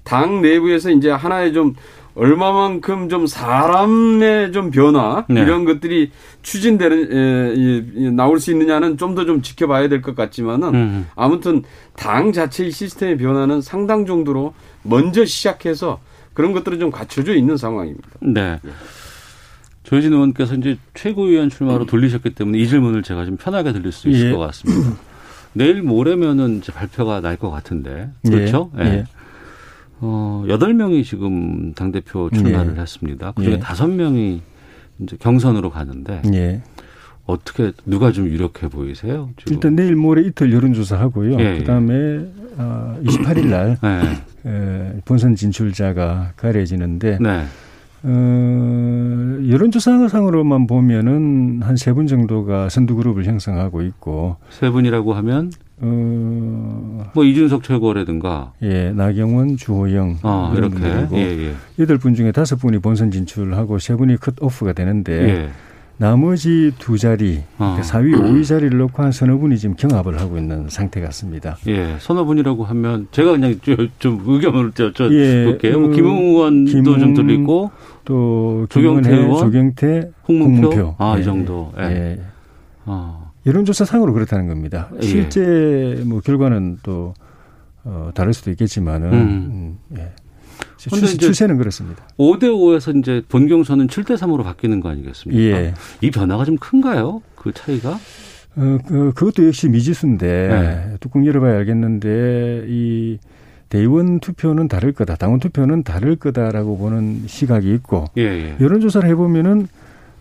당 0.05 0.41
내부에서 0.41 0.91
이제 0.91 1.11
하나의 1.11 1.53
좀 1.53 1.75
얼마만큼 2.15 3.09
좀 3.09 3.27
사람의 3.27 4.53
좀 4.53 4.71
변화 4.71 5.25
네. 5.29 5.41
이런 5.41 5.65
것들이 5.65 6.11
추진되는 6.43 7.09
에, 7.11 8.07
에, 8.07 8.11
나올 8.11 8.39
수 8.39 8.51
있느냐는 8.51 8.99
좀 8.99 9.15
더좀 9.15 9.27
좀 9.27 9.43
지켜봐야 9.43 9.89
될 9.89 10.03
것 10.03 10.15
같지만은 10.15 10.75
음. 10.75 11.07
아무튼 11.15 11.63
당 11.97 12.33
자체의 12.33 12.71
시스템의 12.71 13.17
변화는 13.19 13.61
상당 13.63 14.05
정도로 14.05 14.53
먼저 14.83 15.25
시작해서 15.25 16.01
그런 16.35 16.53
것들은 16.53 16.79
좀 16.81 16.91
갖춰져 16.91 17.35
있는 17.35 17.57
상황입니다. 17.57 18.09
네. 18.21 18.59
네. 18.63 18.71
조혜진 19.85 20.13
의원께서 20.13 20.55
이제 20.55 20.79
최고위원 20.95 21.51
출마로 21.51 21.87
돌리셨기 21.87 22.31
때문에 22.35 22.59
이 22.59 22.69
질문을 22.69 23.03
제가 23.03 23.25
좀 23.27 23.37
편하게 23.37 23.73
드릴 23.73 23.91
수 23.93 24.09
있을 24.09 24.29
예. 24.29 24.33
것 24.33 24.39
같습니다. 24.39 24.97
내일 25.55 25.83
모레면은 25.83 26.59
이제 26.59 26.73
발표가 26.73 27.21
날 27.21 27.37
것 27.37 27.51
같은데 27.51 28.11
그렇죠? 28.25 28.71
예. 28.79 28.85
예. 28.85 29.05
어, 30.05 30.45
8명이 30.49 31.05
지금 31.05 31.73
당대표 31.75 32.29
출마를 32.31 32.75
예. 32.77 32.81
했습니다. 32.81 33.33
그 33.37 33.45
중에 33.45 33.55
예. 33.55 33.59
5명이 33.59 34.41
이제 35.01 35.17
경선으로 35.19 35.71
가는데 35.71 36.23
예. 36.35 36.61
어떻게 37.25 37.71
누가 37.87 38.11
좀 38.11 38.27
유력해 38.27 38.69
보이세요? 38.69 39.31
지금? 39.37 39.53
일단 39.55 39.77
내일 39.77 39.95
모레 39.95 40.23
이틀 40.23 40.53
여론조사 40.53 40.99
하고요. 40.99 41.39
예, 41.39 41.55
예. 41.55 41.59
그다음에 41.59 42.27
어, 42.59 42.99
28일 43.05 43.47
날 43.47 43.79
네. 43.81 44.51
에, 44.51 45.01
본선 45.05 45.37
진출자가 45.37 46.33
가려지는데 46.37 47.19
네. 47.21 47.45
어, 48.05 49.39
여론조사상으로만 49.49 50.67
보면은 50.67 51.61
한 51.63 51.77
세 51.77 51.93
분 51.95 52.09
정도가 52.09 52.69
선두 52.69 52.97
그룹을 52.97 53.25
형성하고 53.25 53.83
있고 53.83 54.37
세 54.51 54.69
분이라고 54.71 55.15
하면 55.15 55.53
어, 55.83 57.05
뭐 57.13 57.25
이준석 57.25 57.65
최고라든가 57.65 58.53
예 58.63 58.91
나경원 58.93 59.57
주호영 59.57 60.19
아, 60.23 60.55
이렇게 60.57 60.75
분들이고 60.79 61.17
예, 61.17 61.49
예. 61.49 61.55
여덟 61.79 61.99
분 61.99 62.15
중에 62.15 62.31
다섯 62.33 62.57
분이 62.57 62.79
본선 62.79 63.11
진출하고 63.11 63.79
세 63.79 63.97
분이 63.97 64.17
컷 64.19 64.35
오프가 64.41 64.73
되는데 64.73 65.13
예. 65.29 65.51
나머지 65.99 66.73
두 66.81 66.99
자리, 66.99 67.45
어. 67.59 67.77
그러니까 67.77 67.83
4위, 67.83 68.15
5위 68.17 68.45
자리를 68.45 68.77
놓고 68.77 69.03
한 69.03 69.13
서너 69.13 69.37
분이 69.37 69.57
지금 69.57 69.77
경합을 69.77 70.21
하고 70.21 70.37
있는 70.37 70.69
상태 70.69 71.01
같습니다. 71.01 71.57
예, 71.69 71.97
서너 72.01 72.25
분이라고 72.25 72.65
하면 72.65 73.07
제가 73.13 73.33
그냥 73.33 73.55
좀 74.01 74.21
의견을 74.27 74.73
저, 74.75 74.93
저 74.93 75.13
예, 75.13 75.45
볼게요. 75.45 75.79
뭐그 75.79 75.95
김웅원도 75.95 76.73
김웅, 76.73 76.99
좀 76.99 77.15
들리고 77.15 77.71
또 78.05 78.67
조경태 78.69 79.15
의원, 79.15 79.39
조경태, 79.39 80.11
홍문표, 80.27 80.69
홍문표. 80.69 80.97
아, 80.99 81.15
예, 81.17 81.21
이 81.21 81.25
정도. 81.25 81.73
예. 81.79 81.85
예. 81.85 82.21
어. 82.87 83.22
여론조사 83.47 83.85
상으로 83.85 84.13
그렇다는 84.13 84.47
겁니다. 84.47 84.91
예. 85.03 85.07
실제 85.07 86.03
뭐 86.07 86.21
결과는 86.21 86.79
또 86.83 87.15
어, 87.85 88.11
다를 88.15 88.33
수도 88.33 88.51
있겠지만은 88.51 89.13
음. 89.13 89.19
음, 89.91 89.99
예. 89.99 90.13
추세, 90.77 91.17
추세는 91.17 91.59
그렇습니다. 91.59 92.05
5대 92.19 92.45
5에서 92.45 92.99
이제 92.99 93.23
본 93.29 93.47
경선은 93.47 93.87
7대 93.87 94.17
3으로 94.17 94.43
바뀌는 94.43 94.81
거 94.81 94.89
아니겠습니까? 94.89 95.41
예. 95.41 95.75
이 96.01 96.11
변화가 96.11 96.45
좀 96.45 96.57
큰가요? 96.57 97.23
그 97.37 97.53
차이가? 97.53 97.99
어, 98.57 98.79
그, 98.87 99.13
그것도 99.15 99.47
역시 99.47 99.69
미지수인데 99.69 100.27
네. 100.27 100.97
뚜껑 101.01 101.25
열어봐야 101.25 101.57
알겠는데 101.59 102.65
이 102.69 103.19
대의원 103.69 104.21
투표는 104.21 104.69
다를 104.69 104.93
거다, 104.93 105.17
당원 105.17 105.41
투표는 105.41 105.83
다를 105.83 106.17
거다라고 106.17 106.77
보는 106.77 107.23
시각이 107.27 107.73
있고 107.75 108.05
예, 108.19 108.23
예. 108.23 108.57
여론조사를 108.61 109.09
해보면은 109.09 109.69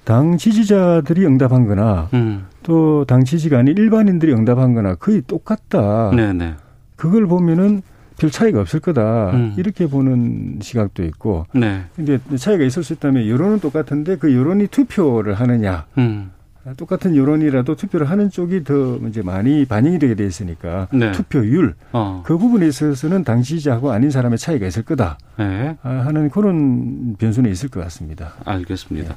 당 0.03 0.37
지지자들이 0.37 1.25
응답한 1.25 1.67
거나 1.67 2.09
음. 2.13 2.45
또당 2.63 3.23
지지가 3.23 3.59
아닌 3.59 3.77
일반인들이 3.77 4.33
응답한 4.33 4.73
거나 4.73 4.95
거의 4.95 5.21
똑같다. 5.21 6.11
네네. 6.11 6.33
네. 6.33 6.53
그걸 6.95 7.27
보면은 7.27 7.81
별 8.17 8.29
차이가 8.29 8.61
없을 8.61 8.79
거다 8.79 9.31
음. 9.31 9.55
이렇게 9.57 9.87
보는 9.87 10.59
시각도 10.61 11.03
있고 11.05 11.47
네. 11.53 11.85
이제 11.97 12.19
차이가 12.37 12.63
있을 12.63 12.83
수 12.83 12.93
있다면 12.93 13.27
여론은 13.27 13.59
똑같은데 13.59 14.17
그 14.17 14.35
여론이 14.35 14.67
투표를 14.67 15.33
하느냐 15.33 15.85
음. 15.97 16.29
똑같은 16.77 17.15
여론이라도 17.15 17.75
투표를 17.75 18.07
하는 18.11 18.29
쪽이 18.29 18.63
더 18.63 18.97
이제 19.07 19.23
많이 19.23 19.65
반영이 19.65 19.97
되게 19.97 20.13
돼 20.13 20.27
있으니까 20.27 20.87
네. 20.93 21.11
투표율 21.11 21.73
어. 21.93 22.21
그 22.23 22.37
부분에 22.37 22.67
있어서는 22.67 23.23
당시자하고 23.23 23.91
아닌 23.91 24.11
사람의 24.11 24.37
차이가 24.37 24.67
있을 24.67 24.83
거다 24.83 25.17
네. 25.39 25.75
아, 25.81 25.89
하는 25.89 26.29
그런 26.29 27.15
변수는 27.17 27.49
있을 27.49 27.69
것 27.69 27.79
같습니다. 27.79 28.33
알겠습니다. 28.45 29.09
네. 29.09 29.15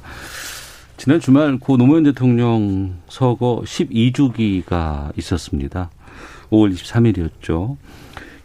지난 0.97 1.19
주말 1.19 1.59
고 1.59 1.75
노무현 1.75 2.03
대통령 2.03 2.95
서거 3.09 3.63
12주기가 3.65 5.15
있었습니다. 5.17 5.91
5월 6.49 6.73
23일이었죠. 6.73 7.75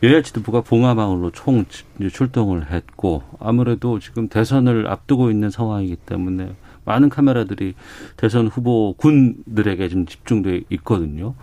여야 0.03 0.21
지도부가 0.21 0.63
봉화마을로 0.63 1.31
총 1.31 1.65
출동을 2.11 2.73
했고 2.73 3.23
아무래도 3.39 4.01
지금 4.01 4.29
대선을 4.29 4.89
앞두고 4.89 5.31
있는 5.31 5.51
상황이기 5.51 5.97
때문에 6.05 6.55
많은 6.85 7.09
카메라들이 7.09 7.75
대선 8.17 8.49
후보 8.49 8.95
군들에게 8.95 9.89
좀 9.89 10.07
집중돼 10.07 10.63
있거든요. 10.71 11.35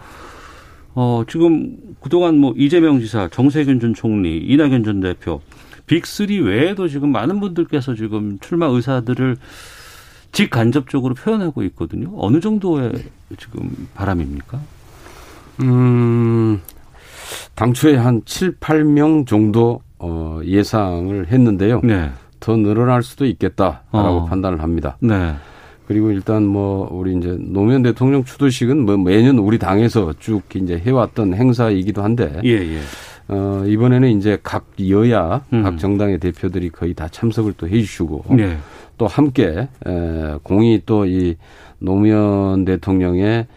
어, 0.93 1.23
지금 1.29 1.77
그동안 2.01 2.37
뭐 2.37 2.53
이재명 2.57 2.99
지사, 2.99 3.29
정세균 3.29 3.79
전 3.79 3.93
총리, 3.93 4.39
이낙연 4.39 4.83
전 4.83 4.99
대표, 4.99 5.41
빅3 5.87 6.45
외에도 6.45 6.87
지금 6.87 7.11
많은 7.11 7.39
분들께서 7.39 7.95
지금 7.95 8.39
출마 8.39 8.65
의사들을 8.65 9.37
직간접적으로 10.31 11.13
표현하고 11.13 11.63
있거든요. 11.63 12.11
어느 12.17 12.39
정도의 12.39 12.93
지금 13.37 13.87
바람입니까? 13.93 14.59
음, 15.61 16.61
당초에 17.55 17.95
한 17.95 18.21
7, 18.25 18.57
8명 18.57 19.25
정도 19.25 19.81
어, 19.99 20.39
예상을 20.43 21.27
했는데요. 21.27 21.81
네. 21.83 22.11
더 22.39 22.55
늘어날 22.55 23.01
수도 23.01 23.25
있겠다라고 23.25 23.81
어. 23.91 24.25
판단을 24.25 24.61
합니다. 24.61 24.97
네. 24.99 25.33
그리고 25.87 26.11
일단 26.11 26.43
뭐 26.43 26.87
우리 26.91 27.15
이제 27.17 27.35
노무현 27.39 27.81
대통령 27.81 28.23
추도식은 28.23 28.85
뭐 28.85 28.97
매년 28.97 29.39
우리 29.39 29.57
당에서 29.57 30.13
쭉 30.19 30.43
이제 30.55 30.77
해왔던 30.77 31.33
행사이기도 31.33 32.03
한데 32.03 32.41
예, 32.43 32.49
예. 32.49 32.79
어, 33.29 33.63
이번에는 33.65 34.17
이제 34.17 34.37
각 34.43 34.65
여야, 34.87 35.41
음. 35.53 35.63
각 35.63 35.77
정당의 35.77 36.19
대표들이 36.19 36.69
거의 36.69 36.93
다 36.93 37.07
참석을 37.07 37.53
또 37.57 37.67
해주시고 37.67 38.25
네. 38.35 38.57
또 38.97 39.07
함께 39.07 39.67
에, 39.85 40.35
공이 40.43 40.81
또 40.85 41.05
이 41.05 41.35
노무현 41.79 42.65
대통령의 42.65 43.47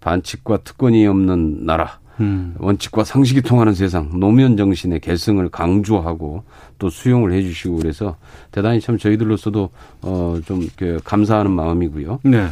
반칙과 0.00 0.58
특권이 0.58 1.06
없는 1.06 1.66
나라 1.66 1.98
음. 2.20 2.54
원칙과 2.58 3.04
상식이 3.04 3.42
통하는 3.42 3.74
세상 3.74 4.20
노무현 4.20 4.56
정신의 4.56 5.00
계승을 5.00 5.48
강조하고 5.48 6.44
또 6.78 6.90
수용을 6.90 7.32
해주시고 7.32 7.76
그래서 7.76 8.16
대단히 8.52 8.80
참 8.80 8.98
저희들로서도 8.98 9.70
어좀 10.02 10.68
감사하는 11.02 11.50
마음이고요. 11.50 12.20
네. 12.24 12.46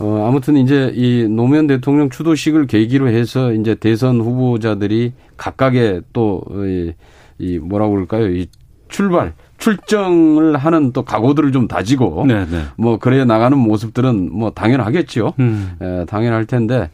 어 0.00 0.28
아무튼 0.28 0.56
이제 0.56 0.92
이 0.94 1.26
노무현 1.28 1.66
대통령 1.66 2.10
추도식을 2.10 2.66
계기로 2.66 3.08
해서 3.08 3.52
이제 3.52 3.74
대선 3.74 4.20
후보자들이 4.20 5.12
각각의 5.36 6.02
또이 6.12 6.92
이 7.38 7.58
뭐라고 7.58 7.92
그럴까요? 7.92 8.30
이 8.30 8.46
출발 8.88 9.34
출정을 9.58 10.56
하는 10.56 10.92
또 10.92 11.02
각오들을 11.02 11.52
좀 11.52 11.68
다지고 11.68 12.24
네네. 12.26 12.46
네. 12.50 12.62
뭐 12.76 12.98
그래 12.98 13.24
나가는 13.24 13.56
모습들은 13.58 14.30
뭐 14.32 14.50
당연하겠죠. 14.50 15.34
음. 15.38 15.72
에, 15.82 16.04
당연할 16.06 16.46
텐데 16.46 16.90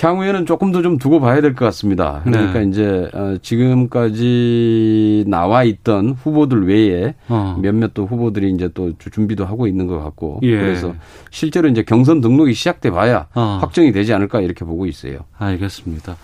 향후에는 0.00 0.46
조금 0.46 0.72
더 0.72 0.82
좀 0.82 0.98
두고 0.98 1.20
봐야 1.20 1.40
될 1.40 1.54
것 1.54 1.64
같습니다. 1.66 2.22
그러니까 2.24 2.58
네. 2.60 2.64
이제 2.66 3.08
어, 3.14 3.36
지금까지 3.40 5.24
나와 5.28 5.62
있던 5.64 6.16
후보들 6.20 6.66
외에 6.66 7.14
어. 7.28 7.56
몇몇 7.62 7.94
또 7.94 8.06
후보들이 8.06 8.50
이제 8.50 8.68
또 8.74 8.92
준비도 8.98 9.44
하고 9.44 9.66
있는 9.66 9.86
것 9.86 10.02
같고 10.02 10.40
예. 10.42 10.56
그래서 10.56 10.94
실제로 11.30 11.68
이제 11.68 11.82
경선 11.82 12.20
등록이 12.20 12.54
시작돼 12.54 12.90
봐야 12.90 13.26
어. 13.34 13.58
확정이 13.60 13.92
되지 13.92 14.12
않을까 14.12 14.40
이렇게 14.40 14.64
보고 14.64 14.86
있어요. 14.86 15.18
알겠습니다. 15.38 16.16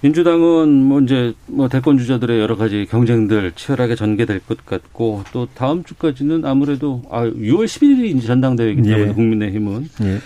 민주당은 0.00 0.84
뭐 0.84 1.00
이제 1.00 1.34
뭐 1.46 1.68
대권 1.68 1.98
주자들의 1.98 2.38
여러 2.40 2.56
가지 2.56 2.86
경쟁들 2.88 3.52
치열하게 3.52 3.96
전개될 3.96 4.40
것 4.40 4.64
같고 4.64 5.24
또 5.32 5.48
다음 5.54 5.82
주까지는 5.82 6.44
아무래도 6.44 7.02
아 7.10 7.24
6월 7.24 7.64
11일이 7.64 8.16
이제 8.16 8.26
전당대회이기 8.28 8.82
때문에 8.82 9.08
예. 9.08 9.12
국민의힘은 9.12 9.88
예. 10.02 10.18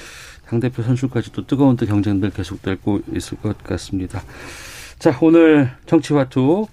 당 0.47 0.61
대표 0.61 0.83
선출까지 0.83 1.33
도 1.33 1.47
뜨거운 1.47 1.77
또 1.77 1.87
경쟁들 1.87 2.31
계속되고 2.31 3.01
있을 3.17 3.39
것 3.39 3.57
같습니다. 3.65 4.23
자, 4.99 5.17
오늘 5.21 5.71
정치화투 5.87 6.67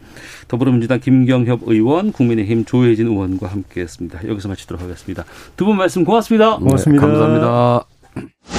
더불어민주당 0.50 1.00
김경협 1.00 1.62
의원, 1.66 2.12
국민의힘 2.12 2.66
조혜진 2.66 3.08
의원과 3.08 3.48
함께했습니다. 3.48 4.28
여기서 4.28 4.50
마치도록 4.50 4.84
하겠습니다. 4.84 5.24
두 5.56 5.66
분 5.66 5.78
말씀 5.78 6.04
고맙습니다. 6.04 6.58
고맙습니다. 6.58 7.08
네, 7.08 7.12
감사합니다. 7.12 8.59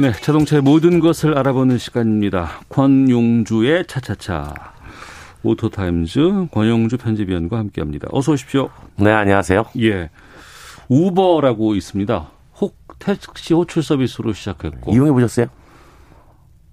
네, 0.00 0.12
자동차의 0.12 0.62
모든 0.62 0.98
것을 0.98 1.36
알아보는 1.36 1.76
시간입니다. 1.78 2.48
권용주의 2.68 3.84
차차차. 3.86 4.54
오토타임즈 5.42 6.46
권용주 6.52 6.96
편집위원과 6.98 7.58
함께합니다. 7.58 8.08
어서 8.12 8.32
오십시오. 8.32 8.68
네, 8.96 9.10
안녕하세요. 9.10 9.64
예, 9.80 10.10
우버라고 10.88 11.74
있습니다. 11.74 12.30
혹 12.60 12.76
택시 12.98 13.54
호출 13.54 13.82
서비스로 13.82 14.32
시작했고 14.34 14.92
이용해 14.92 15.12
보셨어요? 15.12 15.46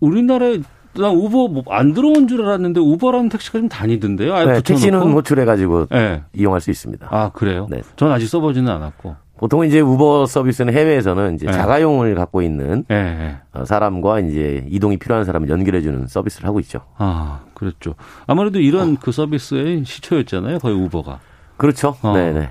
우리나라에 0.01 0.59
난 0.95 1.11
우버 1.15 1.47
뭐 1.49 1.63
안 1.69 1.93
들어온 1.93 2.27
줄 2.27 2.43
알았는데 2.45 2.79
우버라는 2.81 3.29
택시가 3.29 3.59
좀 3.59 3.69
다니던데요. 3.69 4.45
네, 4.45 4.61
택시는 4.61 4.99
호출해가지고 4.99 5.87
네. 5.87 6.23
이용할 6.33 6.59
수 6.59 6.69
있습니다. 6.69 7.07
아 7.09 7.29
그래요? 7.33 7.67
네. 7.69 7.81
전 7.95 8.11
아직 8.11 8.27
써보지는 8.27 8.69
않았고. 8.69 9.15
보통 9.37 9.65
이제 9.65 9.79
우버 9.79 10.25
서비스는 10.25 10.73
해외에서는 10.73 11.35
이제 11.35 11.45
네. 11.45 11.51
자가용을 11.51 12.15
갖고 12.15 12.41
있는 12.41 12.83
네. 12.87 13.37
사람과 13.65 14.19
이제 14.19 14.65
이동이 14.69 14.97
필요한 14.97 15.23
사람을 15.25 15.49
연결해주는 15.49 16.07
서비스를 16.07 16.47
하고 16.47 16.59
있죠. 16.59 16.81
아 16.97 17.41
그렇죠. 17.53 17.95
아무래도 18.25 18.59
이런 18.59 18.93
어. 18.93 18.97
그 18.99 19.11
서비스의 19.11 19.85
시초였잖아요. 19.85 20.59
거의 20.59 20.75
우버가. 20.75 21.19
그렇죠. 21.57 21.95
어. 22.01 22.13
네네. 22.13 22.49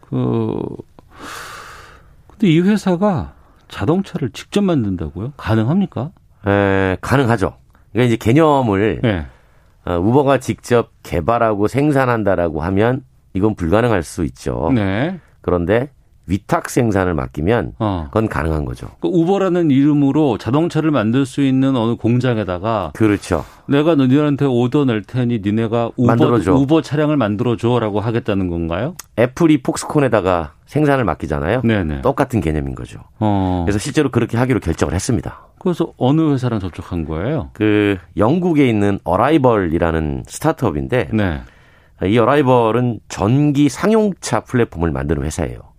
그 0.00 0.58
근데 2.28 2.48
이 2.48 2.60
회사가 2.60 3.34
자동차를 3.68 4.30
직접 4.30 4.62
만든다고요? 4.62 5.32
가능합니까? 5.36 6.10
에, 6.46 6.96
가능하죠. 7.00 7.54
그러니까 7.92 8.06
이제 8.08 8.16
개념을 8.16 9.00
네. 9.02 9.26
어, 9.84 9.98
우버가 9.98 10.38
직접 10.38 10.90
개발하고 11.02 11.68
생산한다라고 11.68 12.62
하면 12.62 13.04
이건 13.34 13.54
불가능할 13.54 14.02
수 14.02 14.24
있죠. 14.24 14.70
네. 14.74 15.20
그런데 15.40 15.90
위탁 16.26 16.70
생산을 16.70 17.14
맡기면 17.14 17.72
어. 17.78 18.04
그건 18.06 18.28
가능한 18.28 18.64
거죠. 18.64 18.88
그 19.00 19.08
우버라는 19.08 19.70
이름으로 19.70 20.38
자동차를 20.38 20.90
만들 20.90 21.26
수 21.26 21.42
있는 21.42 21.76
어느 21.76 21.96
공장에다가 21.96 22.92
그렇죠. 22.94 23.44
내가 23.68 23.94
너희한테 23.94 24.46
오더 24.46 24.86
낼 24.86 25.02
테니 25.02 25.40
니네가 25.44 25.90
우버, 25.96 26.06
만들어줘. 26.06 26.54
우버 26.54 26.82
차량을 26.82 27.16
만들어줘라고 27.16 28.00
하겠다는 28.00 28.48
건가요? 28.48 28.94
애플이 29.18 29.62
폭스콘에다가 29.62 30.52
생산을 30.66 31.04
맡기잖아요. 31.04 31.60
네네. 31.62 32.00
똑같은 32.02 32.40
개념인 32.40 32.74
거죠. 32.74 33.00
어. 33.20 33.62
그래서 33.66 33.78
실제로 33.78 34.10
그렇게 34.10 34.36
하기로 34.38 34.60
결정을 34.60 34.94
했습니다. 34.94 35.46
그래서 35.58 35.92
어느 35.98 36.32
회사랑 36.32 36.60
접촉한 36.60 37.04
거예요? 37.04 37.50
그 37.52 37.98
영국에 38.16 38.66
있는 38.68 38.98
어라이벌이라는 39.04 40.24
스타트업인데 40.26 41.10
네. 41.12 41.40
이 42.06 42.18
어라이벌은 42.18 43.00
전기 43.08 43.68
상용차 43.68 44.40
플랫폼을 44.40 44.90
만드는 44.90 45.22
회사예요. 45.22 45.73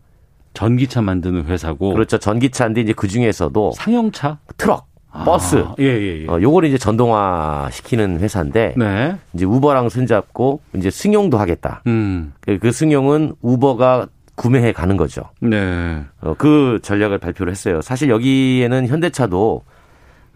전기차 0.55 1.01
만드는 1.01 1.45
회사고. 1.45 1.93
그렇죠. 1.93 2.17
전기차인데 2.17 2.81
이제 2.81 2.93
그 2.93 3.07
중에서도 3.07 3.73
상용차, 3.75 4.39
트럭, 4.57 4.87
아, 5.11 5.23
버스. 5.23 5.63
예, 5.79 5.83
예, 5.85 6.23
예. 6.23 6.27
어, 6.27 6.41
요거를 6.41 6.69
이제 6.69 6.77
전동화 6.77 7.69
시키는 7.71 8.19
회사인데 8.19 8.73
네. 8.75 9.15
이제 9.33 9.45
우버랑 9.45 9.89
손잡고 9.89 10.61
이제 10.75 10.89
승용도 10.89 11.37
하겠다. 11.37 11.83
음. 11.87 12.33
그, 12.41 12.57
그 12.57 12.71
승용은 12.71 13.35
우버가 13.41 14.07
구매해 14.35 14.73
가는 14.73 14.97
거죠. 14.97 15.29
네. 15.39 16.03
어, 16.21 16.33
그 16.37 16.79
전략을 16.81 17.19
발표를 17.19 17.51
했어요. 17.51 17.81
사실 17.81 18.09
여기에는 18.09 18.87
현대차도 18.87 19.63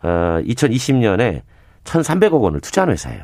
어, 0.02 0.08
2020년에 0.46 1.42
1,300억 1.84 2.42
원을 2.42 2.62
투자한 2.62 2.92
회사예요. 2.92 3.24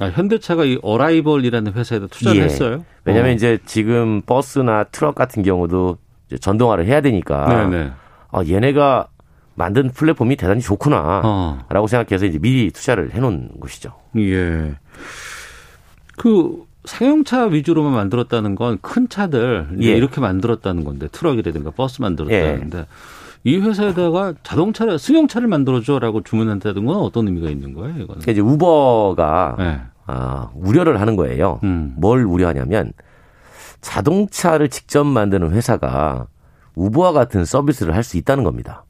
아, 0.00 0.06
현대차가 0.06 0.64
이 0.64 0.78
어라이벌이라는 0.82 1.72
회사에다 1.72 2.08
투자를 2.08 2.40
예. 2.40 2.44
했어요? 2.44 2.84
왜냐하면 3.04 3.32
어. 3.32 3.34
이제 3.34 3.58
지금 3.64 4.22
버스나 4.22 4.84
트럭 4.84 5.14
같은 5.14 5.44
경우도 5.44 5.98
전동화를 6.40 6.86
해야 6.86 7.00
되니까 7.00 7.46
네네. 7.68 7.92
어, 8.32 8.40
얘네가 8.48 9.08
만든 9.54 9.90
플랫폼이 9.90 10.36
대단히 10.36 10.60
좋구나라고 10.60 11.22
어. 11.24 11.86
생각해서 11.86 12.26
이제 12.26 12.38
미리 12.38 12.70
투자를 12.70 13.12
해놓은 13.14 13.50
것이죠. 13.60 13.92
예. 14.18 14.74
그 16.16 16.64
상용차 16.84 17.44
위주로만 17.46 17.92
만들었다는 17.92 18.54
건 18.56 18.78
큰 18.82 19.08
차들 19.08 19.68
예. 19.80 19.86
이렇게 19.92 20.20
만들었다는 20.20 20.84
건데 20.84 21.08
트럭이라든가 21.10 21.70
버스 21.70 22.02
만들었다는데 22.02 22.78
예. 22.78 22.86
이 23.46 23.58
회사에다가 23.58 24.34
자동차를 24.42 24.98
승용차를 24.98 25.48
만들어줘라고 25.48 26.22
주문한다는 26.22 26.84
건 26.86 26.96
어떤 26.96 27.26
의미가 27.28 27.50
있는 27.50 27.74
거예요? 27.74 28.02
이거는 28.02 28.22
이제 28.28 28.40
우버가 28.40 29.56
네. 29.58 29.80
아, 30.06 30.50
우려를 30.54 31.00
하는 31.00 31.14
거예요. 31.16 31.60
음. 31.62 31.94
뭘 31.96 32.24
우려하냐면 32.24 32.92
자동차를 33.84 34.70
직접 34.70 35.04
만드는 35.04 35.52
회사가 35.52 36.26
우버와 36.74 37.12
같은 37.12 37.44
서비스를 37.44 37.94
할 37.94 38.02
수 38.02 38.16
있다는 38.16 38.42
겁니다. 38.44 38.83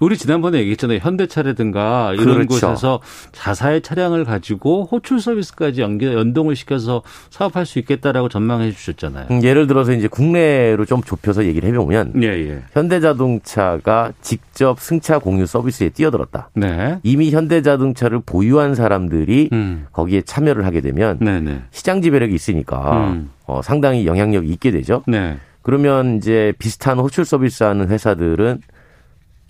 우리 0.00 0.16
지난번에 0.16 0.58
얘기했잖아요. 0.58 0.98
현대차라든가 1.02 2.12
이런 2.14 2.46
그렇죠. 2.46 2.46
곳에서 2.48 3.00
자사의 3.32 3.82
차량을 3.82 4.24
가지고 4.24 4.88
호출 4.90 5.20
서비스까지 5.20 5.82
연계, 5.82 6.12
연동을 6.12 6.56
시켜서 6.56 7.02
사업할 7.30 7.64
수 7.64 7.78
있겠다라고 7.78 8.28
전망해 8.28 8.72
주셨잖아요. 8.72 9.26
음, 9.30 9.42
예를 9.42 9.66
들어서 9.66 9.92
이제 9.92 10.08
국내로 10.08 10.84
좀 10.84 11.02
좁혀서 11.02 11.44
얘기를 11.44 11.68
해보면 11.68 12.14
예, 12.22 12.28
예. 12.28 12.62
현대자동차가 12.72 14.12
직접 14.20 14.80
승차 14.80 15.18
공유 15.18 15.46
서비스에 15.46 15.90
뛰어들었다. 15.90 16.50
네. 16.54 16.98
이미 17.04 17.30
현대자동차를 17.30 18.20
보유한 18.26 18.74
사람들이 18.74 19.50
음. 19.52 19.86
거기에 19.92 20.22
참여를 20.22 20.66
하게 20.66 20.80
되면 20.80 21.18
네네. 21.20 21.40
네. 21.40 21.62
시장 21.70 22.02
지배력이 22.02 22.34
있으니까 22.34 23.12
음. 23.12 23.30
어, 23.46 23.60
상당히 23.62 24.06
영향력이 24.06 24.48
있게 24.48 24.72
되죠. 24.72 25.04
네. 25.06 25.38
그러면 25.62 26.18
이제 26.18 26.52
비슷한 26.58 26.98
호출 26.98 27.24
서비스 27.24 27.62
하는 27.62 27.88
회사들은 27.88 28.60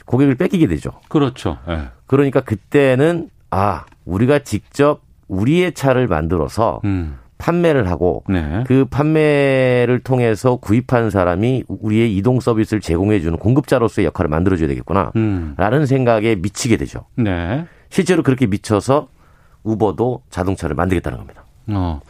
고객을 0.05 0.34
뺏기게 0.34 0.66
되죠. 0.66 0.92
그렇죠. 1.09 1.59
네. 1.66 1.88
그러니까 2.07 2.40
그때는 2.40 3.30
아 3.50 3.84
우리가 4.05 4.40
직접 4.40 5.00
우리의 5.28 5.72
차를 5.72 6.07
만들어서 6.09 6.80
음. 6.84 7.18
판매를 7.38 7.88
하고 7.90 8.22
네. 8.28 8.64
그 8.66 8.84
판매를 8.84 10.00
통해서 10.05 10.57
구입한 10.57 11.11
사람이 11.11 11.64
우리의 11.68 12.16
이동 12.16 12.40
서비스를 12.40 12.80
제공해주는 12.80 13.38
공급자로서의 13.38 14.07
역할을 14.07 14.28
만들어줘야 14.28 14.68
되겠구나. 14.68 15.12
음. 15.16 15.55
라는 15.57 15.86
생각에 15.86 16.36
미치게 16.36 16.76
되죠. 16.76 17.07
네. 17.16 17.66
실제로 17.90 18.22
그렇게 18.22 18.46
미쳐서 18.46 19.09
우버도 19.62 20.22
자동차를 20.30 20.76
만들겠다는 20.76 21.18
겁니다. 21.18 21.44
어. 21.68 22.00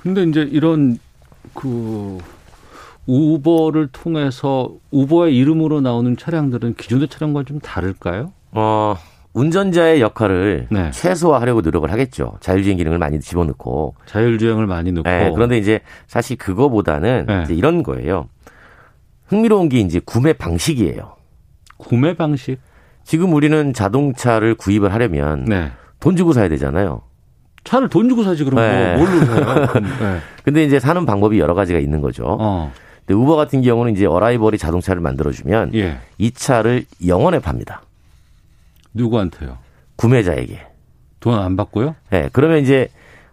근데 0.00 0.22
이제 0.22 0.42
이런 0.42 0.98
그 1.54 2.18
우버를 3.06 3.88
통해서 3.88 4.70
우버의 4.90 5.36
이름으로 5.36 5.80
나오는 5.80 6.16
차량들은 6.16 6.74
기존의 6.74 7.08
차량과 7.08 7.44
좀 7.44 7.60
다를까요? 7.60 8.32
어, 8.52 8.96
운전자의 9.34 10.00
역할을 10.00 10.68
네. 10.70 10.90
최소화하려고 10.92 11.60
노력을 11.60 11.90
하겠죠. 11.90 12.38
자율주행 12.40 12.78
기능을 12.78 12.98
많이 12.98 13.20
집어넣고. 13.20 13.94
자율주행을 14.06 14.66
많이 14.66 14.92
넣고. 14.92 15.08
네, 15.08 15.30
그런데 15.34 15.58
이제 15.58 15.80
사실 16.06 16.36
그거보다는 16.36 17.26
네. 17.26 17.42
이제 17.44 17.54
이런 17.54 17.82
거예요. 17.82 18.28
흥미로운 19.26 19.68
게 19.68 19.80
이제 19.80 20.00
구매 20.04 20.32
방식이에요. 20.32 21.16
구매 21.76 22.14
방식? 22.14 22.58
지금 23.02 23.34
우리는 23.34 23.72
자동차를 23.74 24.54
구입을 24.54 24.92
하려면 24.92 25.44
네. 25.44 25.72
돈 26.00 26.16
주고 26.16 26.32
사야 26.32 26.48
되잖아요. 26.48 27.02
차를 27.64 27.88
돈 27.88 28.08
주고 28.08 28.22
사지 28.22 28.44
그럼 28.44 28.60
네. 28.60 28.96
뭐 28.96 29.04
뭘로 29.04 29.24
사요? 29.24 29.66
네. 29.80 30.18
근데 30.44 30.64
이제 30.64 30.78
사는 30.78 31.04
방법이 31.04 31.38
여러 31.38 31.54
가지가 31.54 31.78
있는 31.78 32.00
거죠. 32.00 32.24
어. 32.38 32.72
근데 33.06 33.14
우버 33.20 33.36
같은 33.36 33.62
경우는 33.62 33.92
이제 33.92 34.06
어라이벌이 34.06 34.56
자동차를 34.58 35.02
만들어주면 35.02 35.74
예. 35.74 35.98
이 36.18 36.30
차를 36.30 36.84
영원에 37.06 37.38
팝니다. 37.38 37.82
누구한테요? 38.94 39.58
구매자에게. 39.96 40.60
돈 41.20 41.34
안 41.34 41.56
받고요? 41.56 41.94
네. 42.10 42.28
그러면 42.32 42.58
이제 42.58 42.88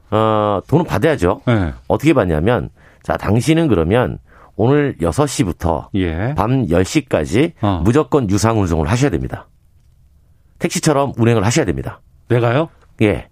어 0.09 0.61
돈을 0.67 0.85
받아야죠. 0.85 1.41
네. 1.45 1.73
어떻게 1.87 2.13
받냐면 2.13 2.69
자 3.03 3.17
당신은 3.17 3.67
그러면 3.67 4.17
오늘 4.55 4.95
6시부터 4.99 5.87
예. 5.95 6.33
밤 6.35 6.67
10시까지 6.67 7.53
어. 7.61 7.81
무조건 7.83 8.29
유상 8.29 8.59
운송을 8.61 8.87
하셔야 8.89 9.09
됩니다. 9.09 9.47
택시처럼 10.59 11.13
운행을 11.17 11.45
하셔야 11.45 11.65
됩니다. 11.65 12.01
내가요? 12.29 12.69
예. 13.01 13.27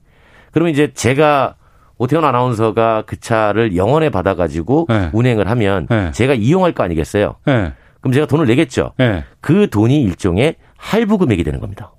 그러면 0.51 0.73
이제 0.73 0.91
제가 0.93 1.55
오태훈 1.99 2.23
아나운서가 2.23 3.03
그 3.05 3.19
차를 3.19 3.75
영원에 3.75 4.09
받아가지고 4.09 4.87
네. 4.89 5.09
운행을 5.13 5.49
하면 5.49 5.85
네. 5.89 6.11
제가 6.11 6.33
이용할 6.33 6.71
거 6.71 6.83
아니겠어요? 6.83 7.35
네. 7.45 7.73
그럼 7.99 8.13
제가 8.13 8.25
돈을 8.25 8.47
내겠죠. 8.47 8.93
네. 8.97 9.25
그 9.41 9.69
돈이 9.69 10.01
일종의 10.01 10.55
할부 10.77 11.17
금액이 11.17 11.43
되는 11.43 11.59
겁니다. 11.59 11.91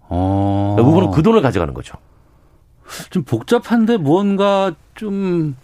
어. 0.00 0.74
그러니까 0.76 0.90
우분은 0.90 1.10
그 1.12 1.22
돈을 1.22 1.40
가져가는 1.40 1.72
거죠. 1.72 1.96
좀 3.08 3.24
복잡한데 3.24 3.96
뭔가 3.96 4.74
좀 4.94 5.56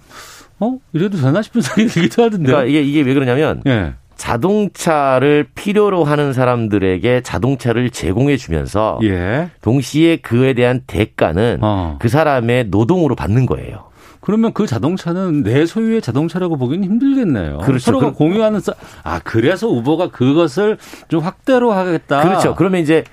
어? 0.61 0.79
이래도 0.95 1.19
되나 1.19 1.43
싶은 1.43 1.61
생각이 1.63 1.89
들기도 1.89 2.23
하던데. 2.23 2.47
그러니까 2.47 2.69
이게 2.69 2.81
이게 2.81 3.03
왜 3.03 3.13
그러냐면 3.13 3.61
네. 3.67 3.95
자동차를 4.19 5.47
필요로 5.55 6.05
하는 6.05 6.35
사람들에게 6.35 7.23
자동차를 7.23 7.89
제공해 7.91 8.37
주면서 8.37 8.99
예. 9.05 9.49
동시에 9.63 10.17
그에 10.17 10.53
대한 10.53 10.83
대가는 10.87 11.59
어. 11.63 11.97
그 12.01 12.09
사람의 12.09 12.67
노동으로 12.67 13.15
받는 13.15 13.47
거예요. 13.47 13.89
그러면 14.21 14.53
그 14.53 14.67
자동차는 14.67 15.45
내 15.45 15.65
소유의 15.65 16.03
자동차라고 16.03 16.59
보기는 16.59 16.85
힘들겠네요. 16.85 17.59
그렇죠. 17.59 17.85
서로가 17.85 18.13
공유하는 18.13 18.61
아 19.05 19.21
그래서 19.25 19.69
우버가 19.69 20.11
그것을 20.11 20.77
좀 21.07 21.21
확대로 21.21 21.73
하겠다. 21.73 22.23
그렇죠. 22.23 22.55
그러면 22.55 22.83
이제 22.83 23.05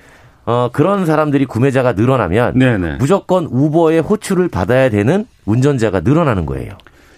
어, 0.44 0.68
그런 0.72 1.06
사람들이 1.06 1.46
구매자가 1.46 1.92
늘어나면 1.94 2.58
네네. 2.58 2.96
무조건 2.96 3.46
우버의 3.46 4.00
호출을 4.00 4.48
받아야 4.48 4.90
되는 4.90 5.26
운전자가 5.44 6.00
늘어나는 6.00 6.44
거예요. 6.46 6.72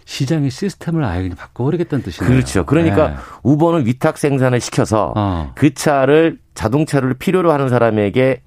시장의 0.09 0.51
시스템을 0.51 1.05
아예 1.05 1.21
그냥 1.21 1.37
바꿔버리겠다는 1.37 2.03
뜻이네요. 2.03 2.33
그렇죠. 2.33 2.65
그러니까 2.65 3.09
네. 3.09 3.17
우버는 3.43 3.85
위탁 3.85 4.17
생산을 4.17 4.59
시켜서 4.59 5.13
어. 5.15 5.53
그 5.55 5.75
차를 5.75 6.39
자동차를 6.55 7.13
필요로 7.13 7.53
하는 7.53 7.69
사람에게 7.69 8.41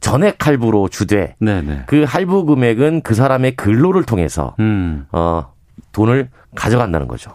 전액 0.00 0.46
할부로 0.46 0.88
주되 0.90 1.34
네네. 1.38 1.84
그 1.86 2.04
할부 2.06 2.44
금액은 2.44 3.00
그 3.00 3.14
사람의 3.14 3.56
근로를 3.56 4.04
통해서 4.04 4.54
음. 4.60 5.06
어, 5.12 5.50
돈을 5.92 6.28
가져간다는 6.54 7.08
거죠. 7.08 7.32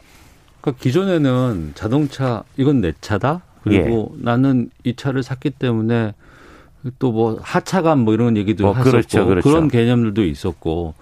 그러니까 0.61 0.83
기존에는 0.83 1.71
자동차 1.73 2.43
이건 2.57 2.81
내 2.81 2.93
차다. 3.01 3.41
그리고 3.63 4.13
예. 4.19 4.23
나는 4.23 4.69
이 4.83 4.95
차를 4.95 5.23
샀기 5.23 5.49
때문에 5.49 6.13
또 6.99 7.11
뭐 7.11 7.39
하차감 7.41 8.01
뭐 8.01 8.13
이런 8.13 8.37
얘기도 8.37 8.67
어, 8.67 8.73
했었고 8.73 8.91
그렇죠, 8.91 9.25
그렇죠. 9.25 9.49
그런 9.49 9.67
개념들도 9.67 10.23
있었고 10.23 10.93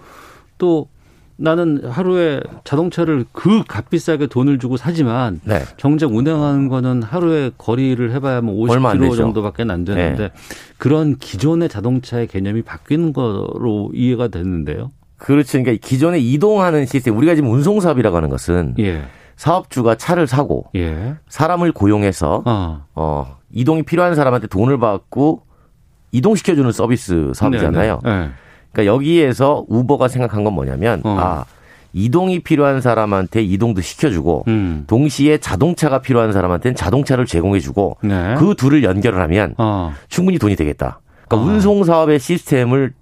또 0.56 0.88
나는 1.36 1.84
하루에 1.84 2.40
자동차를 2.62 3.24
그 3.32 3.64
값비싸게 3.66 4.28
돈을 4.28 4.58
주고 4.58 4.76
사지만 4.76 5.40
네. 5.44 5.62
정작 5.76 6.12
운행하는 6.12 6.68
거는 6.68 7.02
하루에 7.02 7.50
거리를 7.58 8.12
해봐야 8.12 8.40
뭐 8.40 8.54
50km 8.66 9.16
정도밖에 9.16 9.62
안 9.62 9.84
되는데 9.84 10.28
네. 10.28 10.30
그런 10.78 11.16
기존의 11.16 11.68
자동차의 11.68 12.28
개념이 12.28 12.62
바뀌는 12.62 13.12
거로 13.12 13.90
이해가 13.94 14.28
됐는데요. 14.28 14.90
그렇죠. 15.16 15.58
그러니까 15.58 15.86
기존에 15.86 16.18
이동하는 16.18 16.86
시스템 16.86 17.16
우리가 17.16 17.34
지금 17.34 17.50
운송 17.50 17.80
사업이라고 17.80 18.16
하는 18.16 18.28
것은 18.28 18.74
예. 18.78 19.04
사업주가 19.36 19.96
차를 19.96 20.26
사고 20.26 20.66
예. 20.76 21.14
사람을 21.28 21.72
고용해서 21.72 22.42
어. 22.44 22.84
어. 22.94 23.38
이동이 23.50 23.82
필요한 23.82 24.14
사람한테 24.14 24.46
돈을 24.48 24.78
받고 24.78 25.42
이동시켜주는 26.12 26.70
서비스 26.70 27.32
사업이잖아요. 27.34 28.00
네, 28.04 28.10
네. 28.10 28.18
네. 28.20 28.30
그러니까 28.74 28.92
여기에서 28.92 29.64
우버가 29.68 30.08
생각한 30.08 30.44
건 30.44 30.52
뭐냐면 30.52 31.00
어. 31.04 31.16
아 31.18 31.44
이동이 31.92 32.40
필요한 32.40 32.80
사람한테 32.80 33.42
이동도 33.42 33.80
시켜주고 33.80 34.44
음. 34.48 34.84
동시에 34.88 35.38
자동차가 35.38 36.00
필요한 36.00 36.32
사람한테는 36.32 36.74
자동차를 36.74 37.24
제공해주고 37.24 37.98
네. 38.02 38.34
그 38.36 38.54
둘을 38.56 38.82
연결을 38.82 39.20
하면 39.22 39.54
어. 39.58 39.94
충분히 40.08 40.38
돈이 40.38 40.56
되겠다. 40.56 41.00
그러니까 41.28 41.36
어. 41.36 41.54
운송 41.54 41.84
사업의 41.84 42.18
시스템을 42.18 42.92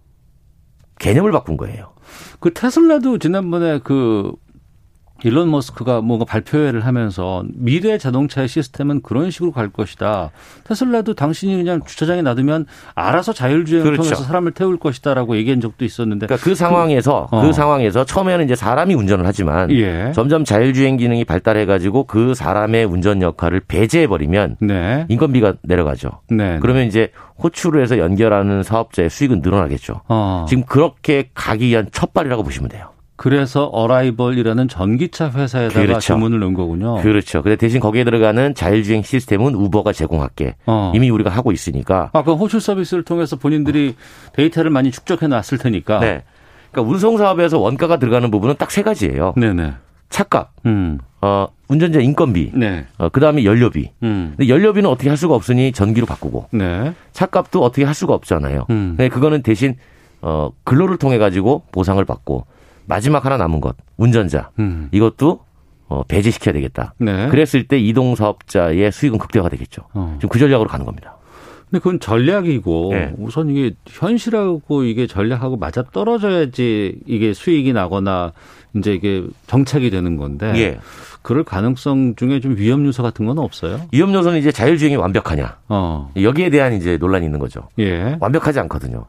개념을 0.99 1.33
바꾼 1.33 1.57
거예요. 1.57 1.93
그 2.39 2.53
테슬라도 2.53 3.19
지난번에 3.19 3.81
그 3.83 4.33
일론 5.25 5.51
머스크가 5.51 6.01
뭔가 6.01 6.25
발표회를 6.25 6.85
하면서 6.87 7.45
미래 7.55 7.99
자동차의 7.99 8.49
시스템은 8.49 9.03
그런 9.03 9.31
식으로 9.31 9.53
갈 9.53 9.69
것이다. 9.69 10.31
테슬라도 10.65 11.15
당신이 11.15 11.57
그냥 11.57 11.83
주차장에 11.85 12.23
놔두면 12.23 12.67
알아서 12.95 13.33
자율주행을 13.33 13.85
그렇죠. 13.85 14.03
통해서 14.03 14.25
사람을 14.25 14.53
태울 14.53 14.79
것이다라고 14.79 15.37
얘기한 15.37 15.61
적도 15.61 15.85
있었는데 15.85 16.27
그러니까 16.27 16.45
그 16.45 16.55
상황에서 16.55 17.29
그, 17.31 17.37
어. 17.37 17.43
그 17.43 17.53
상황에서 17.53 18.05
처음에는 18.05 18.45
이제 18.45 18.55
사람이 18.55 18.95
운전을 18.95 19.27
하지만 19.27 19.71
예. 19.71 20.13
점점 20.15 20.45
자율주행 20.45 20.97
기능이 20.97 21.25
발달해 21.25 21.67
가지고 21.67 22.05
그 22.05 22.35
사람의 22.35 22.85
운전 22.85 23.23
역할을 23.23 23.61
배제해 23.61 24.07
버리면 24.07 24.57
네. 24.61 25.07
인건비가 25.09 25.55
내려가죠. 25.63 26.21
네. 26.31 26.59
그러면 26.61 26.87
이제 26.87 27.11
호출을 27.43 27.83
해서 27.83 27.99
연결하는 27.99 28.63
사업자의 28.63 29.11
수익은 29.11 29.41
늘어나겠죠. 29.43 30.03
어. 30.09 30.47
지금 30.49 30.65
그렇게 30.65 31.31
가기 31.35 31.67
위한 31.69 31.89
첫발이라고 31.91 32.43
보시면 32.43 32.69
돼요. 32.69 32.92
그래서 33.17 33.65
어라이벌이라는 33.67 34.69
전기차 34.69 35.31
회사에다가 35.31 35.81
그렇죠. 35.81 36.01
주문을 36.01 36.41
넣은 36.41 36.55
거군요. 36.55 36.97
그렇죠. 37.03 37.43
근데 37.43 37.57
대신 37.57 37.79
거기에 37.81 38.05
들어가는 38.05 38.55
자율주행 38.55 39.03
시스템은 39.03 39.55
우버가 39.55 39.93
제공할게. 39.93 40.57
어. 40.67 40.93
이미 40.95 41.11
우리가 41.11 41.31
하고 41.31 41.53
있으니까. 41.53 42.11
아, 42.15 42.23
그럼 42.23 42.39
호출 42.39 42.61
서비스를 42.61 43.05
통해서 43.05 43.37
본인들이 43.37 43.95
데이터를 44.33 44.71
많이 44.71 44.91
축적해 44.91 45.29
놨을 45.29 45.59
테니까. 45.61 46.01
네. 46.01 46.23
그러니까 46.73 46.91
운송 46.93 47.19
사업에서 47.19 47.59
원가가 47.59 47.99
들어가는 47.99 48.31
부분은 48.31 48.57
딱 48.59 48.71
세 48.71 48.83
가지예요. 48.83 49.35
네네. 49.37 49.75
차값, 50.09 50.51
음. 50.67 50.99
어, 51.23 51.49
운전자 51.69 52.01
인건비, 52.01 52.51
네. 52.55 52.87
어, 52.99 53.09
그 53.09 53.21
다음에 53.21 53.45
연료비. 53.45 53.91
음. 54.03 54.35
근데 54.37 54.49
연료비는 54.53 54.89
어떻게 54.91 55.09
할 55.09 55.17
수가 55.17 55.35
없으니 55.35 55.73
전기로 55.73 56.07
바꾸고. 56.07 56.49
네. 56.53 56.93
차값도 57.13 57.63
어떻게 57.63 57.85
할 57.85 57.95
수가 57.95 58.13
없잖아요. 58.15 58.67
음. 58.71 58.95
근데 58.97 59.09
그거는 59.09 59.43
대신 59.43 59.77
어, 60.23 60.51
근로를 60.65 60.97
통해 60.99 61.19
가지고 61.19 61.63
보상을 61.73 62.03
받고 62.05 62.47
마지막 62.87 63.25
하나 63.25 63.37
남은 63.37 63.61
것 63.61 63.77
운전자 63.97 64.51
음. 64.59 64.89
이것도 64.93 65.41
어, 65.89 66.03
배제시켜야 66.05 66.55
되겠다. 66.55 66.95
네. 66.99 67.29
그랬을 67.29 67.65
때 67.69 67.79
이동 67.79 68.15
사업자의 68.15 68.91
수익은 68.91 69.19
극대화가 69.19 69.51
되겠죠. 69.51 69.83
어. 69.93 70.17
지금 70.19 70.31
그 70.31 70.39
전략으로 70.39 70.69
가는 70.69 70.87
겁니다. 70.87 71.17
근데 71.71 71.81
그건 71.81 72.01
전략이고 72.01 72.89
네. 72.93 73.15
우선 73.19 73.51
이게 73.51 73.75
현실하고 73.87 74.85
이게 74.85 75.07
전략하고 75.07 75.57
맞아 75.57 75.83
떨어져야지 75.83 77.01
이게 77.07 77.33
수익이 77.33 77.73
나거나 77.73 78.33
이제 78.75 78.95
이게 78.95 79.25
정착이 79.47 79.91
되는 79.91 80.17
건데 80.17 80.53
예. 80.57 80.79
그럴 81.23 81.45
가능성 81.45 82.15
중에 82.17 82.41
좀 82.41 82.57
위험 82.57 82.85
요소 82.85 83.03
같은 83.03 83.27
건 83.27 83.39
없어요? 83.39 83.81
위험 83.93 84.13
요소는 84.13 84.39
이제 84.39 84.51
자율주행이 84.51 84.97
완벽하냐. 84.97 85.59
어. 85.69 86.11
여기에 86.21 86.51
대한 86.51 86.75
이제 86.75 86.97
논란이 86.97 87.25
있는 87.25 87.39
거죠. 87.39 87.69
예. 87.79 88.17
완벽하지 88.21 88.61
않거든요. 88.61 89.07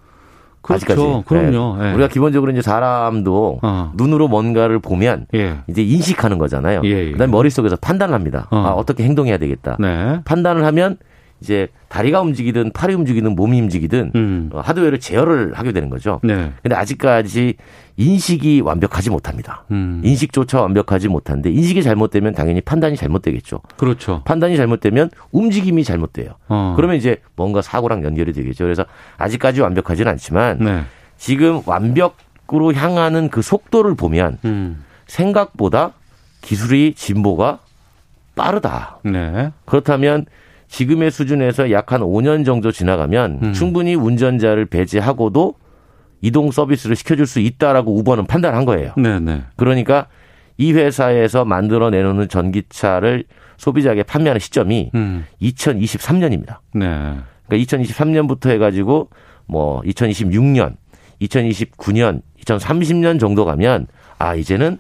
그렇죠. 0.63 0.85
아직까지. 0.85 1.23
그럼요. 1.27 1.77
네. 1.77 1.83
네. 1.89 1.93
우리가 1.93 2.07
기본적으로 2.07 2.51
이제 2.51 2.61
사람도 2.61 3.59
어. 3.61 3.91
눈으로 3.95 4.27
뭔가를 4.27 4.79
보면 4.79 5.27
예. 5.35 5.57
이제 5.67 5.83
인식하는 5.83 6.37
거잖아요. 6.39 6.81
예, 6.85 6.89
예. 6.89 7.11
그다음에 7.11 7.31
머릿속에서 7.31 7.75
판단을 7.75 8.15
합니다. 8.15 8.47
어. 8.49 8.57
아, 8.57 8.69
어떻게 8.71 9.03
행동해야 9.03 9.37
되겠다. 9.37 9.77
네. 9.79 10.21
판단을 10.25 10.65
하면 10.65 10.97
이제 11.43 11.67
다리가 11.89 12.21
움직이든 12.21 12.71
팔이 12.71 12.93
움직이든 12.93 13.35
몸이 13.35 13.59
움직이든 13.59 14.11
음. 14.15 14.49
어, 14.53 14.61
하드웨어를 14.61 15.01
제어를 15.01 15.53
하게 15.55 15.73
되는 15.73 15.89
거죠. 15.89 16.21
네. 16.23 16.53
근데 16.63 16.73
아직까지 16.73 17.55
인식이 17.97 18.61
완벽하지 18.61 19.09
못합니다. 19.09 19.65
음. 19.71 20.01
인식조차 20.05 20.61
완벽하지 20.61 21.09
못한데 21.09 21.51
인식이 21.51 21.83
잘못되면 21.83 22.33
당연히 22.33 22.61
판단이 22.61 22.95
잘못되겠죠. 22.95 23.59
그렇죠. 23.75 24.21
판단이 24.23 24.55
잘못되면 24.55 25.09
움직임이 25.31 25.83
잘못돼요. 25.83 26.35
어. 26.47 26.73
그러면 26.77 26.95
이제 26.95 27.17
뭔가 27.35 27.61
사고랑 27.61 28.05
연결이 28.05 28.31
되겠죠. 28.31 28.63
그래서 28.63 28.85
아직까지 29.17 29.59
완벽하지는 29.59 30.09
않지만 30.13 30.59
네. 30.59 30.83
지금 31.17 31.61
완벽으로 31.65 32.73
향하는 32.73 33.27
그 33.27 33.41
속도를 33.41 33.95
보면 33.95 34.37
음. 34.45 34.85
생각보다 35.07 35.91
기술이 36.41 36.93
진보가 36.95 37.59
빠르다. 38.35 38.99
네. 39.03 39.51
그렇다면 39.65 40.25
지금의 40.73 41.11
수준에서 41.11 41.69
약 41.69 41.93
한 41.93 42.01
5년 42.01 42.43
정도 42.45 42.71
지나가면 42.71 43.39
음. 43.43 43.53
충분히 43.53 43.93
운전자를 43.93 44.65
배제하고도 44.65 45.53
이동 46.21 46.49
서비스를 46.49 46.95
시켜줄 46.95 47.27
수 47.27 47.39
있다라고 47.39 47.95
우버는 47.97 48.25
판단한 48.25 48.65
거예요. 48.65 48.93
네네. 48.97 49.19
네. 49.19 49.41
그러니까 49.55 50.07
이 50.57 50.73
회사에서 50.73 51.45
만들어 51.45 51.91
내놓는 51.91 52.29
전기차를 52.29 53.25
소비자에게 53.57 54.01
판매하는 54.01 54.39
시점이 54.39 54.89
음. 54.95 55.25
2023년입니다. 55.41 56.57
네. 56.73 56.87
그러니까 57.47 57.77
2023년부터 57.77 58.49
해가지고 58.49 59.09
뭐 59.45 59.81
2026년, 59.81 60.77
2029년, 61.21 62.21
2030년 62.45 63.19
정도 63.19 63.45
가면 63.45 63.85
아 64.17 64.33
이제는 64.33 64.79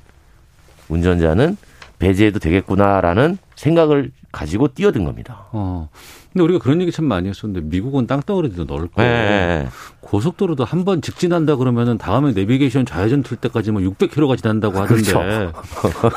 운전자는 0.89 1.57
배제해도 1.99 2.39
되겠구나라는 2.39 3.37
생각을 3.55 4.09
가지고 4.33 4.67
뛰어든 4.67 5.05
겁니다. 5.05 5.45
어. 5.51 5.87
근데 6.33 6.43
우리가 6.43 6.59
그런 6.59 6.81
얘기 6.81 6.91
참 6.91 7.05
많이 7.05 7.29
했었는데 7.29 7.65
미국은 7.69 8.07
땅덩어리도 8.07 8.65
넓고 8.65 9.01
네. 9.01 9.67
고속도로도 10.01 10.65
한 10.65 10.83
번 10.83 11.01
직진한다 11.01 11.55
그러면은 11.55 11.97
다음에 11.97 12.33
내비게이션 12.33 12.85
좌회전 12.85 13.23
틀 13.23 13.37
때까지 13.37 13.71
뭐 13.71 13.81
600km가 13.83 14.35
지난다고 14.35 14.79
하던데 14.79 15.13
그렇죠. 15.13 15.53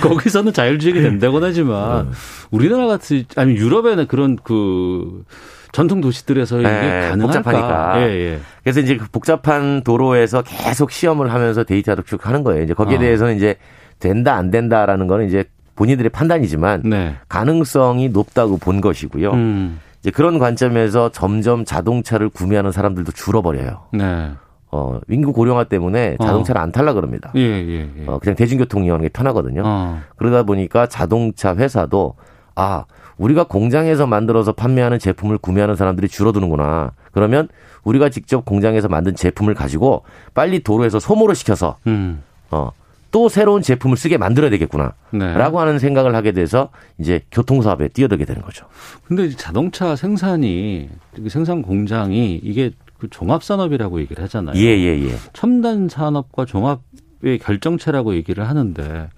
거기서는 0.00 0.52
자율주행이 0.52 1.00
된다고는 1.00 1.48
하지만 1.48 2.06
음. 2.08 2.12
우리나라 2.50 2.86
같은 2.86 3.24
아니 3.36 3.54
유럽에는 3.54 4.06
그런 4.06 4.36
그 4.44 5.24
전통 5.72 6.00
도시들에서 6.00 6.60
이게 6.60 6.68
네, 6.68 7.08
가능할까? 7.10 7.42
복잡하니까. 7.42 8.02
예, 8.02 8.06
예. 8.12 8.40
그래서 8.62 8.80
이제 8.80 8.96
그 8.96 9.06
복잡한 9.10 9.82
도로에서 9.82 10.42
계속 10.42 10.92
시험을 10.92 11.32
하면서 11.32 11.64
데이터를 11.64 12.04
쭉 12.04 12.24
하는 12.28 12.44
거예요. 12.44 12.62
이제 12.62 12.74
거기에 12.74 12.96
어. 12.96 13.00
대해서는 13.00 13.36
이제 13.36 13.56
된다 13.98 14.34
안 14.36 14.50
된다라는 14.52 15.08
거는 15.08 15.26
이제 15.26 15.44
본인들의 15.76 16.10
판단이지만 16.10 16.82
네. 16.84 17.16
가능성이 17.28 18.08
높다고 18.08 18.58
본 18.58 18.80
것이고요. 18.80 19.30
음. 19.32 19.80
이제 20.00 20.10
그런 20.10 20.38
관점에서 20.38 21.10
점점 21.10 21.64
자동차를 21.64 22.28
구매하는 22.28 22.72
사람들도 22.72 23.12
줄어버려요. 23.12 23.84
네. 23.92 24.32
어, 24.70 25.00
인구 25.08 25.32
고령화 25.32 25.64
때문에 25.64 26.16
어. 26.18 26.24
자동차를 26.24 26.60
어. 26.60 26.62
안 26.64 26.72
탈라 26.72 26.94
그럽니다. 26.94 27.30
예, 27.36 27.40
예, 27.40 27.90
예. 27.96 28.04
어, 28.06 28.18
그냥 28.18 28.34
대중교통 28.34 28.84
이용하는 28.84 29.04
게 29.04 29.08
편하거든요. 29.08 29.62
어. 29.64 30.00
그러다 30.16 30.42
보니까 30.42 30.88
자동차 30.88 31.54
회사도 31.54 32.14
아, 32.56 32.84
우리가 33.16 33.44
공장에서 33.44 34.06
만들어서 34.06 34.52
판매하는 34.52 34.98
제품을 34.98 35.38
구매하는 35.38 35.76
사람들이 35.76 36.08
줄어드는구나. 36.08 36.92
그러면 37.12 37.48
우리가 37.84 38.08
직접 38.08 38.44
공장에서 38.44 38.88
만든 38.88 39.14
제품을 39.14 39.54
가지고 39.54 40.02
빨리 40.34 40.60
도로에서 40.62 40.98
소모를 40.98 41.34
시켜서 41.34 41.76
음. 41.86 42.22
어, 42.50 42.70
또 43.14 43.28
새로운 43.28 43.62
제품을 43.62 43.96
쓰게 43.96 44.18
만들어야 44.18 44.50
되겠구나. 44.50 44.94
네. 45.12 45.34
라고 45.34 45.60
하는 45.60 45.78
생각을 45.78 46.16
하게 46.16 46.32
돼서 46.32 46.70
이제 46.98 47.20
교통사업에 47.30 47.86
뛰어들게 47.86 48.24
되는 48.24 48.42
거죠. 48.42 48.66
근데 49.04 49.30
자동차 49.30 49.94
생산이 49.94 50.88
생산 51.28 51.62
공장이 51.62 52.40
이게 52.42 52.72
그 52.98 53.08
종합산업이라고 53.08 54.00
얘기를 54.00 54.24
하잖아요. 54.24 54.56
예, 54.56 54.66
예, 54.66 55.00
예. 55.00 55.14
첨단 55.32 55.88
산업과 55.88 56.44
종합의 56.44 57.38
결정체라고 57.40 58.16
얘기를 58.16 58.48
하는데 58.48 59.08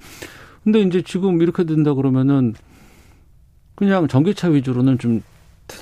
근데 0.63 0.81
이제 0.81 1.01
지금 1.01 1.41
이렇게 1.41 1.65
된다 1.65 1.95
그러면은 1.95 2.53
그냥 3.77 4.09
전기차 4.09 4.49
위주로는 4.49 4.99
좀 4.99 5.23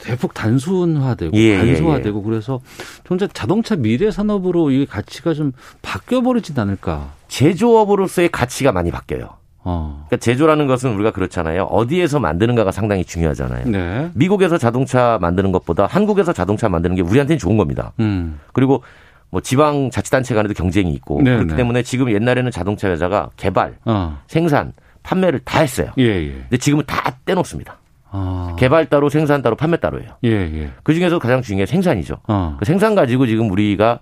대폭 0.05 0.35
단순화되고 0.35 1.37
예, 1.37 1.57
간소화되고 1.57 2.19
예, 2.19 2.23
예. 2.23 2.25
그래서 2.25 2.61
정작 3.09 3.35
자동차 3.35 3.75
미래 3.75 4.13
산업으로 4.13 4.71
이 4.71 4.87
가치가 4.87 5.35
좀 5.35 5.51
바뀌어 5.83 6.21
버리진 6.21 6.57
않을까? 6.61 7.13
제조업으로서의 7.35 8.29
가치가 8.29 8.71
많이 8.71 8.93
바뀌어요. 8.93 9.29
어. 9.65 10.05
그러니까 10.07 10.19
제조라는 10.19 10.69
것은 10.69 10.95
우리가 10.95 11.11
그렇잖아요. 11.11 11.65
어디에서 11.65 12.21
만드는가가 12.21 12.71
상당히 12.71 13.05
중요하잖아요. 13.05 13.67
네. 13.67 14.11
미국에서 14.15 14.57
자동차 14.57 15.19
만드는 15.21 15.51
것보다 15.51 15.87
한국에서 15.87 16.33
자동차 16.33 16.69
만드는 16.69 16.95
게 16.95 17.03
우리한테는 17.03 17.39
좋은 17.39 17.57
겁니다. 17.57 17.93
음. 17.99 18.39
그리고 18.53 18.85
뭐 19.31 19.41
지방 19.41 19.91
자치단체 19.91 20.33
간에도 20.35 20.55
경쟁이 20.55 20.93
있고 20.93 21.23
네 21.23 21.33
그렇기 21.33 21.51
네. 21.51 21.57
때문에 21.57 21.83
지금 21.83 22.13
옛날에는 22.13 22.53
자동차 22.53 22.89
회사가 22.89 23.31
개발, 23.37 23.79
어. 23.85 24.19
생산, 24.29 24.73
판매를 25.03 25.41
다 25.45 25.61
했어요. 25.61 25.91
예, 25.99 26.05
예. 26.05 26.33
근데 26.33 26.57
지금은 26.57 26.85
다 26.87 27.17
떼놓습니다. 27.25 27.79
아. 28.13 28.55
개발 28.57 28.87
따로 28.87 29.09
생산 29.09 29.43
따로 29.43 29.57
판매 29.57 29.79
따로예요. 29.79 30.11
예, 30.23 30.31
예. 30.31 30.71
그 30.85 30.95
중에서 30.95 31.19
가장 31.19 31.43
중요한 31.43 31.67
게 31.67 31.71
생산이죠. 31.73 32.19
어. 32.29 32.57
그 32.61 32.65
생산 32.65 32.95
가지고 32.95 33.27
지금 33.27 33.51
우리가 33.51 33.99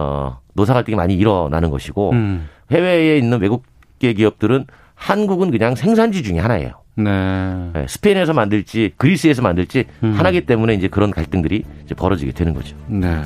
어 0.00 0.38
노사 0.54 0.72
갈등이 0.72 0.96
많이 0.96 1.14
일어나는 1.14 1.70
것이고 1.70 2.12
음. 2.12 2.48
해외에 2.70 3.18
있는 3.18 3.40
외국계 3.40 4.14
기업들은 4.14 4.64
한국은 4.94 5.50
그냥 5.50 5.74
생산지 5.74 6.22
중에 6.22 6.38
하나예요. 6.38 6.72
네. 6.96 7.70
네. 7.72 7.86
스페인에서 7.88 8.32
만들지 8.32 8.92
그리스에서 8.96 9.42
만들지 9.42 9.84
음. 10.02 10.12
하나기 10.16 10.46
때문에 10.46 10.74
이제 10.74 10.88
그런 10.88 11.10
갈등들이 11.10 11.64
이제 11.84 11.94
벌어지게 11.94 12.32
되는 12.32 12.54
거죠. 12.54 12.76
네. 12.86 13.22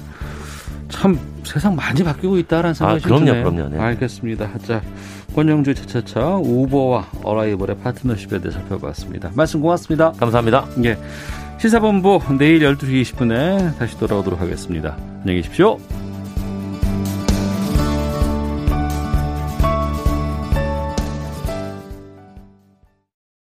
참 0.89 1.19
세상 1.45 1.75
많이 1.75 2.03
바뀌고 2.03 2.39
있다라는 2.39 2.75
생각이 2.75 3.01
아, 3.03 3.07
그럼요, 3.07 3.25
드네요. 3.25 3.45
그럼요. 3.45 3.69
네. 3.71 3.81
알겠습니다. 3.81 4.59
자, 4.59 4.83
권영주 5.35 5.75
차차차 5.75 6.37
우버와 6.37 7.07
어라이벌의 7.23 7.79
파트너십에 7.79 8.41
대해 8.41 8.53
살펴봤습니다. 8.53 9.31
말씀 9.35 9.61
고맙습니다. 9.61 10.13
감사합니다. 10.13 10.67
예. 10.85 10.97
시사본부 11.59 12.21
내일 12.39 12.61
12시 12.61 13.03
20분에 13.03 13.79
다시 13.79 13.99
돌아오도록 13.99 14.41
하겠습니다. 14.41 14.97
안녕히 15.21 15.41
계십시오. 15.41 15.79